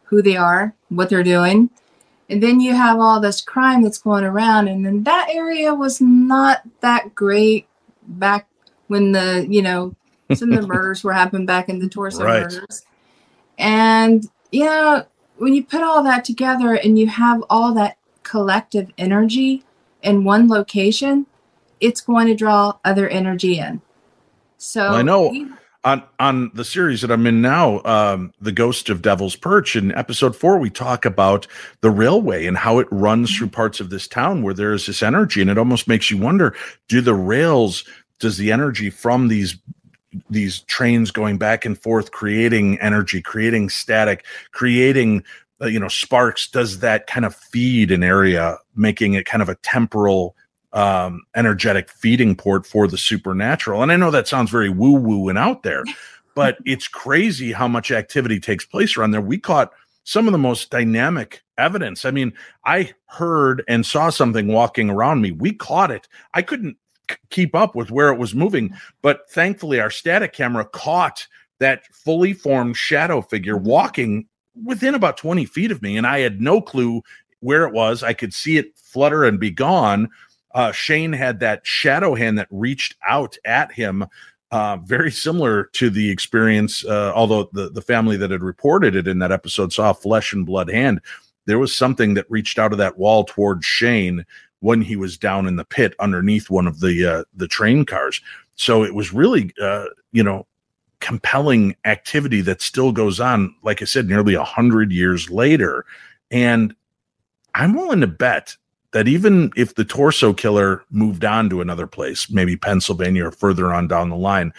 who 0.03 0.21
they 0.21 0.35
are, 0.37 0.75
what 0.89 1.09
they're 1.09 1.23
doing. 1.23 1.69
And 2.29 2.43
then 2.43 2.59
you 2.59 2.75
have 2.75 2.99
all 2.99 3.19
this 3.19 3.41
crime 3.41 3.81
that's 3.81 3.97
going 3.97 4.23
around. 4.23 4.67
And 4.67 4.85
then 4.85 5.03
that 5.03 5.29
area 5.31 5.73
was 5.73 5.99
not 5.99 6.61
that 6.81 7.15
great 7.15 7.67
back 8.07 8.47
when 8.87 9.11
the, 9.11 9.45
you 9.49 9.61
know, 9.61 9.95
some 10.33 10.53
of 10.53 10.61
the 10.61 10.67
murders 10.73 11.03
were 11.03 11.13
happening 11.13 11.45
back 11.45 11.69
in 11.69 11.79
the 11.79 11.89
torso 11.89 12.23
Right. 12.23 12.43
murders. 12.43 12.83
And, 13.57 14.27
you 14.51 14.65
know, 14.65 15.05
when 15.37 15.53
you 15.53 15.63
put 15.63 15.81
all 15.81 16.03
that 16.03 16.25
together 16.25 16.75
and 16.75 16.97
you 16.97 17.07
have 17.07 17.43
all 17.49 17.73
that 17.73 17.97
collective 18.23 18.89
energy 18.97 19.63
in 20.01 20.23
one 20.23 20.47
location, 20.47 21.25
it's 21.79 22.01
going 22.01 22.27
to 22.27 22.35
draw 22.35 22.77
other 22.85 23.07
energy 23.09 23.59
in. 23.59 23.81
So 24.57 24.83
Well, 24.83 24.95
I 24.95 25.01
know 25.01 25.29
we- 25.29 25.47
on 25.83 26.01
on 26.17 26.49
the 26.53 26.63
series 26.63 27.01
that 27.01 27.11
I'm 27.11 27.27
in 27.27 27.41
now, 27.41 27.81
um, 27.83 28.31
the 28.39 28.53
Ghost 28.53 28.89
of 28.89 29.01
Devil's 29.01 29.35
Perch. 29.35 29.75
In 29.75 29.93
episode 29.93 30.33
four, 30.35 30.57
we 30.57 30.69
talk 30.69 31.03
about 31.03 31.45
the 31.81 31.91
railway 31.91 32.45
and 32.45 32.57
how 32.57 32.79
it 32.79 32.87
runs 32.89 33.35
through 33.35 33.49
parts 33.49 33.81
of 33.81 33.89
this 33.89 34.07
town 34.07 34.43
where 34.43 34.53
there 34.53 34.71
is 34.73 34.85
this 34.85 35.03
energy, 35.03 35.41
and 35.41 35.49
it 35.49 35.57
almost 35.57 35.87
makes 35.87 36.09
you 36.09 36.17
wonder: 36.17 36.55
Do 36.87 37.01
the 37.01 37.13
rails? 37.15 37.83
Does 38.19 38.37
the 38.37 38.51
energy 38.51 38.89
from 38.89 39.27
these 39.27 39.57
these 40.29 40.59
trains 40.61 41.09
going 41.09 41.37
back 41.37 41.65
and 41.65 41.77
forth, 41.77 42.11
creating 42.11 42.79
energy, 42.79 43.21
creating 43.21 43.69
static, 43.69 44.25
creating 44.51 45.23
uh, 45.61 45.67
you 45.67 45.79
know 45.79 45.87
sparks? 45.87 46.47
Does 46.47 46.79
that 46.79 47.07
kind 47.07 47.25
of 47.25 47.35
feed 47.35 47.91
an 47.91 48.03
area, 48.03 48.57
making 48.75 49.13
it 49.13 49.25
kind 49.25 49.41
of 49.41 49.49
a 49.49 49.55
temporal 49.55 50.35
um, 50.73 51.21
energetic 51.35 51.89
feeding 51.89 52.35
port 52.35 52.65
for 52.65 52.87
the 52.87 52.97
supernatural. 52.97 53.81
And 53.83 53.91
I 53.91 53.95
know 53.95 54.11
that 54.11 54.27
sounds 54.27 54.49
very 54.49 54.69
woo 54.69 54.93
woo 54.93 55.29
and 55.29 55.37
out 55.37 55.63
there, 55.63 55.83
but 56.35 56.57
it's 56.65 56.87
crazy 56.87 57.51
how 57.51 57.67
much 57.67 57.91
activity 57.91 58.39
takes 58.39 58.65
place 58.65 58.97
around 58.97 59.11
there. 59.11 59.21
We 59.21 59.37
caught 59.37 59.71
some 60.03 60.27
of 60.27 60.33
the 60.33 60.37
most 60.37 60.69
dynamic 60.69 61.43
evidence. 61.57 62.03
I 62.03 62.11
mean, 62.11 62.33
I 62.65 62.91
heard 63.05 63.63
and 63.67 63.85
saw 63.85 64.09
something 64.09 64.47
walking 64.47 64.89
around 64.89 65.21
me. 65.21 65.31
We 65.31 65.53
caught 65.53 65.91
it. 65.91 66.07
I 66.33 66.41
couldn't 66.41 66.77
keep 67.29 67.55
up 67.55 67.75
with 67.75 67.91
where 67.91 68.09
it 68.09 68.19
was 68.19 68.35
moving, 68.35 68.73
but 69.01 69.29
thankfully, 69.29 69.79
our 69.79 69.89
static 69.89 70.33
camera 70.33 70.65
caught 70.65 71.27
that 71.59 71.85
fully 71.87 72.33
formed 72.33 72.77
shadow 72.77 73.21
figure 73.21 73.57
walking 73.57 74.27
within 74.63 74.95
about 74.95 75.17
20 75.17 75.45
feet 75.45 75.71
of 75.71 75.81
me. 75.81 75.97
And 75.97 76.05
I 76.05 76.19
had 76.19 76.41
no 76.41 76.61
clue 76.61 77.01
where 77.39 77.65
it 77.65 77.73
was. 77.73 78.03
I 78.03 78.13
could 78.13 78.33
see 78.33 78.57
it 78.57 78.77
flutter 78.77 79.23
and 79.23 79.39
be 79.39 79.51
gone 79.51 80.09
uh, 80.53 80.71
Shane 80.71 81.13
had 81.13 81.39
that 81.39 81.65
shadow 81.65 82.15
hand 82.15 82.37
that 82.37 82.47
reached 82.51 82.95
out 83.07 83.37
at 83.45 83.71
him, 83.71 84.05
uh, 84.51 84.77
very 84.83 85.11
similar 85.11 85.65
to 85.73 85.89
the 85.89 86.09
experience. 86.09 86.85
Uh, 86.85 87.11
although 87.15 87.49
the 87.53 87.69
the 87.69 87.81
family 87.81 88.17
that 88.17 88.31
had 88.31 88.43
reported 88.43 88.95
it 88.95 89.07
in 89.07 89.19
that 89.19 89.31
episode 89.31 89.73
saw 89.73 89.89
a 89.89 89.95
flesh 89.95 90.31
and 90.33 90.45
blood 90.45 90.69
hand, 90.69 91.01
there 91.45 91.59
was 91.59 91.75
something 91.75 92.13
that 92.13 92.29
reached 92.29 92.59
out 92.59 92.71
of 92.71 92.77
that 92.77 92.97
wall 92.97 93.23
towards 93.23 93.65
Shane 93.65 94.25
when 94.63 94.81
he 94.81 94.95
was 94.95 95.17
down 95.17 95.45
in 95.45 95.57
the 95.57 95.65
pit 95.65 95.93
underneath 95.99 96.49
one 96.49 96.67
of 96.67 96.79
the 96.79 97.05
uh, 97.05 97.23
the 97.35 97.49
train 97.49 97.83
cars. 97.83 98.21
So 98.55 98.85
it 98.85 98.95
was 98.95 99.11
really, 99.11 99.51
uh, 99.61 99.87
you 100.13 100.23
know, 100.23 100.47
compelling 101.01 101.75
activity 101.83 102.39
that 102.41 102.61
still 102.61 102.93
goes 102.93 103.19
on. 103.19 103.53
Like 103.61 103.81
I 103.81 103.85
said, 103.85 104.07
nearly 104.07 104.35
a 104.35 104.43
hundred 104.43 104.93
years 104.93 105.29
later, 105.29 105.85
and 106.31 106.73
I'm 107.55 107.73
willing 107.73 107.99
to 108.01 108.07
bet 108.07 108.55
that 108.93 109.09
even 109.09 109.51
if 109.57 109.75
the 109.75 109.83
torso 109.83 110.31
killer 110.31 110.85
moved 110.89 111.25
on 111.25 111.49
to 111.49 111.59
another 111.59 111.85
place, 111.85 112.31
maybe 112.31 112.55
Pennsylvania 112.55 113.27
or 113.27 113.31
further 113.31 113.73
on 113.73 113.89
down 113.89 114.09
the 114.09 114.15
line, 114.15 114.53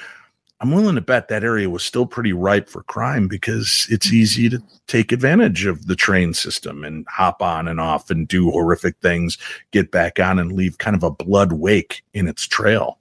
I'm 0.60 0.70
willing 0.70 0.94
to 0.94 1.00
bet 1.00 1.28
that 1.28 1.44
area 1.44 1.68
was 1.68 1.82
still 1.82 2.06
pretty 2.06 2.32
ripe 2.32 2.68
for 2.68 2.82
crime 2.84 3.28
because 3.28 3.86
it's 3.90 4.12
easy 4.12 4.48
to 4.48 4.62
take 4.86 5.12
advantage 5.12 5.66
of 5.66 5.86
the 5.86 5.96
train 5.96 6.32
system 6.32 6.84
and 6.84 7.04
hop 7.08 7.42
on 7.42 7.68
and 7.68 7.80
off 7.80 8.08
and 8.10 8.26
do 8.28 8.50
horrific 8.50 8.96
things, 9.02 9.36
get 9.72 9.90
back 9.90 10.18
on 10.20 10.38
and 10.38 10.52
leave 10.52 10.78
kind 10.78 10.96
of 10.96 11.02
a 11.02 11.10
blood 11.10 11.52
wake 11.52 12.02
in 12.14 12.28
its 12.28 12.46
trail. 12.46 12.98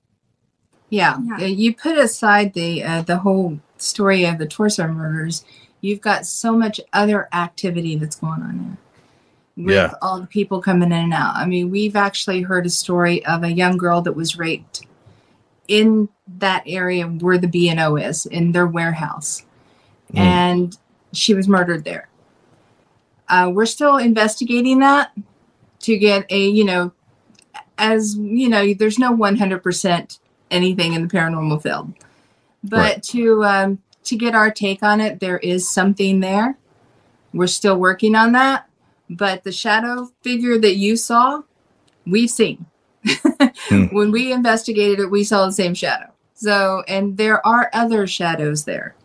Yeah, 0.89 1.17
Yeah. 1.39 1.45
you 1.45 1.73
put 1.75 1.97
aside 1.97 2.53
the 2.53 2.83
uh, 2.83 3.01
the 3.03 3.17
whole 3.17 3.59
story 3.77 4.25
of 4.25 4.37
the 4.39 4.45
torso 4.47 4.87
murders. 4.87 5.45
You've 5.81 6.01
got 6.01 6.25
so 6.25 6.55
much 6.57 6.79
other 6.91 7.29
activity 7.33 7.95
that's 7.95 8.15
going 8.15 8.41
on 8.41 8.57
there 9.55 9.65
with 9.67 9.75
Yeah. 9.75 9.93
all 10.01 10.19
the 10.19 10.27
people 10.27 10.61
coming 10.61 10.91
in 10.91 10.97
and 10.97 11.13
out. 11.13 11.35
I 11.35 11.45
mean, 11.45 11.69
we've 11.69 11.95
actually 11.95 12.41
heard 12.41 12.65
a 12.65 12.69
story 12.69 13.25
of 13.25 13.43
a 13.43 13.51
young 13.51 13.77
girl 13.77 14.01
that 14.01 14.13
was 14.13 14.37
raped 14.37 14.85
in 15.67 16.09
that 16.39 16.63
area 16.65 17.05
where 17.05 17.37
the 17.37 17.47
B 17.47 17.69
and 17.69 17.79
O 17.79 17.95
is 17.95 18.25
in 18.25 18.51
their 18.51 18.67
warehouse, 18.67 19.43
Mm. 20.13 20.19
and 20.19 20.77
she 21.11 21.33
was 21.33 21.47
murdered 21.47 21.83
there. 21.85 22.07
Uh, 23.29 23.51
we're 23.53 23.65
still 23.65 23.97
investigating 23.97 24.79
that 24.79 25.11
to 25.79 25.97
get 25.97 26.25
a 26.29 26.47
you 26.49 26.63
know, 26.65 26.91
as 27.77 28.15
you 28.15 28.47
know, 28.49 28.73
there's 28.73 28.99
no 28.99 29.11
100 29.11 29.63
percent 29.63 30.19
anything 30.51 30.93
in 30.93 31.01
the 31.01 31.07
paranormal 31.07 31.61
field. 31.61 31.93
But 32.63 32.77
Right. 32.77 33.03
to 33.03 33.43
um, 33.43 33.79
to 34.05 34.15
get 34.15 34.35
our 34.35 34.51
take 34.51 34.83
on 34.83 35.01
it, 35.01 35.19
there 35.19 35.39
is 35.39 35.69
something 35.69 36.19
there. 36.19 36.57
We're 37.33 37.47
still 37.47 37.77
working 37.77 38.15
on 38.15 38.33
that. 38.33 38.69
But 39.09 39.43
the 39.43 39.51
shadow 39.51 40.11
figure 40.21 40.57
that 40.59 40.75
you 40.75 40.95
saw, 40.95 41.41
we've 42.05 42.29
seen. 42.29 42.65
Hmm. 43.69 43.85
When 43.95 44.11
we 44.11 44.31
investigated 44.33 44.99
it, 44.99 45.11
we 45.11 45.23
saw 45.23 45.45
the 45.45 45.51
same 45.53 45.73
shadow. 45.73 46.12
So, 46.43 46.83
and 46.89 47.15
there 47.15 47.45
are 47.47 47.69
other 47.71 48.05
shadows 48.05 48.65
there. 48.65 48.95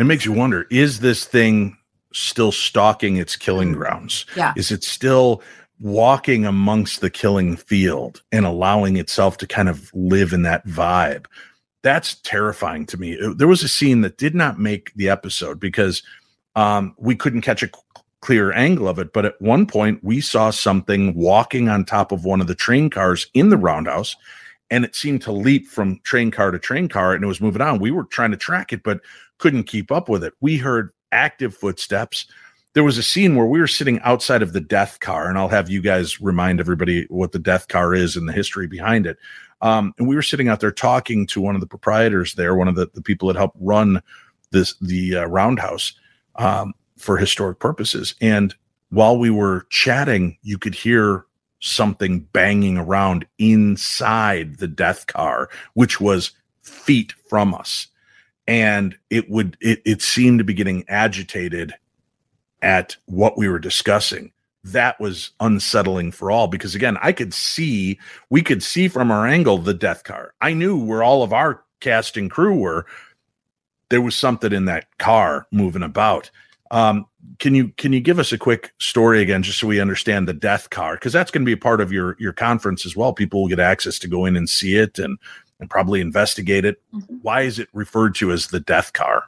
It 0.00 0.04
makes 0.04 0.24
you 0.24 0.32
wonder 0.32 0.66
is 0.68 0.98
this 0.98 1.24
thing 1.24 1.76
still 2.12 2.50
stalking 2.50 3.18
its 3.18 3.36
killing 3.36 3.70
grounds? 3.70 4.26
Yeah. 4.34 4.52
Is 4.56 4.72
it 4.72 4.82
still 4.82 5.42
walking 5.78 6.44
amongst 6.44 7.02
the 7.02 7.10
killing 7.10 7.56
field 7.56 8.20
and 8.32 8.44
allowing 8.44 8.96
itself 8.96 9.36
to 9.38 9.46
kind 9.46 9.68
of 9.68 9.92
live 9.94 10.32
in 10.32 10.42
that 10.42 10.66
vibe? 10.66 11.26
That's 11.82 12.16
terrifying 12.16 12.84
to 12.86 12.96
me. 12.96 13.16
Uh, 13.20 13.34
There 13.34 13.46
was 13.46 13.62
a 13.62 13.68
scene 13.68 14.00
that 14.00 14.18
did 14.18 14.34
not 14.34 14.58
make 14.58 14.92
the 14.94 15.08
episode 15.08 15.60
because 15.60 16.02
um, 16.56 16.96
we 16.98 17.14
couldn't 17.14 17.42
catch 17.42 17.62
a 17.62 17.70
clear 18.22 18.52
angle 18.54 18.88
of 18.88 18.98
it. 18.98 19.12
But 19.12 19.24
at 19.24 19.40
one 19.40 19.66
point, 19.66 20.02
we 20.02 20.20
saw 20.20 20.50
something 20.50 21.14
walking 21.14 21.68
on 21.68 21.84
top 21.84 22.10
of 22.10 22.24
one 22.24 22.40
of 22.40 22.48
the 22.48 22.56
train 22.56 22.90
cars 22.90 23.28
in 23.34 23.50
the 23.50 23.56
roundhouse, 23.56 24.16
and 24.70 24.84
it 24.84 24.94
seemed 24.94 25.22
to 25.22 25.32
leap 25.32 25.66
from 25.66 26.00
train 26.04 26.30
car 26.30 26.50
to 26.50 26.58
train 26.58 26.88
car, 26.88 27.14
and 27.14 27.24
it 27.24 27.28
was 27.28 27.40
moving 27.40 27.62
on. 27.62 27.78
We 27.78 27.90
were 27.90 28.04
trying 28.04 28.30
to 28.32 28.36
track 28.36 28.72
it, 28.72 28.82
but 28.82 29.00
couldn't 29.38 29.64
keep 29.64 29.90
up 29.90 30.08
with 30.08 30.24
it. 30.24 30.34
We 30.40 30.56
heard 30.56 30.90
active 31.12 31.54
footsteps. 31.54 32.26
There 32.74 32.84
was 32.84 32.98
a 32.98 33.02
scene 33.02 33.34
where 33.34 33.46
we 33.46 33.60
were 33.60 33.66
sitting 33.66 34.00
outside 34.00 34.42
of 34.42 34.52
the 34.52 34.60
death 34.60 35.00
car, 35.00 35.28
and 35.28 35.38
I'll 35.38 35.48
have 35.48 35.70
you 35.70 35.80
guys 35.80 36.20
remind 36.20 36.60
everybody 36.60 37.06
what 37.08 37.32
the 37.32 37.38
death 37.38 37.68
car 37.68 37.94
is 37.94 38.16
and 38.16 38.28
the 38.28 38.32
history 38.32 38.66
behind 38.66 39.06
it. 39.06 39.16
Um, 39.60 39.94
and 39.98 40.06
we 40.06 40.14
were 40.14 40.22
sitting 40.22 40.48
out 40.48 40.60
there 40.60 40.70
talking 40.70 41.26
to 41.28 41.40
one 41.40 41.54
of 41.54 41.60
the 41.60 41.66
proprietors 41.66 42.34
there, 42.34 42.54
one 42.54 42.68
of 42.68 42.76
the, 42.76 42.88
the 42.94 43.02
people 43.02 43.28
that 43.28 43.36
helped 43.36 43.56
run 43.60 44.00
this 44.50 44.74
the 44.80 45.16
uh, 45.16 45.26
roundhouse 45.26 45.94
um, 46.36 46.74
for 46.96 47.16
historic 47.16 47.58
purposes. 47.58 48.14
And 48.20 48.54
while 48.90 49.18
we 49.18 49.30
were 49.30 49.66
chatting, 49.70 50.38
you 50.42 50.58
could 50.58 50.74
hear 50.74 51.26
something 51.60 52.20
banging 52.20 52.78
around 52.78 53.26
inside 53.38 54.58
the 54.58 54.68
death 54.68 55.06
car, 55.06 55.48
which 55.74 56.00
was 56.00 56.32
feet 56.62 57.12
from 57.28 57.54
us. 57.54 57.88
And 58.46 58.96
it 59.10 59.28
would 59.28 59.56
it, 59.60 59.82
it 59.84 60.02
seemed 60.02 60.38
to 60.38 60.44
be 60.44 60.54
getting 60.54 60.84
agitated 60.88 61.74
at 62.62 62.96
what 63.06 63.36
we 63.36 63.48
were 63.48 63.58
discussing. 63.58 64.32
That 64.64 64.98
was 65.00 65.30
unsettling 65.40 66.12
for 66.12 66.30
all 66.30 66.48
because 66.48 66.74
again, 66.74 66.98
I 67.00 67.12
could 67.12 67.32
see, 67.32 67.98
we 68.30 68.42
could 68.42 68.62
see 68.62 68.88
from 68.88 69.10
our 69.10 69.26
angle 69.26 69.58
the 69.58 69.74
death 69.74 70.04
car. 70.04 70.34
I 70.40 70.52
knew 70.52 70.78
where 70.82 71.02
all 71.02 71.22
of 71.22 71.32
our 71.32 71.62
cast 71.80 72.16
and 72.16 72.30
crew 72.30 72.58
were. 72.58 72.86
There 73.90 74.02
was 74.02 74.14
something 74.14 74.52
in 74.52 74.66
that 74.66 74.98
car 74.98 75.46
moving 75.50 75.82
about. 75.82 76.30
Um, 76.70 77.06
can 77.38 77.54
you 77.54 77.68
can 77.76 77.92
you 77.92 78.00
give 78.00 78.18
us 78.18 78.32
a 78.32 78.38
quick 78.38 78.72
story 78.78 79.20
again, 79.22 79.42
just 79.42 79.58
so 79.58 79.66
we 79.66 79.80
understand 79.80 80.28
the 80.28 80.32
death 80.32 80.70
car? 80.70 80.94
Because 80.94 81.12
that's 81.12 81.30
going 81.30 81.42
to 81.42 81.46
be 81.46 81.52
a 81.52 81.56
part 81.56 81.80
of 81.80 81.92
your 81.92 82.16
your 82.18 82.32
conference 82.32 82.86
as 82.86 82.96
well. 82.96 83.12
People 83.12 83.42
will 83.42 83.48
get 83.48 83.60
access 83.60 83.98
to 84.00 84.08
go 84.08 84.24
in 84.24 84.36
and 84.36 84.48
see 84.48 84.76
it 84.76 84.98
and 84.98 85.18
and 85.60 85.68
probably 85.68 86.00
investigate 86.00 86.64
it. 86.64 86.80
Mhm. 86.94 87.18
Why 87.22 87.42
is 87.42 87.58
it 87.58 87.68
referred 87.72 88.14
to 88.16 88.32
as 88.32 88.48
the 88.48 88.60
death 88.60 88.92
car? 88.92 89.24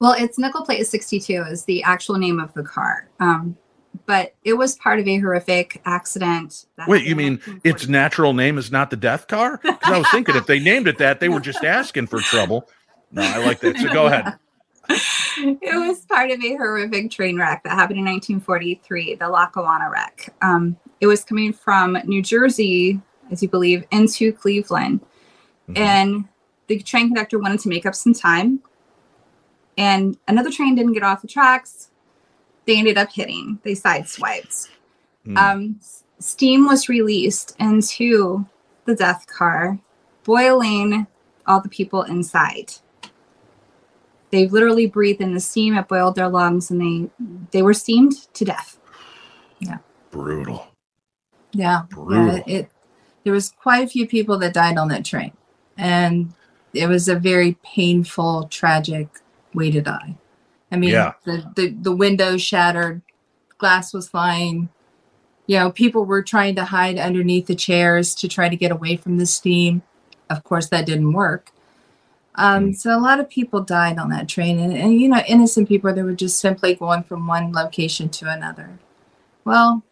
Well, 0.00 0.14
it's 0.18 0.38
nickel 0.38 0.64
plate 0.64 0.86
62 0.86 1.44
is 1.50 1.64
the 1.64 1.82
actual 1.82 2.18
name 2.18 2.40
of 2.40 2.52
the 2.54 2.62
car. 2.62 3.08
Um, 3.20 3.56
but 4.06 4.34
it 4.42 4.54
was 4.54 4.76
part 4.76 4.98
of 4.98 5.06
a 5.06 5.18
horrific 5.18 5.80
accident. 5.84 6.66
that 6.76 6.88
Wait, 6.88 7.06
you 7.06 7.14
mean 7.14 7.40
its 7.62 7.86
natural 7.86 8.34
name 8.34 8.58
is 8.58 8.72
not 8.72 8.90
the 8.90 8.96
death 8.96 9.28
car? 9.28 9.60
Because 9.62 9.92
I 9.92 9.98
was 9.98 10.10
thinking 10.10 10.34
if 10.36 10.46
they 10.46 10.58
named 10.58 10.88
it 10.88 10.98
that, 10.98 11.20
they 11.20 11.28
were 11.28 11.40
just 11.40 11.64
asking 11.64 12.08
for 12.08 12.20
trouble. 12.20 12.68
No, 13.12 13.22
I 13.22 13.38
like 13.38 13.60
that. 13.60 13.78
So 13.78 13.92
go 13.92 14.06
ahead. 14.06 14.34
it 15.38 15.88
was 15.88 16.04
part 16.06 16.30
of 16.30 16.42
a 16.42 16.56
horrific 16.56 17.10
train 17.10 17.38
wreck 17.38 17.62
that 17.64 17.72
happened 17.72 17.98
in 17.98 18.04
1943, 18.04 19.16
the 19.16 19.28
Lackawanna 19.28 19.90
wreck. 19.90 20.34
Um, 20.42 20.76
it 21.00 21.06
was 21.06 21.24
coming 21.24 21.52
from 21.52 21.98
New 22.04 22.22
Jersey, 22.22 23.00
as 23.30 23.42
you 23.42 23.48
believe, 23.48 23.84
into 23.90 24.32
Cleveland. 24.32 25.00
Mhm. 25.70 25.78
And 25.78 26.24
the 26.66 26.80
train 26.82 27.08
conductor 27.08 27.38
wanted 27.38 27.60
to 27.60 27.68
make 27.68 27.86
up 27.86 27.94
some 27.94 28.12
time. 28.14 28.60
and 29.76 30.16
another 30.28 30.50
train 30.52 30.76
didn't 30.76 30.92
get 30.92 31.02
off 31.02 31.20
the 31.20 31.26
tracks. 31.26 31.90
They 32.64 32.78
ended 32.78 32.96
up 32.96 33.10
hitting. 33.12 33.58
They 33.64 33.72
sideswiped. 33.72 34.68
Hmm. 35.24 35.36
Um, 35.36 35.80
steam 36.20 36.66
was 36.68 36.88
released 36.88 37.56
into 37.58 38.46
the 38.84 38.94
death 38.94 39.26
car, 39.26 39.80
boiling 40.22 41.08
all 41.46 41.60
the 41.60 41.68
people 41.68 42.02
inside. 42.02 42.72
They 44.34 44.48
literally 44.48 44.86
breathed 44.88 45.20
in 45.20 45.32
the 45.32 45.38
steam. 45.38 45.76
It 45.76 45.86
boiled 45.86 46.16
their 46.16 46.28
lungs, 46.28 46.68
and 46.68 46.80
they 46.80 47.08
they 47.52 47.62
were 47.62 47.72
steamed 47.72 48.14
to 48.34 48.44
death. 48.44 48.78
Yeah. 49.60 49.78
Brutal. 50.10 50.66
Yeah, 51.52 51.82
Brutal. 51.88 52.38
yeah. 52.38 52.42
It 52.48 52.68
there 53.22 53.32
was 53.32 53.50
quite 53.50 53.84
a 53.84 53.88
few 53.88 54.08
people 54.08 54.36
that 54.38 54.52
died 54.52 54.76
on 54.76 54.88
that 54.88 55.04
train, 55.04 55.30
and 55.78 56.34
it 56.72 56.88
was 56.88 57.06
a 57.08 57.14
very 57.14 57.56
painful, 57.64 58.48
tragic 58.48 59.06
way 59.54 59.70
to 59.70 59.80
die. 59.80 60.16
I 60.72 60.78
mean, 60.78 60.90
Yeah. 60.90 61.12
the, 61.24 61.48
the 61.54 61.68
the 61.70 61.94
windows 61.94 62.42
shattered, 62.42 63.02
glass 63.58 63.94
was 63.94 64.08
flying. 64.08 64.68
You 65.46 65.60
know, 65.60 65.70
people 65.70 66.04
were 66.06 66.24
trying 66.24 66.56
to 66.56 66.64
hide 66.64 66.98
underneath 66.98 67.46
the 67.46 67.54
chairs 67.54 68.16
to 68.16 68.26
try 68.26 68.48
to 68.48 68.56
get 68.56 68.72
away 68.72 68.96
from 68.96 69.18
the 69.18 69.26
steam. 69.26 69.82
Of 70.28 70.42
course, 70.42 70.68
that 70.70 70.86
didn't 70.86 71.12
work. 71.12 71.52
Um, 72.36 72.72
So 72.72 72.90
a 72.96 72.98
lot 73.00 73.20
of 73.20 73.28
people 73.30 73.60
died 73.62 73.98
on 73.98 74.10
that 74.10 74.28
train, 74.28 74.58
and, 74.58 74.72
and 74.72 75.00
you 75.00 75.08
know, 75.08 75.22
innocent 75.28 75.68
people 75.68 75.92
that 75.94 76.04
were 76.04 76.12
just 76.14 76.38
simply 76.40 76.74
going 76.74 77.02
from 77.04 77.26
one 77.26 77.52
location 77.52 78.08
to 78.10 78.28
another. 78.28 78.78
Well, 79.44 79.82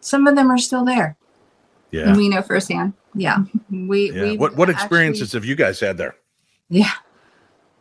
some 0.00 0.26
of 0.26 0.36
them 0.36 0.50
are 0.50 0.58
still 0.58 0.84
there. 0.84 1.16
Yeah. 1.90 2.08
And 2.08 2.16
we 2.16 2.28
know 2.28 2.42
firsthand. 2.42 2.92
Yeah, 3.14 3.38
we. 3.70 4.10
Yeah. 4.12 4.22
we 4.22 4.36
What 4.36 4.56
what 4.56 4.68
actually- 4.68 4.82
experiences 4.82 5.32
have 5.32 5.44
you 5.44 5.54
guys 5.56 5.80
had 5.80 5.96
there? 5.96 6.16
Yeah, 6.68 6.90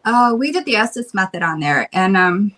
Uh, 0.05 0.36
we 0.38 0.51
did 0.51 0.63
the 0.66 0.76
Estes 0.76 1.13
method 1.13 1.41
on 1.43 1.59
there, 1.59 1.89
and 1.91 2.16
um, 2.16 2.51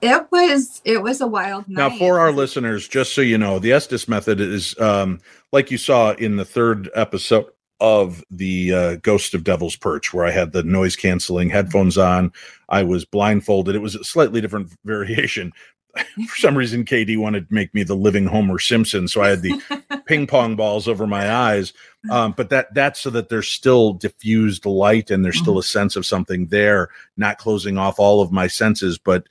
it 0.00 0.26
was 0.30 0.82
it 0.84 1.02
was 1.02 1.20
a 1.22 1.26
wild 1.26 1.66
night. 1.68 1.90
Now, 1.92 1.98
for 1.98 2.20
our 2.20 2.30
listeners, 2.30 2.86
just 2.86 3.14
so 3.14 3.22
you 3.22 3.38
know, 3.38 3.58
the 3.58 3.72
Estes 3.72 4.06
method 4.08 4.40
is 4.40 4.78
um, 4.78 5.20
like 5.52 5.70
you 5.70 5.78
saw 5.78 6.12
in 6.12 6.36
the 6.36 6.44
third 6.44 6.90
episode 6.94 7.46
of 7.80 8.24
the 8.30 8.72
uh, 8.72 8.96
Ghost 8.96 9.34
of 9.34 9.44
Devil's 9.44 9.76
Perch, 9.76 10.12
where 10.12 10.24
I 10.24 10.30
had 10.30 10.52
the 10.52 10.62
noise 10.62 10.96
canceling 10.96 11.50
headphones 11.50 11.98
on. 11.98 12.32
I 12.68 12.82
was 12.82 13.04
blindfolded. 13.04 13.74
It 13.74 13.80
was 13.80 13.94
a 13.94 14.04
slightly 14.04 14.40
different 14.40 14.72
variation. 14.84 15.52
For 16.28 16.36
some 16.36 16.56
reason, 16.56 16.84
KD 16.84 17.18
wanted 17.18 17.48
to 17.48 17.54
make 17.54 17.72
me 17.74 17.82
the 17.82 17.94
living 17.94 18.26
Homer 18.26 18.58
Simpson, 18.58 19.06
so 19.06 19.22
I 19.22 19.28
had 19.28 19.42
the 19.42 19.60
ping 20.06 20.26
pong 20.26 20.56
balls 20.56 20.88
over 20.88 21.06
my 21.06 21.30
eyes. 21.30 21.72
Um, 22.10 22.34
but 22.36 22.50
that 22.50 22.74
that's 22.74 23.00
so 23.00 23.10
that 23.10 23.28
there's 23.28 23.48
still 23.48 23.92
diffused 23.94 24.66
light 24.66 25.10
and 25.10 25.24
there's 25.24 25.38
still 25.38 25.58
a 25.58 25.62
sense 25.62 25.96
of 25.96 26.04
something 26.04 26.46
there, 26.46 26.90
not 27.16 27.38
closing 27.38 27.78
off 27.78 27.98
all 27.98 28.20
of 28.20 28.32
my 28.32 28.46
senses, 28.46 28.98
but 28.98 29.26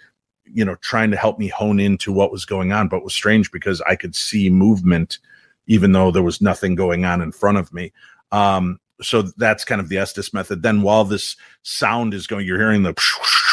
you 0.46 0.64
know, 0.64 0.76
trying 0.76 1.12
to 1.12 1.18
help 1.18 1.40
me 1.40 1.48
hone 1.48 1.80
into 1.80 2.12
what 2.12 2.32
was 2.32 2.46
going 2.46 2.72
on. 2.72 2.88
But 2.88 2.98
it 2.98 3.04
was 3.04 3.14
strange 3.14 3.52
because 3.52 3.82
I 3.82 3.96
could 3.96 4.16
see 4.16 4.50
movement, 4.50 5.20
even 5.68 5.92
though 5.92 6.12
there 6.12 6.24
was 6.24 6.42
nothing 6.42 6.76
going 6.76 7.06
on 7.06 7.22
in 7.22 7.32
front 7.32 7.58
of 7.58 7.74
me. 7.74 7.92
Um, 8.34 8.80
so 9.02 9.22
that's 9.38 9.64
kind 9.64 9.80
of 9.80 9.88
the 9.90 9.98
Estes 9.98 10.34
method. 10.34 10.64
Then 10.64 10.82
while 10.82 11.06
this 11.06 11.38
sound 11.62 12.14
is 12.14 12.28
going, 12.28 12.46
you're 12.46 12.60
hearing 12.60 12.84
the 12.84 12.94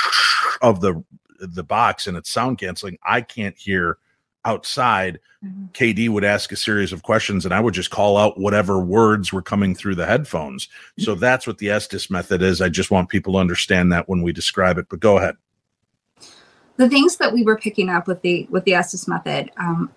of 0.62 0.81
the 0.81 1.05
the 1.39 1.64
box 1.64 2.07
and 2.07 2.16
it's 2.16 2.31
sound 2.31 2.59
canceling. 2.59 2.99
I 3.03 3.20
can't 3.20 3.57
hear 3.57 3.99
outside. 4.45 5.20
KD 5.72 6.09
would 6.11 6.24
ask 6.24 6.53
a 6.53 6.57
series 6.57 6.93
of 6.93 7.03
questions 7.03 7.47
and 7.47 7.55
I 7.55 7.61
would 7.61 7.72
just 7.72 7.91
call 7.91 8.18
out 8.18 8.39
whatever 8.39 8.78
words 8.78 9.33
were 9.33 9.43
coming 9.43 9.74
through 9.74 9.95
the 9.95 10.05
headphones. 10.05 10.68
So 10.99 11.14
that's 11.14 11.47
what 11.47 11.59
the 11.59 11.70
Estes 11.70 12.11
method 12.11 12.43
is. 12.43 12.61
I 12.61 12.68
just 12.68 12.91
want 12.91 13.09
people 13.09 13.35
to 13.35 13.39
understand 13.39 13.91
that 13.93 14.09
when 14.09 14.22
we 14.22 14.33
describe 14.33 14.76
it. 14.76 14.87
But 14.91 15.01
go 15.01 15.16
ahead. 15.16 15.37
the 16.76 16.89
things 16.89 17.16
that 17.18 17.33
we 17.33 17.43
were 17.43 17.57
picking 17.57 17.89
up 17.91 18.07
with 18.07 18.22
the 18.22 18.47
with 18.51 18.64
the 18.64 18.74
Estes 18.74 19.07
method, 19.07 19.51
um, 19.59 19.91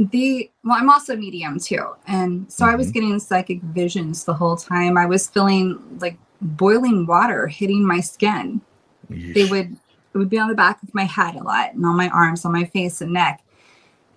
the 0.00 0.50
well, 0.64 0.78
I'm 0.78 0.88
also 0.88 1.12
a 1.12 1.16
medium 1.16 1.58
too, 1.58 1.94
and 2.06 2.50
so 2.50 2.64
I 2.64 2.74
was 2.74 2.90
getting 2.90 3.18
psychic 3.18 3.60
visions 3.62 4.24
the 4.24 4.32
whole 4.32 4.56
time. 4.56 4.96
I 4.96 5.04
was 5.04 5.28
feeling 5.28 5.78
like 6.00 6.16
boiling 6.40 7.06
water 7.06 7.46
hitting 7.46 7.84
my 7.86 8.00
skin. 8.00 8.62
They 9.10 9.44
would 9.44 9.76
it 10.14 10.18
would 10.18 10.30
be 10.30 10.38
on 10.38 10.48
the 10.48 10.54
back 10.54 10.82
of 10.82 10.94
my 10.94 11.04
head 11.04 11.34
a 11.34 11.42
lot, 11.42 11.74
and 11.74 11.84
on 11.84 11.96
my 11.96 12.08
arms, 12.08 12.46
on 12.46 12.52
my 12.52 12.64
face 12.64 13.02
and 13.02 13.12
neck, 13.12 13.42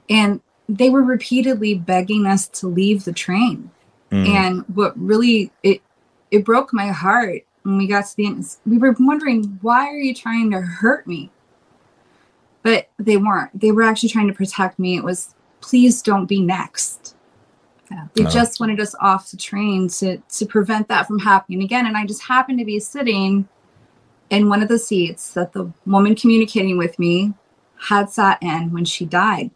and 0.09 0.39
they 0.69 0.89
were 0.89 1.03
repeatedly 1.03 1.75
begging 1.75 2.25
us 2.25 2.47
to 2.47 2.67
leave 2.67 3.03
the 3.03 3.13
train. 3.13 3.69
Mm. 4.09 4.27
And 4.27 4.65
what 4.73 4.97
really 4.97 5.51
it 5.63 5.81
it 6.31 6.45
broke 6.45 6.71
my 6.71 6.88
heart 6.88 7.41
when 7.63 7.77
we 7.77 7.88
got 7.88 8.05
to 8.05 8.15
the 8.15 8.25
end. 8.25 8.55
We 8.65 8.77
were 8.77 8.95
wondering 8.97 9.59
why 9.61 9.88
are 9.89 9.99
you 9.99 10.13
trying 10.13 10.49
to 10.51 10.61
hurt 10.61 11.05
me? 11.07 11.29
But 12.61 12.89
they 12.97 13.17
weren't. 13.17 13.59
They 13.59 13.73
were 13.73 13.84
actually 13.84 14.09
trying 14.09 14.27
to 14.27 14.34
protect 14.34 14.79
me. 14.79 14.95
It 14.95 15.03
was 15.03 15.36
please 15.64 16.01
don't 16.01 16.26
be 16.26 16.41
next. 16.41 17.16
Yeah. 17.89 18.07
They 18.16 18.26
Oh. 18.26 18.30
just 18.30 18.59
wanted 18.59 18.80
us 18.80 18.93
off 18.99 19.32
the 19.32 19.38
train 19.38 19.88
to 19.99 20.18
to 20.18 20.45
prevent 20.45 20.88
that 20.89 21.07
from 21.07 21.20
happening 21.20 21.64
again. 21.64 21.86
And 21.88 21.97
I 21.97 22.05
just 22.05 22.24
happened 22.24 22.59
to 22.59 22.66
be 22.66 22.80
sitting 22.80 23.47
in 24.30 24.49
one 24.49 24.61
of 24.61 24.68
the 24.68 24.80
seats 24.80 25.34
that 25.34 25.53
the 25.53 25.72
woman 25.86 26.16
communicating 26.16 26.78
with 26.78 26.97
me 26.99 27.34
had 27.89 28.09
sat 28.09 28.38
in 28.41 28.72
when 28.72 28.86
she 28.86 29.05
died. 29.05 29.51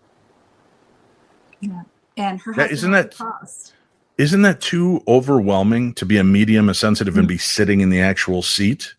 Yeah. 1.62 1.84
And 2.16 2.40
her 2.42 2.54
That- 2.54 2.70
husband 2.72 2.78
isn't 2.78 2.92
was 2.92 3.04
that- 3.04 3.14
across. 3.14 3.74
Isn't 4.18 4.42
that 4.42 4.62
too 4.62 5.04
overwhelming 5.08 5.94
to 5.94 6.04
be 6.06 6.18
a 6.18 6.24
medium, 6.24 6.70
a 6.70 6.74
sensitive, 6.74 7.18
and 7.20 7.28
be 7.28 7.36
mm-hmm. 7.36 7.40
sitting 7.40 7.82
in 7.82 7.92
the 7.92 8.02
actual 8.02 8.42
seat? 8.42 8.96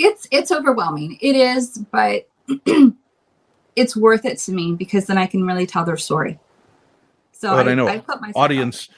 it's 0.00 0.28
it's 0.30 0.52
overwhelming 0.52 1.18
it 1.20 1.34
is 1.34 1.78
but 1.90 2.28
it's 3.78 3.96
worth 3.96 4.24
it 4.24 4.38
to 4.38 4.52
me 4.52 4.74
because 4.74 5.06
then 5.06 5.18
i 5.18 5.26
can 5.26 5.44
really 5.44 5.66
tell 5.66 5.84
their 5.84 5.96
story 5.96 6.38
so 7.32 7.54
But 7.54 7.68
I, 7.68 7.72
I 7.72 7.74
know 7.74 7.86
myself 7.86 8.32
audience 8.34 8.88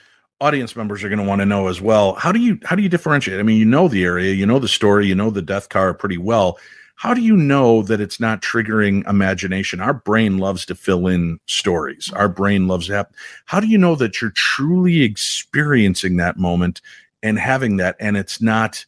audience 0.40 0.74
members 0.74 1.04
are 1.04 1.08
going 1.08 1.18
to 1.18 1.24
want 1.24 1.40
to 1.40 1.46
know 1.46 1.68
as 1.68 1.80
well. 1.80 2.14
How 2.14 2.32
do 2.32 2.40
you 2.40 2.58
how 2.64 2.74
do 2.74 2.82
you 2.82 2.88
differentiate? 2.88 3.38
I 3.38 3.42
mean, 3.42 3.58
you 3.58 3.66
know 3.66 3.88
the 3.88 4.04
area, 4.04 4.32
you 4.32 4.46
know 4.46 4.58
the 4.58 4.68
story, 4.68 5.06
you 5.06 5.14
know 5.14 5.30
the 5.30 5.42
death 5.42 5.68
car 5.68 5.92
pretty 5.92 6.18
well. 6.18 6.58
How 6.96 7.14
do 7.14 7.22
you 7.22 7.36
know 7.36 7.82
that 7.82 8.00
it's 8.00 8.20
not 8.20 8.42
triggering 8.42 9.08
imagination? 9.08 9.80
Our 9.80 9.94
brain 9.94 10.38
loves 10.38 10.66
to 10.66 10.74
fill 10.74 11.06
in 11.06 11.38
stories. 11.46 12.10
Our 12.14 12.28
brain 12.28 12.68
loves 12.68 12.88
to 12.88 12.94
have. 12.94 13.06
How 13.46 13.60
do 13.60 13.66
you 13.66 13.78
know 13.78 13.94
that 13.96 14.20
you're 14.20 14.32
truly 14.32 15.02
experiencing 15.02 16.16
that 16.16 16.36
moment 16.36 16.82
and 17.22 17.38
having 17.38 17.76
that, 17.76 17.96
and 18.00 18.16
it's 18.16 18.40
not 18.40 18.84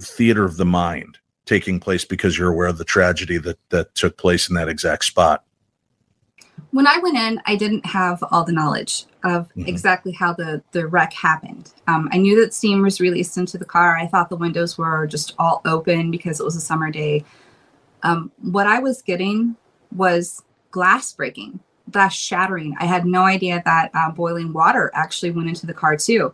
theater 0.00 0.44
of 0.44 0.56
the 0.56 0.64
mind 0.64 1.18
taking 1.46 1.78
place 1.80 2.04
because 2.04 2.38
you're 2.38 2.50
aware 2.50 2.68
of 2.68 2.78
the 2.78 2.84
tragedy 2.84 3.38
that 3.38 3.58
that 3.70 3.94
took 3.94 4.16
place 4.16 4.48
in 4.48 4.54
that 4.54 4.68
exact 4.68 5.04
spot? 5.04 5.44
when 6.70 6.86
i 6.86 6.98
went 6.98 7.16
in 7.16 7.40
i 7.46 7.54
didn't 7.56 7.84
have 7.86 8.22
all 8.30 8.44
the 8.44 8.52
knowledge 8.52 9.06
of 9.24 9.48
Mhm. 9.56 9.68
exactly 9.68 10.12
how 10.12 10.32
the 10.32 10.62
the 10.72 10.86
wreck 10.86 11.12
happened 11.12 11.72
um, 11.86 12.08
i 12.12 12.16
knew 12.16 12.40
that 12.40 12.52
steam 12.54 12.82
was 12.82 13.00
released 13.00 13.36
into 13.36 13.58
the 13.58 13.64
car 13.64 13.96
i 13.96 14.06
thought 14.06 14.28
the 14.28 14.36
windows 14.36 14.76
were 14.78 15.06
just 15.06 15.34
all 15.38 15.60
open 15.64 16.10
because 16.10 16.40
it 16.40 16.44
was 16.44 16.56
a 16.56 16.60
summer 16.60 16.90
day 16.90 17.24
um, 18.02 18.30
what 18.42 18.66
i 18.66 18.78
was 18.78 19.02
getting 19.02 19.56
was 19.94 20.42
glass 20.70 21.12
breaking 21.12 21.58
glass 21.90 22.14
shattering 22.14 22.74
i 22.80 22.86
had 22.86 23.04
no 23.06 23.22
idea 23.22 23.62
that 23.64 23.90
uh, 23.94 24.10
boiling 24.10 24.52
water 24.52 24.90
actually 24.94 25.30
went 25.30 25.48
into 25.48 25.66
the 25.66 25.74
car 25.74 25.96
too 25.96 26.32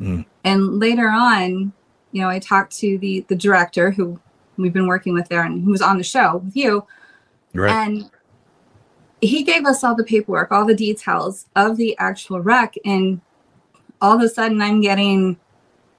Mm. 0.00 0.24
and 0.44 0.78
later 0.80 1.08
on 1.08 1.72
you 2.12 2.22
know 2.22 2.28
i 2.30 2.38
talked 2.38 2.74
to 2.78 2.96
the 2.98 3.24
the 3.28 3.36
director 3.36 3.90
who 3.90 4.18
we've 4.62 4.72
been 4.72 4.86
working 4.86 5.12
with 5.14 5.28
there 5.28 5.42
and 5.42 5.64
who 5.64 5.70
was 5.70 5.82
on 5.82 5.98
the 5.98 6.04
show 6.04 6.36
with 6.36 6.56
you. 6.56 6.86
Right. 7.54 7.70
and 7.70 8.10
he 9.20 9.42
gave 9.42 9.66
us 9.66 9.84
all 9.84 9.94
the 9.94 10.04
paperwork 10.04 10.50
all 10.50 10.64
the 10.64 10.74
details 10.74 11.46
of 11.54 11.76
the 11.76 11.96
actual 11.98 12.40
wreck. 12.40 12.74
And 12.84 13.20
all 14.00 14.16
of 14.16 14.22
a 14.22 14.28
sudden 14.28 14.62
i'm 14.62 14.80
getting 14.80 15.38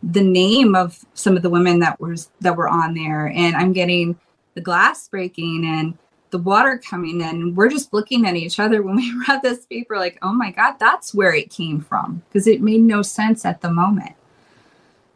the 0.01 0.24
name 0.24 0.76
of 0.76 1.05
some 1.14 1.38
of 1.38 1.43
the 1.43 1.49
women 1.49 1.80
that 1.80 1.99
was 2.01 2.30
that 2.41 2.55
were 2.55 2.68
on 2.68 2.93
there. 2.93 3.28
And 3.28 3.55
i'm 3.55 3.74
getting 3.74 4.18
the 4.55 4.61
glass 4.61 5.07
breaking 5.07 5.64
and 5.66 5.97
the 6.32 6.39
water 6.39 6.82
coming. 6.84 7.22
In 7.22 7.53
we're 7.53 7.70
just 7.70 7.93
looking 7.93 8.26
at 8.26 8.36
each 8.36 8.59
other 8.59 8.82
when 8.82 8.95
we 8.95 9.14
read 9.28 9.41
this 9.43 9.66
paper 9.68 9.97
like 9.97 10.18
oh 10.22 10.34
my 10.34 10.51
god 10.51 10.78
that's 10.80 11.14
where 11.14 11.34
it 11.34 11.49
came 11.49 11.80
from. 11.80 12.24
Because 12.28 12.47
it 12.47 12.61
made 12.61 12.82
no 12.82 13.03
sense 13.03 13.45
at 13.45 13.61
the 13.61 13.72
moment. 13.72 14.14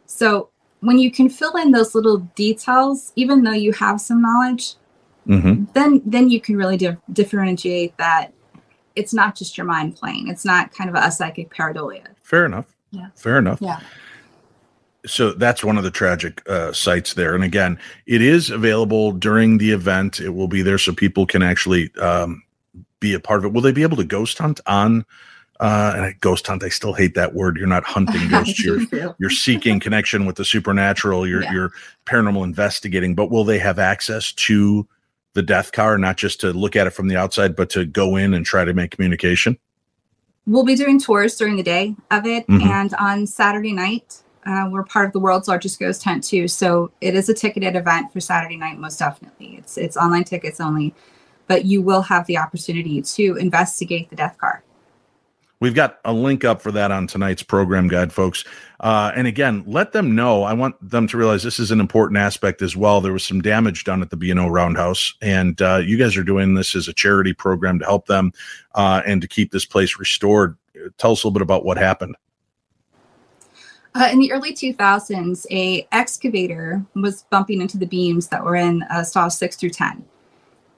So 0.06 0.50
when 0.80 0.98
you 0.98 1.10
can 1.10 1.28
fill 1.28 1.56
in 1.56 1.72
those 1.72 1.94
little 1.94 2.18
details 2.34 3.12
even 3.16 3.42
though 3.42 3.52
you 3.52 3.72
have 3.72 4.00
some 4.00 4.22
knowledge 4.22 4.74
hmm 5.26 5.64
then 5.74 6.00
then 6.06 6.30
you 6.30 6.40
can 6.40 6.56
really 6.56 6.76
di- 6.76 6.96
differentiate 7.12 7.96
that 7.98 8.32
it's 8.96 9.12
not 9.12 9.36
just 9.36 9.58
your 9.58 9.66
mind 9.66 9.94
playing 9.94 10.28
it's 10.28 10.44
not 10.44 10.72
kind 10.72 10.88
of 10.88 10.96
a 10.96 11.10
psychic 11.10 11.50
pareidolia 11.50 12.06
Fair 12.28 12.44
enough. 12.44 12.66
Yeah. 12.90 13.08
Fair 13.16 13.38
enough. 13.38 13.58
Yeah. 13.62 13.80
So 15.06 15.32
that's 15.32 15.64
one 15.64 15.78
of 15.78 15.84
the 15.84 15.90
tragic 15.90 16.46
uh, 16.46 16.74
sites 16.74 17.14
there. 17.14 17.34
And 17.34 17.42
again, 17.42 17.78
it 18.06 18.20
is 18.20 18.50
available 18.50 19.12
during 19.12 19.56
the 19.56 19.70
event. 19.70 20.20
It 20.20 20.28
will 20.28 20.46
be 20.46 20.60
there 20.60 20.76
so 20.76 20.92
people 20.92 21.24
can 21.24 21.42
actually 21.42 21.90
um, 21.96 22.42
be 23.00 23.14
a 23.14 23.20
part 23.20 23.38
of 23.38 23.46
it. 23.46 23.54
Will 23.54 23.62
they 23.62 23.72
be 23.72 23.82
able 23.82 23.96
to 23.96 24.04
ghost 24.04 24.36
hunt 24.36 24.60
on 24.66 25.06
uh, 25.60 25.92
and 25.96 26.04
I 26.04 26.14
ghost 26.20 26.46
hunt. 26.46 26.62
I 26.62 26.68
still 26.68 26.92
hate 26.92 27.14
that 27.14 27.34
word. 27.34 27.56
You're 27.56 27.66
not 27.66 27.84
hunting 27.84 28.28
ghosts. 28.30 28.62
You're 28.62 28.80
you're 29.18 29.30
seeking 29.30 29.80
connection 29.80 30.26
with 30.26 30.36
the 30.36 30.44
supernatural. 30.44 31.26
You're 31.26 31.42
Yeah. 31.42 31.52
you're 31.52 31.72
paranormal 32.06 32.44
investigating. 32.44 33.14
But 33.14 33.30
will 33.30 33.44
they 33.44 33.58
have 33.58 33.78
access 33.78 34.32
to 34.32 34.86
the 35.34 35.42
death 35.42 35.72
car, 35.72 35.98
not 35.98 36.16
just 36.16 36.40
to 36.40 36.52
look 36.52 36.74
at 36.76 36.86
it 36.86 36.90
from 36.90 37.08
the 37.08 37.16
outside, 37.16 37.54
but 37.56 37.70
to 37.70 37.84
go 37.84 38.16
in 38.16 38.34
and 38.34 38.44
try 38.46 38.64
to 38.64 38.72
make 38.74 38.90
communication? 38.92 39.56
We'll 40.46 40.64
be 40.64 40.74
doing 40.76 40.98
tours 40.98 41.36
during 41.36 41.56
the 41.56 41.62
day 41.62 41.94
of 42.10 42.24
it, 42.26 42.46
Mhm. 42.46 42.62
and 42.66 42.94
on 42.94 43.26
Saturday 43.26 43.72
night, 43.72 44.22
uh, 44.46 44.66
we're 44.70 44.82
part 44.84 45.06
of 45.06 45.12
the 45.12 45.18
world's 45.20 45.46
largest 45.46 45.78
ghost 45.78 46.02
hunt 46.02 46.24
too. 46.24 46.48
So 46.48 46.90
it 47.02 47.14
is 47.14 47.28
a 47.28 47.34
ticketed 47.34 47.76
event 47.76 48.12
for 48.12 48.20
Saturday 48.20 48.56
night, 48.56 48.78
most 48.78 48.98
definitely. 48.98 49.56
It's 49.58 49.76
it's 49.76 49.96
online 49.96 50.24
tickets 50.24 50.58
only, 50.58 50.94
but 51.48 51.66
you 51.66 51.82
will 51.82 52.00
have 52.02 52.26
the 52.26 52.38
opportunity 52.38 53.02
to 53.02 53.36
investigate 53.36 54.08
the 54.08 54.16
death 54.16 54.38
car. 54.38 54.62
We've 55.60 55.74
got 55.74 55.98
a 56.04 56.12
link 56.12 56.44
up 56.44 56.62
for 56.62 56.70
that 56.72 56.92
on 56.92 57.08
tonight's 57.08 57.42
program 57.42 57.88
guide, 57.88 58.12
folks. 58.12 58.44
Uh, 58.78 59.10
and 59.16 59.26
again, 59.26 59.64
let 59.66 59.92
them 59.92 60.14
know. 60.14 60.44
I 60.44 60.52
want 60.52 60.76
them 60.88 61.08
to 61.08 61.16
realize 61.16 61.42
this 61.42 61.58
is 61.58 61.72
an 61.72 61.80
important 61.80 62.16
aspect 62.16 62.62
as 62.62 62.76
well. 62.76 63.00
There 63.00 63.12
was 63.12 63.24
some 63.24 63.40
damage 63.40 63.82
done 63.82 64.00
at 64.00 64.10
the 64.10 64.16
B&O 64.16 64.46
Roundhouse, 64.46 65.14
and 65.20 65.60
uh, 65.60 65.78
you 65.84 65.98
guys 65.98 66.16
are 66.16 66.22
doing 66.22 66.54
this 66.54 66.76
as 66.76 66.86
a 66.86 66.92
charity 66.92 67.32
program 67.32 67.80
to 67.80 67.84
help 67.84 68.06
them 68.06 68.32
uh, 68.76 69.02
and 69.04 69.20
to 69.20 69.26
keep 69.26 69.50
this 69.50 69.66
place 69.66 69.98
restored. 69.98 70.56
Tell 70.96 71.12
us 71.12 71.24
a 71.24 71.26
little 71.26 71.32
bit 71.32 71.42
about 71.42 71.64
what 71.64 71.76
happened. 71.76 72.14
Uh, 73.96 74.08
in 74.12 74.20
the 74.20 74.30
early 74.30 74.52
2000s, 74.52 75.44
a 75.50 75.88
excavator 75.90 76.84
was 76.94 77.24
bumping 77.30 77.60
into 77.60 77.76
the 77.76 77.86
beams 77.86 78.28
that 78.28 78.44
were 78.44 78.54
in 78.54 78.84
uh, 78.84 79.02
stalls 79.02 79.36
six 79.36 79.56
through 79.56 79.70
10. 79.70 80.04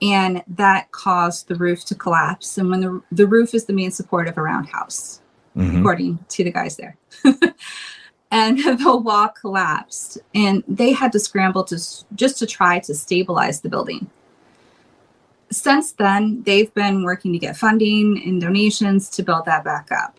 And 0.02 0.42
that 0.48 0.90
caused 0.92 1.48
the 1.48 1.54
roof 1.56 1.84
to 1.86 1.94
collapse. 1.94 2.56
And 2.56 2.70
when 2.70 2.80
the, 2.80 3.02
the 3.12 3.26
roof 3.26 3.54
is 3.54 3.66
the 3.66 3.72
main 3.74 3.90
support 3.90 4.28
of 4.28 4.38
a 4.38 4.42
roundhouse, 4.42 5.20
Mhm. 5.56 5.80
according 5.80 6.18
to 6.28 6.44
the 6.44 6.52
guys 6.52 6.76
there. 6.76 6.96
and 8.30 8.58
the 8.80 8.96
wall 8.96 9.28
collapsed. 9.28 10.18
And 10.34 10.62
they 10.68 10.92
had 10.92 11.12
to 11.12 11.18
scramble 11.18 11.64
to 11.64 11.76
just 12.14 12.38
to 12.38 12.46
try 12.46 12.78
to 12.80 12.94
stabilize 12.94 13.60
the 13.60 13.68
building. 13.68 14.08
Since 15.52 15.92
then, 15.92 16.42
they've 16.44 16.72
been 16.74 17.02
working 17.02 17.32
to 17.32 17.38
get 17.38 17.56
funding 17.56 18.22
and 18.24 18.40
donations 18.40 19.08
to 19.10 19.22
build 19.24 19.46
that 19.46 19.64
back 19.64 19.90
up. 19.90 20.16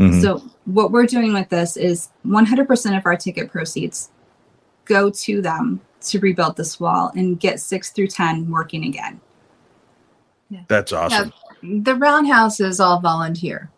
Mhm. 0.00 0.20
So 0.20 0.42
what 0.64 0.90
we're 0.90 1.06
doing 1.06 1.32
with 1.32 1.48
this 1.48 1.76
is 1.76 2.08
100% 2.24 2.96
of 2.98 3.06
our 3.06 3.16
ticket 3.16 3.50
proceeds 3.50 4.10
go 4.86 5.10
to 5.10 5.42
them 5.42 5.80
to 6.00 6.18
rebuild 6.20 6.56
this 6.56 6.80
wall 6.80 7.12
and 7.14 7.38
get 7.38 7.60
6 7.60 7.90
through 7.90 8.08
10 8.08 8.50
working 8.50 8.84
again. 8.84 9.20
That's 10.68 10.92
awesome. 10.92 11.32
the 11.62 11.94
roundhouse 11.94 12.60
is 12.60 12.80
all 12.80 13.00
volunteer. 13.00 13.70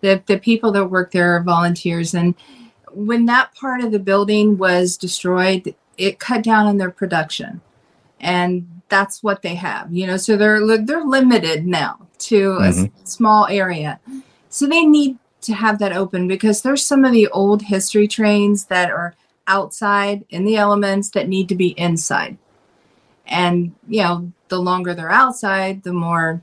The 0.00 0.22
the 0.26 0.38
people 0.38 0.72
that 0.72 0.86
work 0.86 1.12
there 1.12 1.36
are 1.36 1.42
volunteers, 1.42 2.14
and 2.14 2.34
when 2.92 3.26
that 3.26 3.54
part 3.54 3.82
of 3.82 3.92
the 3.92 3.98
building 3.98 4.58
was 4.58 4.96
destroyed, 4.96 5.74
it 5.96 6.18
cut 6.18 6.42
down 6.42 6.66
on 6.66 6.78
their 6.78 6.90
production, 6.90 7.60
and 8.20 8.82
that's 8.88 9.22
what 9.22 9.42
they 9.42 9.54
have. 9.54 9.92
You 9.92 10.06
know, 10.06 10.16
so 10.16 10.36
they're 10.36 10.78
they're 10.78 11.04
limited 11.04 11.66
now 11.66 12.06
to 12.18 12.56
a 12.60 12.68
s- 12.68 12.78
mm-hmm. 12.80 13.04
small 13.04 13.46
area, 13.46 14.00
so 14.48 14.66
they 14.66 14.84
need 14.84 15.18
to 15.42 15.54
have 15.54 15.78
that 15.78 15.92
open 15.92 16.28
because 16.28 16.62
there's 16.62 16.84
some 16.84 17.04
of 17.04 17.12
the 17.12 17.28
old 17.28 17.62
history 17.62 18.08
trains 18.08 18.66
that 18.66 18.90
are 18.90 19.14
outside 19.46 20.24
in 20.30 20.44
the 20.44 20.56
elements 20.56 21.10
that 21.10 21.28
need 21.28 21.48
to 21.48 21.54
be 21.54 21.68
inside 21.78 22.36
and 23.26 23.74
you 23.88 24.02
know 24.02 24.32
the 24.48 24.58
longer 24.58 24.94
they're 24.94 25.10
outside 25.10 25.82
the 25.82 25.92
more 25.92 26.42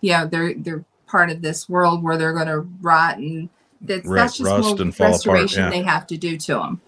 you 0.00 0.12
know 0.12 0.26
they're 0.26 0.54
they're 0.54 0.84
part 1.06 1.30
of 1.30 1.42
this 1.42 1.68
world 1.68 2.02
where 2.02 2.16
they're 2.16 2.34
going 2.34 2.46
to 2.46 2.60
rot 2.80 3.18
and 3.18 3.48
that's, 3.80 4.06
Right, 4.06 4.20
that's 4.22 4.38
just 4.38 4.50
rust 4.50 4.80
and 4.80 4.94
fall 4.94 5.06
apart, 5.06 5.14
restoration 5.14 5.64
yeah. 5.64 5.70
they 5.70 5.82
have 5.82 6.06
to 6.08 6.16
do 6.16 6.36
to 6.36 6.54
them 6.54 6.80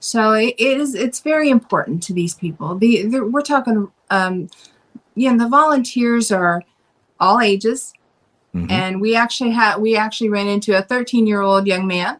so 0.00 0.32
it, 0.32 0.54
is 0.58 0.94
it's 0.94 1.20
very 1.20 1.50
important 1.50 2.02
to 2.04 2.12
these 2.12 2.34
people 2.34 2.76
the, 2.76 3.06
the 3.06 3.24
we're 3.24 3.42
talking 3.42 3.90
um 4.10 4.48
you 5.14 5.30
know 5.30 5.42
the 5.42 5.50
volunteers 5.50 6.30
are 6.30 6.62
all 7.18 7.40
ages 7.40 7.92
Mhm. 8.54 8.70
and 8.70 9.00
we 9.00 9.14
actually 9.14 9.50
had 9.50 9.76
we 9.76 9.96
actually 9.96 10.30
ran 10.30 10.46
into 10.46 10.76
a 10.76 10.82
13 10.82 11.26
year 11.26 11.42
old 11.42 11.66
young 11.66 11.86
man 11.86 12.18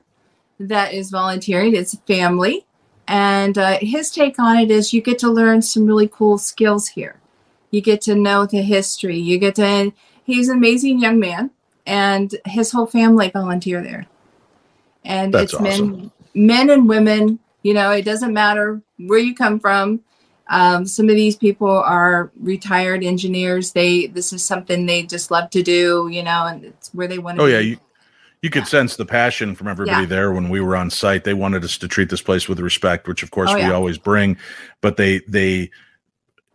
that 0.58 0.92
is 0.92 1.10
volunteering 1.10 1.74
it's 1.74 1.96
family. 2.06 2.66
And 3.06 3.56
uh, 3.56 3.78
his 3.80 4.10
take 4.10 4.38
on 4.38 4.58
it 4.58 4.70
is 4.70 4.92
you 4.92 5.00
get 5.00 5.18
to 5.20 5.30
learn 5.30 5.62
some 5.62 5.86
really 5.86 6.08
cool 6.08 6.36
skills 6.36 6.88
here. 6.88 7.20
You 7.70 7.80
get 7.80 8.02
to 8.02 8.14
know 8.14 8.46
the 8.46 8.62
history. 8.62 9.18
You 9.18 9.38
get 9.38 9.54
to 9.56 9.92
he's 10.24 10.48
an 10.48 10.58
amazing 10.58 11.00
young 11.00 11.18
man 11.18 11.50
and 11.86 12.34
his 12.44 12.70
whole 12.70 12.86
family 12.86 13.30
volunteer 13.30 13.82
there. 13.82 14.06
And 15.04 15.32
That's 15.32 15.54
it's 15.54 15.62
men 15.62 15.72
awesome. 15.72 16.12
men 16.34 16.70
and 16.70 16.88
women 16.88 17.38
you 17.62 17.72
know 17.74 17.90
it 17.92 18.04
doesn't 18.04 18.32
matter 18.32 18.82
where 18.98 19.18
you 19.18 19.34
come 19.34 19.58
from. 19.58 20.00
Um, 20.50 20.86
some 20.86 21.10
of 21.10 21.14
these 21.14 21.36
people 21.36 21.68
are 21.70 22.30
retired 22.40 23.04
engineers. 23.04 23.72
They 23.72 24.06
this 24.06 24.32
is 24.32 24.44
something 24.44 24.84
they 24.84 25.04
just 25.04 25.30
love 25.30 25.50
to 25.50 25.62
do 25.62 26.08
you 26.10 26.22
know 26.22 26.46
and 26.46 26.64
it's 26.64 26.92
where 26.94 27.08
they 27.08 27.18
want 27.18 27.38
to 27.38 27.44
Oh 27.44 27.46
yeah, 27.46 27.60
you 27.60 27.78
you 28.42 28.50
could 28.50 28.66
sense 28.66 28.96
the 28.96 29.04
passion 29.06 29.54
from 29.54 29.68
everybody 29.68 30.02
Yeah. 30.02 30.08
there 30.08 30.32
when 30.32 30.48
we 30.48 30.60
were 30.60 30.76
on 30.76 30.90
site. 30.90 31.24
They 31.24 31.34
wanted 31.34 31.64
us 31.64 31.76
to 31.78 31.88
treat 31.88 32.08
this 32.10 32.22
place 32.22 32.48
with 32.48 32.60
respect, 32.60 33.08
which 33.08 33.22
of 33.22 33.30
course 33.30 33.50
Oh, 33.50 33.54
we 33.56 33.62
yeah. 33.62 33.72
always 33.72 33.98
bring. 33.98 34.36
But 34.80 34.96
they 34.96 35.20
they 35.28 35.70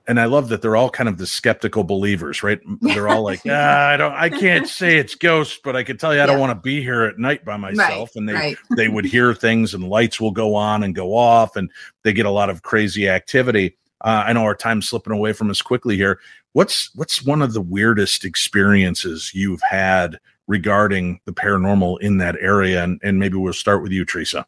and 0.06 0.20
I 0.20 0.26
love 0.26 0.50
that 0.50 0.62
they're 0.62 0.76
all 0.76 0.90
kind 0.90 1.08
of 1.08 1.18
the 1.18 1.26
skeptical 1.26 1.86
believers, 1.86 2.44
right? 2.44 2.60
They're 2.82 3.08
all 3.08 3.24
like, 3.24 3.40
ah, 3.50 3.88
I 3.88 3.96
don't 3.96 4.12
I 4.14 4.30
can't 4.30 4.68
say 4.68 4.98
it's 5.02 5.16
ghosts, 5.16 5.60
but 5.64 5.76
I 5.78 5.84
can 5.84 5.98
tell 5.98 6.14
you 6.14 6.22
I 6.22 6.26
don't 6.26 6.42
want 6.42 6.52
to 6.52 6.62
be 6.62 6.82
here 6.84 7.04
at 7.04 7.18
night 7.20 7.46
by 7.46 7.56
myself. 7.58 8.12
and 8.16 8.28
they 8.28 8.34
right 8.34 8.58
they 8.76 8.90
would 8.90 9.06
hear 9.06 9.34
things 9.34 9.74
and 9.74 9.88
lights 9.88 10.20
will 10.20 10.32
go 10.32 10.56
on 10.56 10.84
and 10.84 10.94
go 10.94 11.16
off 11.16 11.56
and 11.56 11.70
they 12.04 12.12
get 12.12 12.26
a 12.26 12.30
lot 12.32 12.50
of 12.50 12.64
crazy 12.64 13.08
activity 13.08 13.78
uh, 14.02 14.24
i 14.28 14.34
know 14.34 14.44
our 14.44 14.56
time's 14.56 14.90
slipping 14.90 15.14
away 15.14 15.32
from 15.32 15.50
us 15.50 15.62
quickly 15.62 15.96
here 15.96 16.20
what's 16.52 16.94
what's 16.96 17.24
one 17.24 17.42
of 17.42 17.54
the 17.54 17.62
weirdest 17.62 18.26
experiences 18.26 19.32
you've 19.34 19.62
had 19.70 20.20
regarding 20.48 21.20
the 21.26 21.32
paranormal 21.32 22.00
in 22.02 22.18
that 22.18 22.36
area 22.40 22.84
and, 22.84 23.00
and 23.04 23.20
maybe 23.20 23.38
we'll 23.38 23.54
start 23.54 23.82
with 23.82 23.92
you 23.92 24.06
Tresa 24.06 24.46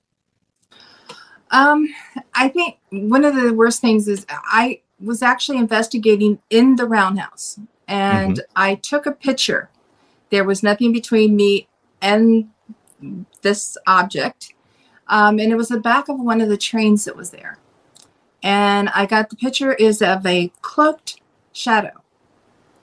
Um, 1.52 1.88
I 2.34 2.50
think 2.50 2.78
one 2.90 3.24
of 3.24 3.36
the 3.36 3.54
worst 3.54 3.82
things 3.82 4.08
is 4.08 4.26
I 4.30 4.82
was 5.00 5.22
actually 5.22 5.58
investigating 5.58 6.40
in 6.50 6.76
the 6.76 6.86
roundhouse 6.86 7.60
and 7.88 8.42
I 8.56 8.76
took 8.76 9.06
a 9.06 9.12
picture. 9.12 9.70
There 10.30 10.44
was 10.44 10.64
nothing 10.64 10.92
between 10.92 11.36
me 11.36 11.68
and 12.02 12.50
this 13.42 13.78
object. 13.88 14.54
Um, 15.08 15.40
and 15.40 15.52
it 15.52 15.56
was 15.56 15.70
the 15.70 15.80
back 15.80 16.10
of 16.10 16.20
one 16.20 16.42
of 16.42 16.50
the 16.50 16.58
trains 16.58 17.06
that 17.06 17.16
was 17.16 17.30
there. 17.30 17.60
And 18.42 18.90
I 18.90 19.06
got 19.06 19.30
the 19.30 19.36
picture 19.36 19.74
is 19.74 20.02
of 20.02 20.26
a 20.26 20.52
cloaked 20.62 21.22
shadow. 21.52 22.04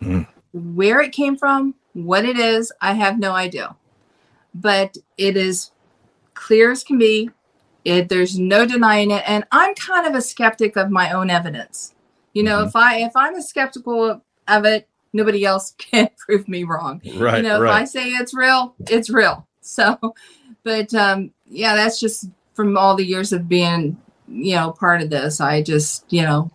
Mm. 0.00 0.26
Where 0.52 1.00
it 1.00 1.12
came 1.12 1.36
from, 1.36 1.74
what 1.94 2.24
it 2.24 2.38
is, 2.38 2.72
I 2.80 2.94
have 2.94 3.18
no 3.18 3.32
idea. 3.32 3.76
But 4.54 4.96
it 5.16 5.36
is 5.36 5.70
clear 6.34 6.72
as 6.72 6.84
can 6.84 6.98
be. 6.98 7.30
It, 7.84 8.08
there's 8.08 8.38
no 8.38 8.66
denying 8.66 9.10
it. 9.10 9.24
And 9.26 9.44
I'm 9.50 9.74
kind 9.74 10.06
of 10.06 10.14
a 10.14 10.22
skeptic 10.22 10.76
of 10.76 10.90
my 10.90 11.10
own 11.10 11.30
evidence. 11.30 11.94
You 12.32 12.44
know, 12.44 12.62
Mhm. 12.62 12.68
if 12.68 12.76
I 12.76 12.96
if 12.98 13.12
I'm 13.16 13.34
a 13.34 13.42
skeptical 13.42 14.22
of 14.48 14.64
it, 14.64 14.88
nobody 15.12 15.44
else 15.44 15.72
can 15.78 16.08
prove 16.18 16.48
me 16.48 16.64
wrong 16.64 17.00
right 17.14 17.36
you 17.38 17.42
know 17.42 17.62
if 17.62 17.70
i 17.70 17.84
say 17.84 18.10
it's 18.10 18.34
real 18.34 18.74
it's 18.88 19.10
real 19.10 19.46
so 19.60 19.98
but 20.62 20.92
um 20.94 21.30
yeah 21.48 21.74
that's 21.76 22.00
just 22.00 22.28
from 22.54 22.76
all 22.76 22.96
the 22.96 23.04
years 23.04 23.32
of 23.32 23.48
being 23.48 23.96
you 24.28 24.54
know 24.54 24.72
part 24.72 25.02
of 25.02 25.10
this 25.10 25.40
i 25.40 25.62
just 25.62 26.10
you 26.12 26.22
know 26.22 26.50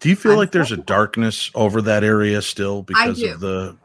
do 0.00 0.08
you 0.08 0.16
feel 0.16 0.32
I'm 0.32 0.38
like 0.38 0.52
there's 0.52 0.72
a 0.72 0.76
darkness 0.76 1.50
over 1.54 1.82
that 1.82 2.04
area 2.04 2.40
still 2.40 2.82
because 2.82 3.20
of 3.22 3.40
the 3.40 3.76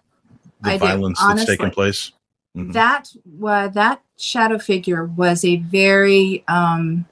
the 0.63 0.71
I 0.71 0.77
do, 0.77 0.85
violence 0.85 1.19
that's 1.19 1.45
taking 1.45 1.65
honestly. 1.67 1.71
place 1.71 2.11
Mhm. 2.57 2.73
that 2.73 3.09
wa 3.25 3.67
that 3.67 4.01
shadow 4.17 4.57
figure 4.59 5.05
was 5.05 5.43
a 5.45 5.57
very 5.57 6.43
um 6.47 7.05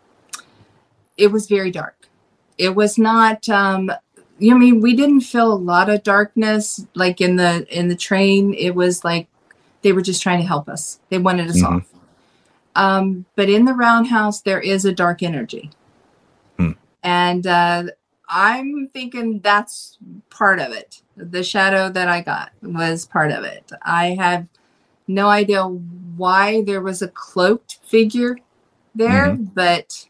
it 1.18 1.28
was 1.32 1.47
very 1.47 1.72
dark 1.72 2.08
it 2.58 2.76
was 2.76 2.97
not 2.97 3.47
um 3.49 3.91
you 4.39 4.49
know, 4.52 4.56
I 4.56 4.60
mean 4.60 4.82
we 4.82 4.95
didn't 4.95 5.22
feel 5.22 5.52
a 5.52 5.56
lot 5.56 5.89
of 5.89 6.04
darkness 6.04 6.86
like 6.95 7.22
in 7.22 7.36
the 7.36 7.66
in 7.78 7.89
the 7.89 7.95
train 7.95 8.54
it 8.54 8.76
was 8.76 9.04
like 9.04 9.28
they 9.82 9.91
were 9.93 10.02
just 10.02 10.22
trying 10.22 10.39
to 10.39 10.47
help 10.47 10.70
us 10.70 10.99
they 11.10 11.18
wanted 11.18 11.49
us 11.49 11.62
Mhm. 11.62 11.66
off 11.78 11.88
um 12.76 13.26
but 13.36 13.49
in 13.49 13.66
the 13.66 13.74
roundhouse 13.74 14.41
there 14.41 14.60
is 14.62 14.86
a 14.86 14.93
dark 14.93 15.22
energy 15.24 15.70
Hmm. 16.58 16.72
and 17.04 17.45
uh 17.47 17.84
i'm 18.30 18.88
thinking 18.93 19.39
that's 19.39 19.97
part 20.30 20.60
of 20.60 20.72
it 20.72 21.01
the 21.22 21.43
shadow 21.43 21.89
that 21.89 22.07
i 22.09 22.22
got 22.22 22.51
was 22.61 23.05
part 23.05 23.32
of 23.32 23.43
it 23.43 23.72
i 23.84 24.07
have 24.07 24.47
no 25.07 25.28
idea 25.30 25.63
why 25.65 26.61
there 26.63 26.82
was 26.82 27.01
a 27.01 27.07
cloaked 27.07 27.80
figure 27.84 28.38
there, 28.95 29.38
but 29.55 30.07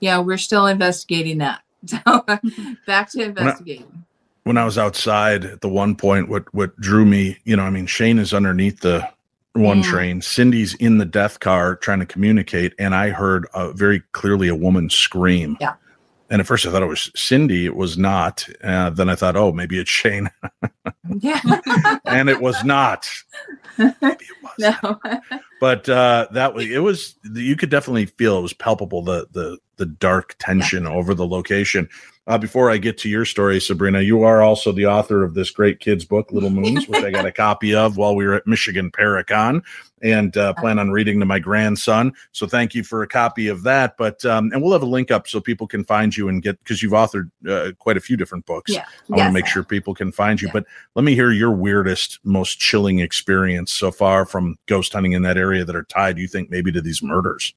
you 0.00 0.10
know, 0.10 0.22
we're 0.22 0.38
still 0.38 0.66
investigating 0.66 1.38
that. 1.38 1.60
So 1.86 1.98
back 2.86 3.10
to 3.10 3.22
investigating. 3.22 4.06
when 4.44 4.56
I 4.56 4.64
was 4.64 4.78
outside 4.78 5.44
at 5.44 5.60
the 5.60 5.68
one 5.68 5.94
point, 5.94 6.30
what 6.30 6.52
what 6.54 6.74
drew 6.80 7.04
me, 7.04 7.36
you 7.44 7.56
know, 7.56 7.62
I 7.62 7.70
mean, 7.70 7.84
Shane 7.86 8.18
is 8.18 8.32
underneath 8.32 8.80
the 8.80 9.06
one 9.52 9.82
Mm. 9.82 9.84
train. 9.84 10.22
Cindy's 10.22 10.74
in 10.76 10.96
the 10.96 11.04
death 11.04 11.40
car 11.40 11.76
trying 11.76 12.00
to 12.00 12.06
communicate, 12.06 12.72
and 12.78 12.94
I 12.94 13.10
heard 13.10 13.46
uh, 13.52 13.72
very 13.72 14.00
clearly 14.12 14.48
a 14.48 14.54
woman 14.54 14.88
scream. 14.88 15.58
Yeah. 15.60 15.74
And 16.34 16.40
at 16.40 16.48
first 16.48 16.66
I 16.66 16.72
thought 16.72 16.82
it 16.82 16.86
was 16.86 17.12
Cindy. 17.14 17.64
It 17.64 17.76
was 17.76 17.96
not. 17.96 18.44
Uh, 18.64 18.90
then 18.90 19.08
I 19.08 19.14
thought, 19.14 19.36
oh, 19.36 19.52
maybe 19.52 19.78
it's 19.78 19.88
Shane. 19.88 20.28
Yeah. 21.20 21.40
and 22.06 22.28
it 22.28 22.40
was 22.40 22.64
not. 22.64 23.08
Maybe 23.78 23.94
it 24.02 24.18
was. 24.42 24.74
no. 24.82 25.00
But 25.60 25.88
uh, 25.88 26.26
that 26.32 26.54
was 26.54 26.64
it 26.68 26.78
was 26.80 27.14
you 27.34 27.54
could 27.54 27.70
definitely 27.70 28.06
feel 28.06 28.38
it 28.38 28.42
was 28.42 28.52
palpable 28.54 29.02
the 29.02 29.28
the 29.30 29.58
the 29.76 29.86
dark 29.86 30.34
tension 30.40 30.86
over 30.86 31.14
the 31.14 31.26
location. 31.26 31.88
Uh, 32.26 32.38
before 32.38 32.70
I 32.70 32.78
get 32.78 32.96
to 32.98 33.10
your 33.10 33.26
story, 33.26 33.60
Sabrina, 33.60 34.00
you 34.00 34.22
are 34.22 34.40
also 34.40 34.72
the 34.72 34.86
author 34.86 35.22
of 35.22 35.34
this 35.34 35.50
great 35.50 35.78
kids 35.78 36.06
book, 36.06 36.32
Little 36.32 36.48
Moons, 36.48 36.88
which 36.88 37.04
I 37.04 37.10
got 37.10 37.26
a 37.26 37.32
copy 37.46 37.74
of 37.74 37.98
while 37.98 38.16
we 38.16 38.26
were 38.26 38.32
at 38.32 38.46
Michigan 38.46 38.90
Paracon, 38.90 39.62
and 40.00 40.34
uh, 40.38 40.54
plan 40.54 40.78
on 40.78 40.90
reading 40.90 41.20
to 41.20 41.26
my 41.26 41.38
grandson. 41.38 42.14
So 42.32 42.46
thank 42.46 42.74
you 42.74 42.82
for 42.82 43.02
a 43.02 43.06
copy 43.06 43.48
of 43.48 43.62
that. 43.64 43.98
But 43.98 44.24
um, 44.24 44.50
and 44.52 44.62
we'll 44.62 44.72
have 44.72 44.82
a 44.82 44.86
link 44.86 45.10
up 45.10 45.28
so 45.28 45.38
people 45.38 45.66
can 45.66 45.84
find 45.84 46.16
you 46.16 46.30
and 46.30 46.42
get 46.42 46.58
because 46.60 46.82
you've 46.82 46.92
authored 46.92 47.30
uh, 47.46 47.72
quite 47.78 47.98
a 47.98 48.00
few 48.00 48.16
different 48.16 48.46
books. 48.46 48.72
Yeah. 48.72 48.86
I 48.86 48.92
want 49.10 49.18
to 49.18 49.24
Yes. 49.24 49.32
make 49.34 49.46
sure 49.46 49.62
people 49.62 49.94
can 49.94 50.10
find 50.10 50.40
you. 50.40 50.48
Yeah. 50.48 50.52
But 50.54 50.64
let 50.94 51.04
me 51.04 51.14
hear 51.14 51.30
your 51.30 51.50
weirdest, 51.52 52.20
most 52.24 52.58
chilling 52.58 53.00
experience 53.00 53.70
so 53.70 53.90
far 53.92 54.24
from 54.24 54.56
ghost 54.64 54.94
hunting 54.94 55.12
in 55.12 55.20
that 55.24 55.36
area 55.36 55.62
that 55.66 55.76
are 55.76 55.84
tied, 55.84 56.16
you 56.16 56.26
think, 56.26 56.48
maybe 56.48 56.72
to 56.72 56.80
these 56.80 57.02
murders. 57.02 57.52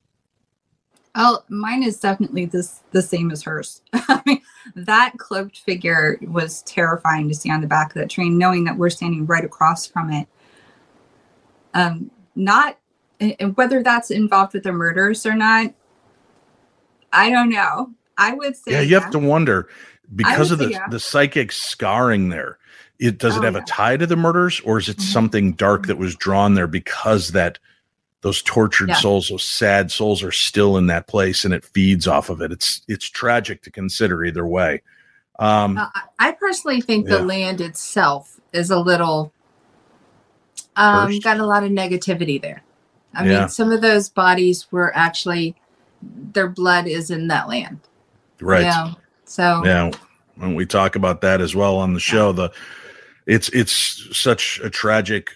Oh, 1.19 1.39
mine 1.49 1.83
is 1.83 1.99
definitely 1.99 2.45
this 2.45 2.81
the 2.91 3.01
same 3.01 3.31
as 3.31 3.43
hers. 3.43 3.81
I 3.93 4.21
mean, 4.25 4.41
that 4.75 5.13
cloaked 5.17 5.59
figure 5.59 6.19
was 6.21 6.61
terrifying 6.63 7.27
to 7.29 7.35
see 7.35 7.49
on 7.51 7.61
the 7.61 7.67
back 7.67 7.89
of 7.89 7.93
that 7.95 8.09
train, 8.09 8.37
knowing 8.37 8.63
that 8.65 8.77
we're 8.77 8.89
standing 8.89 9.25
right 9.25 9.43
across 9.45 9.85
from 9.85 10.11
it. 10.11 10.27
Um, 11.73 12.11
not 12.35 12.77
and 13.19 13.57
whether 13.57 13.81
that's 13.81 14.11
involved 14.11 14.53
with 14.53 14.63
the 14.63 14.71
murders 14.71 15.25
or 15.25 15.33
not, 15.35 15.73
I 17.11 17.29
don't 17.29 17.49
know. 17.49 17.91
I 18.17 18.33
would 18.33 18.55
say 18.55 18.73
Yeah, 18.73 18.81
you 18.81 18.95
have 18.95 19.11
to 19.11 19.19
wonder 19.19 19.69
because 20.15 20.51
of 20.51 20.59
the, 20.59 20.69
yeah. 20.69 20.87
the 20.89 20.99
psychic 20.99 21.51
scarring 21.51 22.29
there. 22.29 22.57
It 22.99 23.17
does 23.17 23.35
it 23.35 23.39
Oh, 23.39 23.43
have 23.43 23.55
yeah. 23.55 23.61
a 23.61 23.65
tie 23.65 23.97
to 23.97 24.07
the 24.07 24.15
murders, 24.15 24.59
or 24.61 24.77
is 24.77 24.89
it 24.89 24.97
Mhm. 24.97 25.01
something 25.01 25.53
dark 25.53 25.87
that 25.87 25.97
was 25.97 26.15
drawn 26.15 26.53
there 26.55 26.67
because 26.67 27.29
that 27.31 27.59
those 28.27 28.41
tortured 28.41 28.89
Yeah. 28.89 28.95
souls, 28.95 29.29
those 29.29 29.43
sad 29.43 29.89
souls, 29.89 30.21
are 30.21 30.33
still 30.33 30.75
in 30.75 30.87
that 30.87 31.07
place, 31.07 31.45
and 31.45 31.53
it 31.53 31.63
feeds 31.63 32.07
off 32.07 32.29
of 32.29 32.41
it. 32.41 32.51
It's 32.51 32.81
it's 32.89 33.09
tragic 33.09 33.63
to 33.63 33.71
consider 33.71 34.25
either 34.25 34.45
way. 34.45 34.81
Um, 35.39 35.77
Uh, 35.77 35.87
I 36.19 36.33
personally 36.33 36.81
think 36.81 37.07
Yeah. 37.07 37.17
the 37.17 37.23
land 37.23 37.61
itself 37.61 38.39
is 38.51 38.69
a 38.69 38.79
little 38.79 39.31
um, 40.75 41.07
Cursed. 41.07 41.23
got 41.23 41.39
a 41.39 41.45
lot 41.45 41.63
of 41.63 41.71
negativity 41.71 42.39
there. 42.41 42.61
I 43.15 43.25
Yeah. 43.25 43.39
mean, 43.39 43.49
some 43.49 43.71
of 43.71 43.81
those 43.81 44.09
bodies 44.09 44.67
were 44.71 44.95
actually 44.95 45.55
their 46.33 46.47
blood 46.47 46.85
is 46.87 47.09
in 47.09 47.27
that 47.29 47.47
land. 47.47 47.79
right. 48.41 48.61
You 48.61 48.67
know? 48.67 48.95
So 49.25 49.61
yeah 49.65 49.91
when 50.35 50.53
we 50.53 50.65
talk 50.65 50.95
about 50.95 51.21
that 51.21 51.41
as 51.41 51.55
well 51.55 51.77
on 51.77 51.95
the 51.95 51.99
show 51.99 52.31
the 52.31 52.51
it's 53.25 53.49
it's 53.49 54.07
such 54.15 54.59
a 54.63 54.69
tragic 54.69 55.31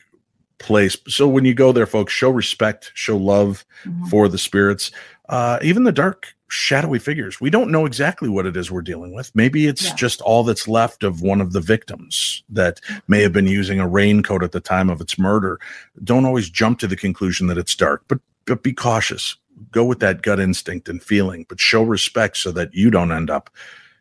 place. 0.62 0.95
So 1.07 1.28
when 1.28 1.45
you 1.45 1.53
go 1.53 1.72
there 1.72 1.86
folks 1.86 2.14
show 2.14 2.30
respect 2.30 2.91
show 2.93 3.18
love 3.18 3.66
Mhm. 3.86 4.09
for 4.09 4.28
the 4.28 4.38
spirits. 4.38 4.91
Uh 5.30 5.59
even 5.62 5.84
the 5.84 5.91
dark 5.91 6.34
shadowy 6.49 6.99
figures. 6.99 7.39
We 7.39 7.49
don't 7.49 7.72
know 7.72 7.86
exactly 7.86 8.28
what 8.28 8.45
it 8.45 8.57
is 8.57 8.70
we're 8.70 8.82
dealing 8.82 9.14
with. 9.14 9.32
Maybe 9.34 9.68
it's 9.68 9.86
Yeah. 9.86 9.95
just 9.95 10.20
all 10.22 10.43
that's 10.43 10.68
left 10.68 11.03
of 11.03 11.22
one 11.22 11.39
of 11.39 11.53
the 11.53 11.62
victims 11.62 12.43
that 12.49 12.82
may 13.07 13.22
have 13.22 13.32
been 13.32 13.47
using 13.47 13.80
a 13.80 13.88
raincoat 13.88 14.43
at 14.43 14.51
the 14.51 14.59
time 14.59 14.89
of 14.89 14.99
its 14.99 15.18
murder. 15.18 15.59
Don't 16.03 16.26
always 16.26 16.49
jump 16.49 16.80
to 16.80 16.88
the 16.88 16.97
conclusion 16.97 17.47
that 17.47 17.57
it's 17.57 17.76
dark 17.76 18.03
but 18.07 18.20
but 18.45 18.64
be 18.64 18.74
cautious. 18.74 19.38
Go 19.72 19.86
with 19.86 19.99
that 19.99 20.24
gut 20.24 20.39
instinct 20.39 20.89
and 20.89 21.01
feeling 21.01 21.45
but 21.47 21.59
show 21.59 21.84
respect 21.84 22.36
so 22.38 22.51
that 22.51 22.74
you 22.74 22.89
don't 22.89 23.12
end 23.14 23.30
up 23.30 23.49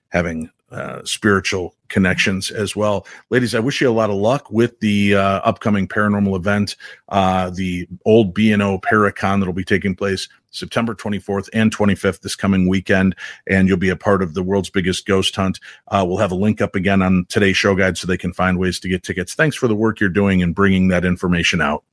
having 0.09 0.51
uh, 0.71 1.05
spiritual 1.05 1.75
connections 1.89 2.51
as 2.51 2.77
well. 2.77 3.07
Ladies, 3.31 3.55
I 3.55 3.59
wish 3.61 3.81
you 3.81 3.91
a 3.91 3.93
lot 3.93 4.11
of 4.11 4.17
luck 4.17 4.51
with 4.51 4.79
the 4.81 5.15
uh, 5.17 5.41
upcoming 5.41 5.89
paranormal 5.89 6.37
event, 6.37 6.77
uh, 7.09 7.51
the 7.51 7.89
old 8.05 8.35
B&O 8.35 8.79
Paracon 8.79 9.41
that'll 9.41 9.53
be 9.53 9.65
taking 9.65 9.95
place 9.95 10.29
September 10.51 10.95
24th 10.95 11.49
and 11.53 11.75
25th 11.75 12.21
this 12.21 12.37
coming 12.37 12.69
weekend, 12.69 13.15
and 13.47 13.69
you'll 13.69 13.77
be 13.77 13.89
a 13.89 13.97
part 13.97 14.23
of 14.23 14.35
the 14.35 14.43
world's 14.43 14.71
biggest 14.71 15.07
ghost 15.07 15.35
hunt. 15.35 15.59
Uh, 15.89 16.05
we'll 16.07 16.19
have 16.19 16.33
a 16.33 16.37
link 16.37 16.61
up 16.61 16.75
again 16.75 17.03
on 17.03 17.27
today's 17.29 17.57
show 17.57 17.75
guide 17.75 17.97
so 17.97 18.07
they 18.07 18.17
can 18.17 18.33
find 18.33 18.59
ways 18.59 18.81
to 18.81 18.89
get 18.89 19.03
tickets. 19.03 19.35
Thanks 19.35 19.57
for 19.57 19.69
the 19.69 19.77
work 19.77 20.01
you're 20.01 20.09
doing 20.09 20.43
and 20.43 20.55
bringing 20.55 20.89
that 20.89 21.05
information 21.05 21.61
out. 21.61 21.85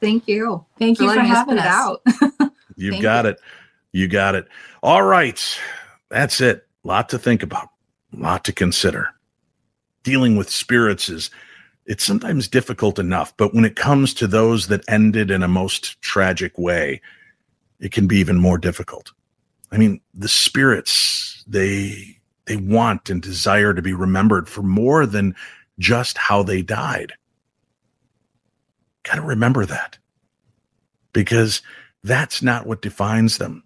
Thank 0.00 0.26
you. 0.26 0.64
thank 0.78 1.00
you 1.00 1.12
for 1.12 1.20
having 1.20 1.58
us. 1.58 1.66
out. 1.66 2.02
You've 2.76 2.92
Thank 2.92 3.02
got 3.02 3.26
it. 3.26 3.38
You 3.92 4.08
got 4.08 4.34
it. 4.34 4.48
All 4.82 5.02
right. 5.02 5.58
That's 6.08 6.40
it. 6.40 6.66
Lot 6.84 7.08
to 7.10 7.18
think 7.18 7.42
about, 7.42 7.68
lot 8.12 8.44
to 8.44 8.52
consider. 8.52 9.08
Dealing 10.02 10.36
with 10.36 10.50
spirits 10.50 11.08
is 11.08 11.30
it's 11.86 12.04
sometimes 12.04 12.48
difficult 12.48 12.98
enough, 12.98 13.36
but 13.36 13.54
when 13.54 13.64
it 13.64 13.76
comes 13.76 14.14
to 14.14 14.26
those 14.26 14.68
that 14.68 14.84
ended 14.88 15.30
in 15.30 15.42
a 15.42 15.48
most 15.48 16.00
tragic 16.02 16.56
way, 16.58 17.00
it 17.80 17.92
can 17.92 18.06
be 18.06 18.18
even 18.18 18.38
more 18.38 18.58
difficult. 18.58 19.12
I 19.72 19.78
mean, 19.78 20.00
the 20.14 20.28
spirits, 20.28 21.44
they 21.46 22.18
they 22.46 22.56
want 22.56 23.10
and 23.10 23.22
desire 23.22 23.72
to 23.72 23.82
be 23.82 23.92
remembered 23.92 24.48
for 24.48 24.62
more 24.62 25.06
than 25.06 25.36
just 25.78 26.18
how 26.18 26.42
they 26.42 26.62
died. 26.62 27.12
Got 29.04 29.16
to 29.16 29.22
remember 29.22 29.64
that. 29.66 29.98
Because 31.12 31.62
that's 32.02 32.42
not 32.42 32.66
what 32.66 32.82
defines 32.82 33.38
them 33.38 33.64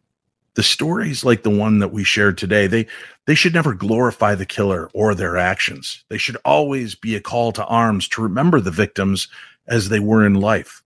the 0.54 0.62
stories 0.62 1.24
like 1.24 1.42
the 1.42 1.50
one 1.50 1.80
that 1.80 1.92
we 1.92 2.04
shared 2.04 2.38
today 2.38 2.66
they 2.66 2.86
they 3.26 3.34
should 3.34 3.54
never 3.54 3.74
glorify 3.74 4.34
the 4.34 4.46
killer 4.46 4.90
or 4.92 5.14
their 5.14 5.36
actions. 5.36 6.04
They 6.08 6.18
should 6.18 6.36
always 6.44 6.94
be 6.94 7.16
a 7.16 7.20
call 7.20 7.52
to 7.52 7.64
arms 7.64 8.06
to 8.08 8.22
remember 8.22 8.60
the 8.60 8.70
victims 8.70 9.28
as 9.66 9.88
they 9.88 10.00
were 10.00 10.24
in 10.24 10.34
life. 10.34 10.82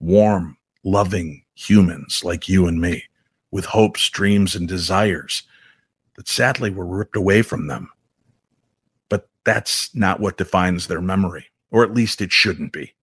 Warm 0.00 0.56
loving 0.84 1.44
humans 1.54 2.22
like 2.24 2.48
you 2.48 2.66
and 2.66 2.80
me 2.80 3.04
with 3.50 3.66
hopes 3.66 4.08
dreams 4.08 4.56
and 4.56 4.66
desires 4.66 5.42
that 6.16 6.28
sadly 6.28 6.70
were 6.70 6.86
ripped 6.86 7.16
away 7.16 7.42
from 7.42 7.66
them. 7.66 7.90
But 9.08 9.28
that's 9.44 9.94
not 9.94 10.18
what 10.18 10.38
defines 10.38 10.86
their 10.86 11.02
memory 11.02 11.46
or 11.70 11.82
at 11.82 11.94
least 11.94 12.20
it 12.20 12.32
shouldn't 12.32 12.72
be 12.72 12.94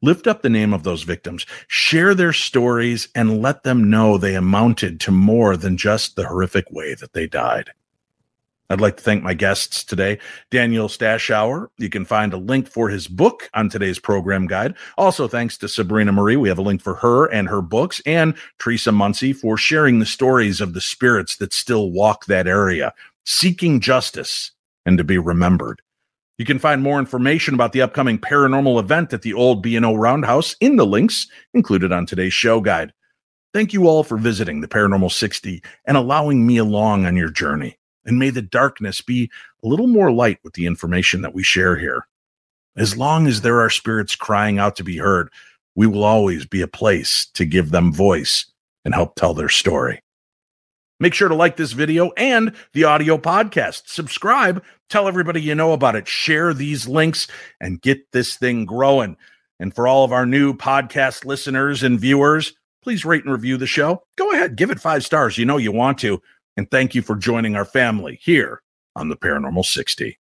Lift 0.00 0.26
up 0.26 0.42
the 0.42 0.50
name 0.50 0.72
of 0.72 0.82
those 0.82 1.02
victims, 1.02 1.46
share 1.68 2.14
their 2.14 2.32
stories, 2.32 3.08
and 3.14 3.42
let 3.42 3.62
them 3.62 3.90
know 3.90 4.18
they 4.18 4.34
amounted 4.34 5.00
to 5.00 5.10
more 5.10 5.56
than 5.56 5.76
just 5.76 6.16
the 6.16 6.26
horrific 6.26 6.70
way 6.70 6.94
that 6.94 7.12
they 7.12 7.26
died. 7.26 7.70
I'd 8.72 8.80
like 8.80 8.96
to 8.96 9.02
thank 9.02 9.22
my 9.22 9.34
guests 9.34 9.84
today, 9.84 10.18
Daniel 10.50 10.88
Stashower. 10.88 11.66
You 11.76 11.90
can 11.90 12.06
find 12.06 12.32
a 12.32 12.38
link 12.38 12.66
for 12.66 12.88
his 12.88 13.06
book 13.06 13.50
on 13.52 13.68
today's 13.68 13.98
program 13.98 14.46
guide. 14.46 14.74
Also, 14.96 15.28
thanks 15.28 15.58
to 15.58 15.68
Sabrina 15.68 16.10
Marie. 16.10 16.36
We 16.36 16.48
have 16.48 16.58
a 16.58 16.62
link 16.62 16.80
for 16.80 16.94
her 16.94 17.26
and 17.26 17.48
her 17.48 17.60
books, 17.60 18.00
and 18.06 18.34
Tresa 18.58 18.94
Muncy 18.94 19.36
for 19.36 19.58
sharing 19.58 19.98
the 19.98 20.06
stories 20.06 20.62
of 20.62 20.72
the 20.72 20.80
spirits 20.80 21.36
that 21.36 21.52
still 21.52 21.90
walk 21.90 22.24
that 22.26 22.46
area, 22.46 22.94
seeking 23.26 23.78
justice 23.78 24.52
and 24.86 24.96
to 24.96 25.04
be 25.04 25.18
remembered. 25.18 25.82
You 26.42 26.46
can 26.46 26.58
find 26.58 26.82
more 26.82 26.98
information 26.98 27.54
about 27.54 27.70
the 27.70 27.82
upcoming 27.82 28.18
paranormal 28.18 28.80
event 28.80 29.12
at 29.12 29.22
the 29.22 29.32
old 29.32 29.62
B&O 29.62 29.94
Roundhouse 29.94 30.56
in 30.58 30.74
the 30.74 30.84
links 30.84 31.28
included 31.54 31.92
on 31.92 32.04
today's 32.04 32.32
show 32.32 32.60
guide. 32.60 32.92
Thank 33.54 33.72
you 33.72 33.86
all 33.86 34.02
for 34.02 34.18
visiting 34.18 34.60
the 34.60 34.66
Paranormal 34.66 35.12
60 35.12 35.62
and 35.84 35.96
allowing 35.96 36.44
me 36.44 36.56
along 36.56 37.06
on 37.06 37.16
your 37.16 37.30
journey. 37.30 37.78
And 38.04 38.18
may 38.18 38.30
the 38.30 38.42
darkness 38.42 39.00
be 39.00 39.30
a 39.62 39.68
little 39.68 39.86
more 39.86 40.10
light 40.10 40.40
with 40.42 40.54
the 40.54 40.66
information 40.66 41.22
that 41.22 41.32
we 41.32 41.44
share 41.44 41.76
here. 41.76 42.08
As 42.76 42.96
long 42.96 43.28
as 43.28 43.42
there 43.42 43.60
are 43.60 43.70
spirits 43.70 44.16
crying 44.16 44.58
out 44.58 44.74
to 44.74 44.82
be 44.82 44.96
heard, 44.96 45.30
we 45.76 45.86
will 45.86 46.02
always 46.02 46.44
be 46.44 46.60
a 46.60 46.66
place 46.66 47.24
to 47.34 47.44
give 47.44 47.70
them 47.70 47.92
voice 47.92 48.46
and 48.84 48.94
help 48.94 49.14
tell 49.14 49.32
their 49.32 49.48
story. 49.48 50.02
Make 51.02 51.14
sure 51.14 51.28
to 51.28 51.34
like 51.34 51.56
this 51.56 51.72
video 51.72 52.12
and 52.16 52.54
the 52.74 52.84
audio 52.84 53.18
podcast. 53.18 53.82
Subscribe, 53.86 54.62
tell 54.92 55.08
everybody 55.08 55.40
you 55.40 55.54
know 55.54 55.72
about 55.72 55.96
it, 55.96 56.06
share 56.06 56.52
these 56.52 56.86
links, 56.86 57.26
and 57.60 57.80
get 57.80 58.12
this 58.12 58.36
thing 58.36 58.66
growing. 58.66 59.16
And 59.58 59.74
for 59.74 59.88
all 59.88 60.04
of 60.04 60.12
our 60.12 60.26
new 60.26 60.52
podcast 60.52 61.24
listeners 61.24 61.82
and 61.82 61.98
viewers, 61.98 62.52
please 62.82 63.04
rate 63.04 63.24
and 63.24 63.32
review 63.32 63.56
the 63.56 63.66
show. 63.66 64.02
Go 64.16 64.32
ahead, 64.32 64.54
give 64.54 64.70
it 64.70 64.80
five 64.80 65.02
stars. 65.02 65.38
You 65.38 65.46
know 65.46 65.56
you 65.56 65.72
want 65.72 65.98
to. 66.00 66.20
And 66.58 66.70
thank 66.70 66.94
you 66.94 67.00
for 67.00 67.16
joining 67.16 67.56
our 67.56 67.64
family 67.64 68.20
here 68.22 68.60
on 68.94 69.08
the 69.08 69.16
Paranormal 69.16 69.64
60. 69.64 70.18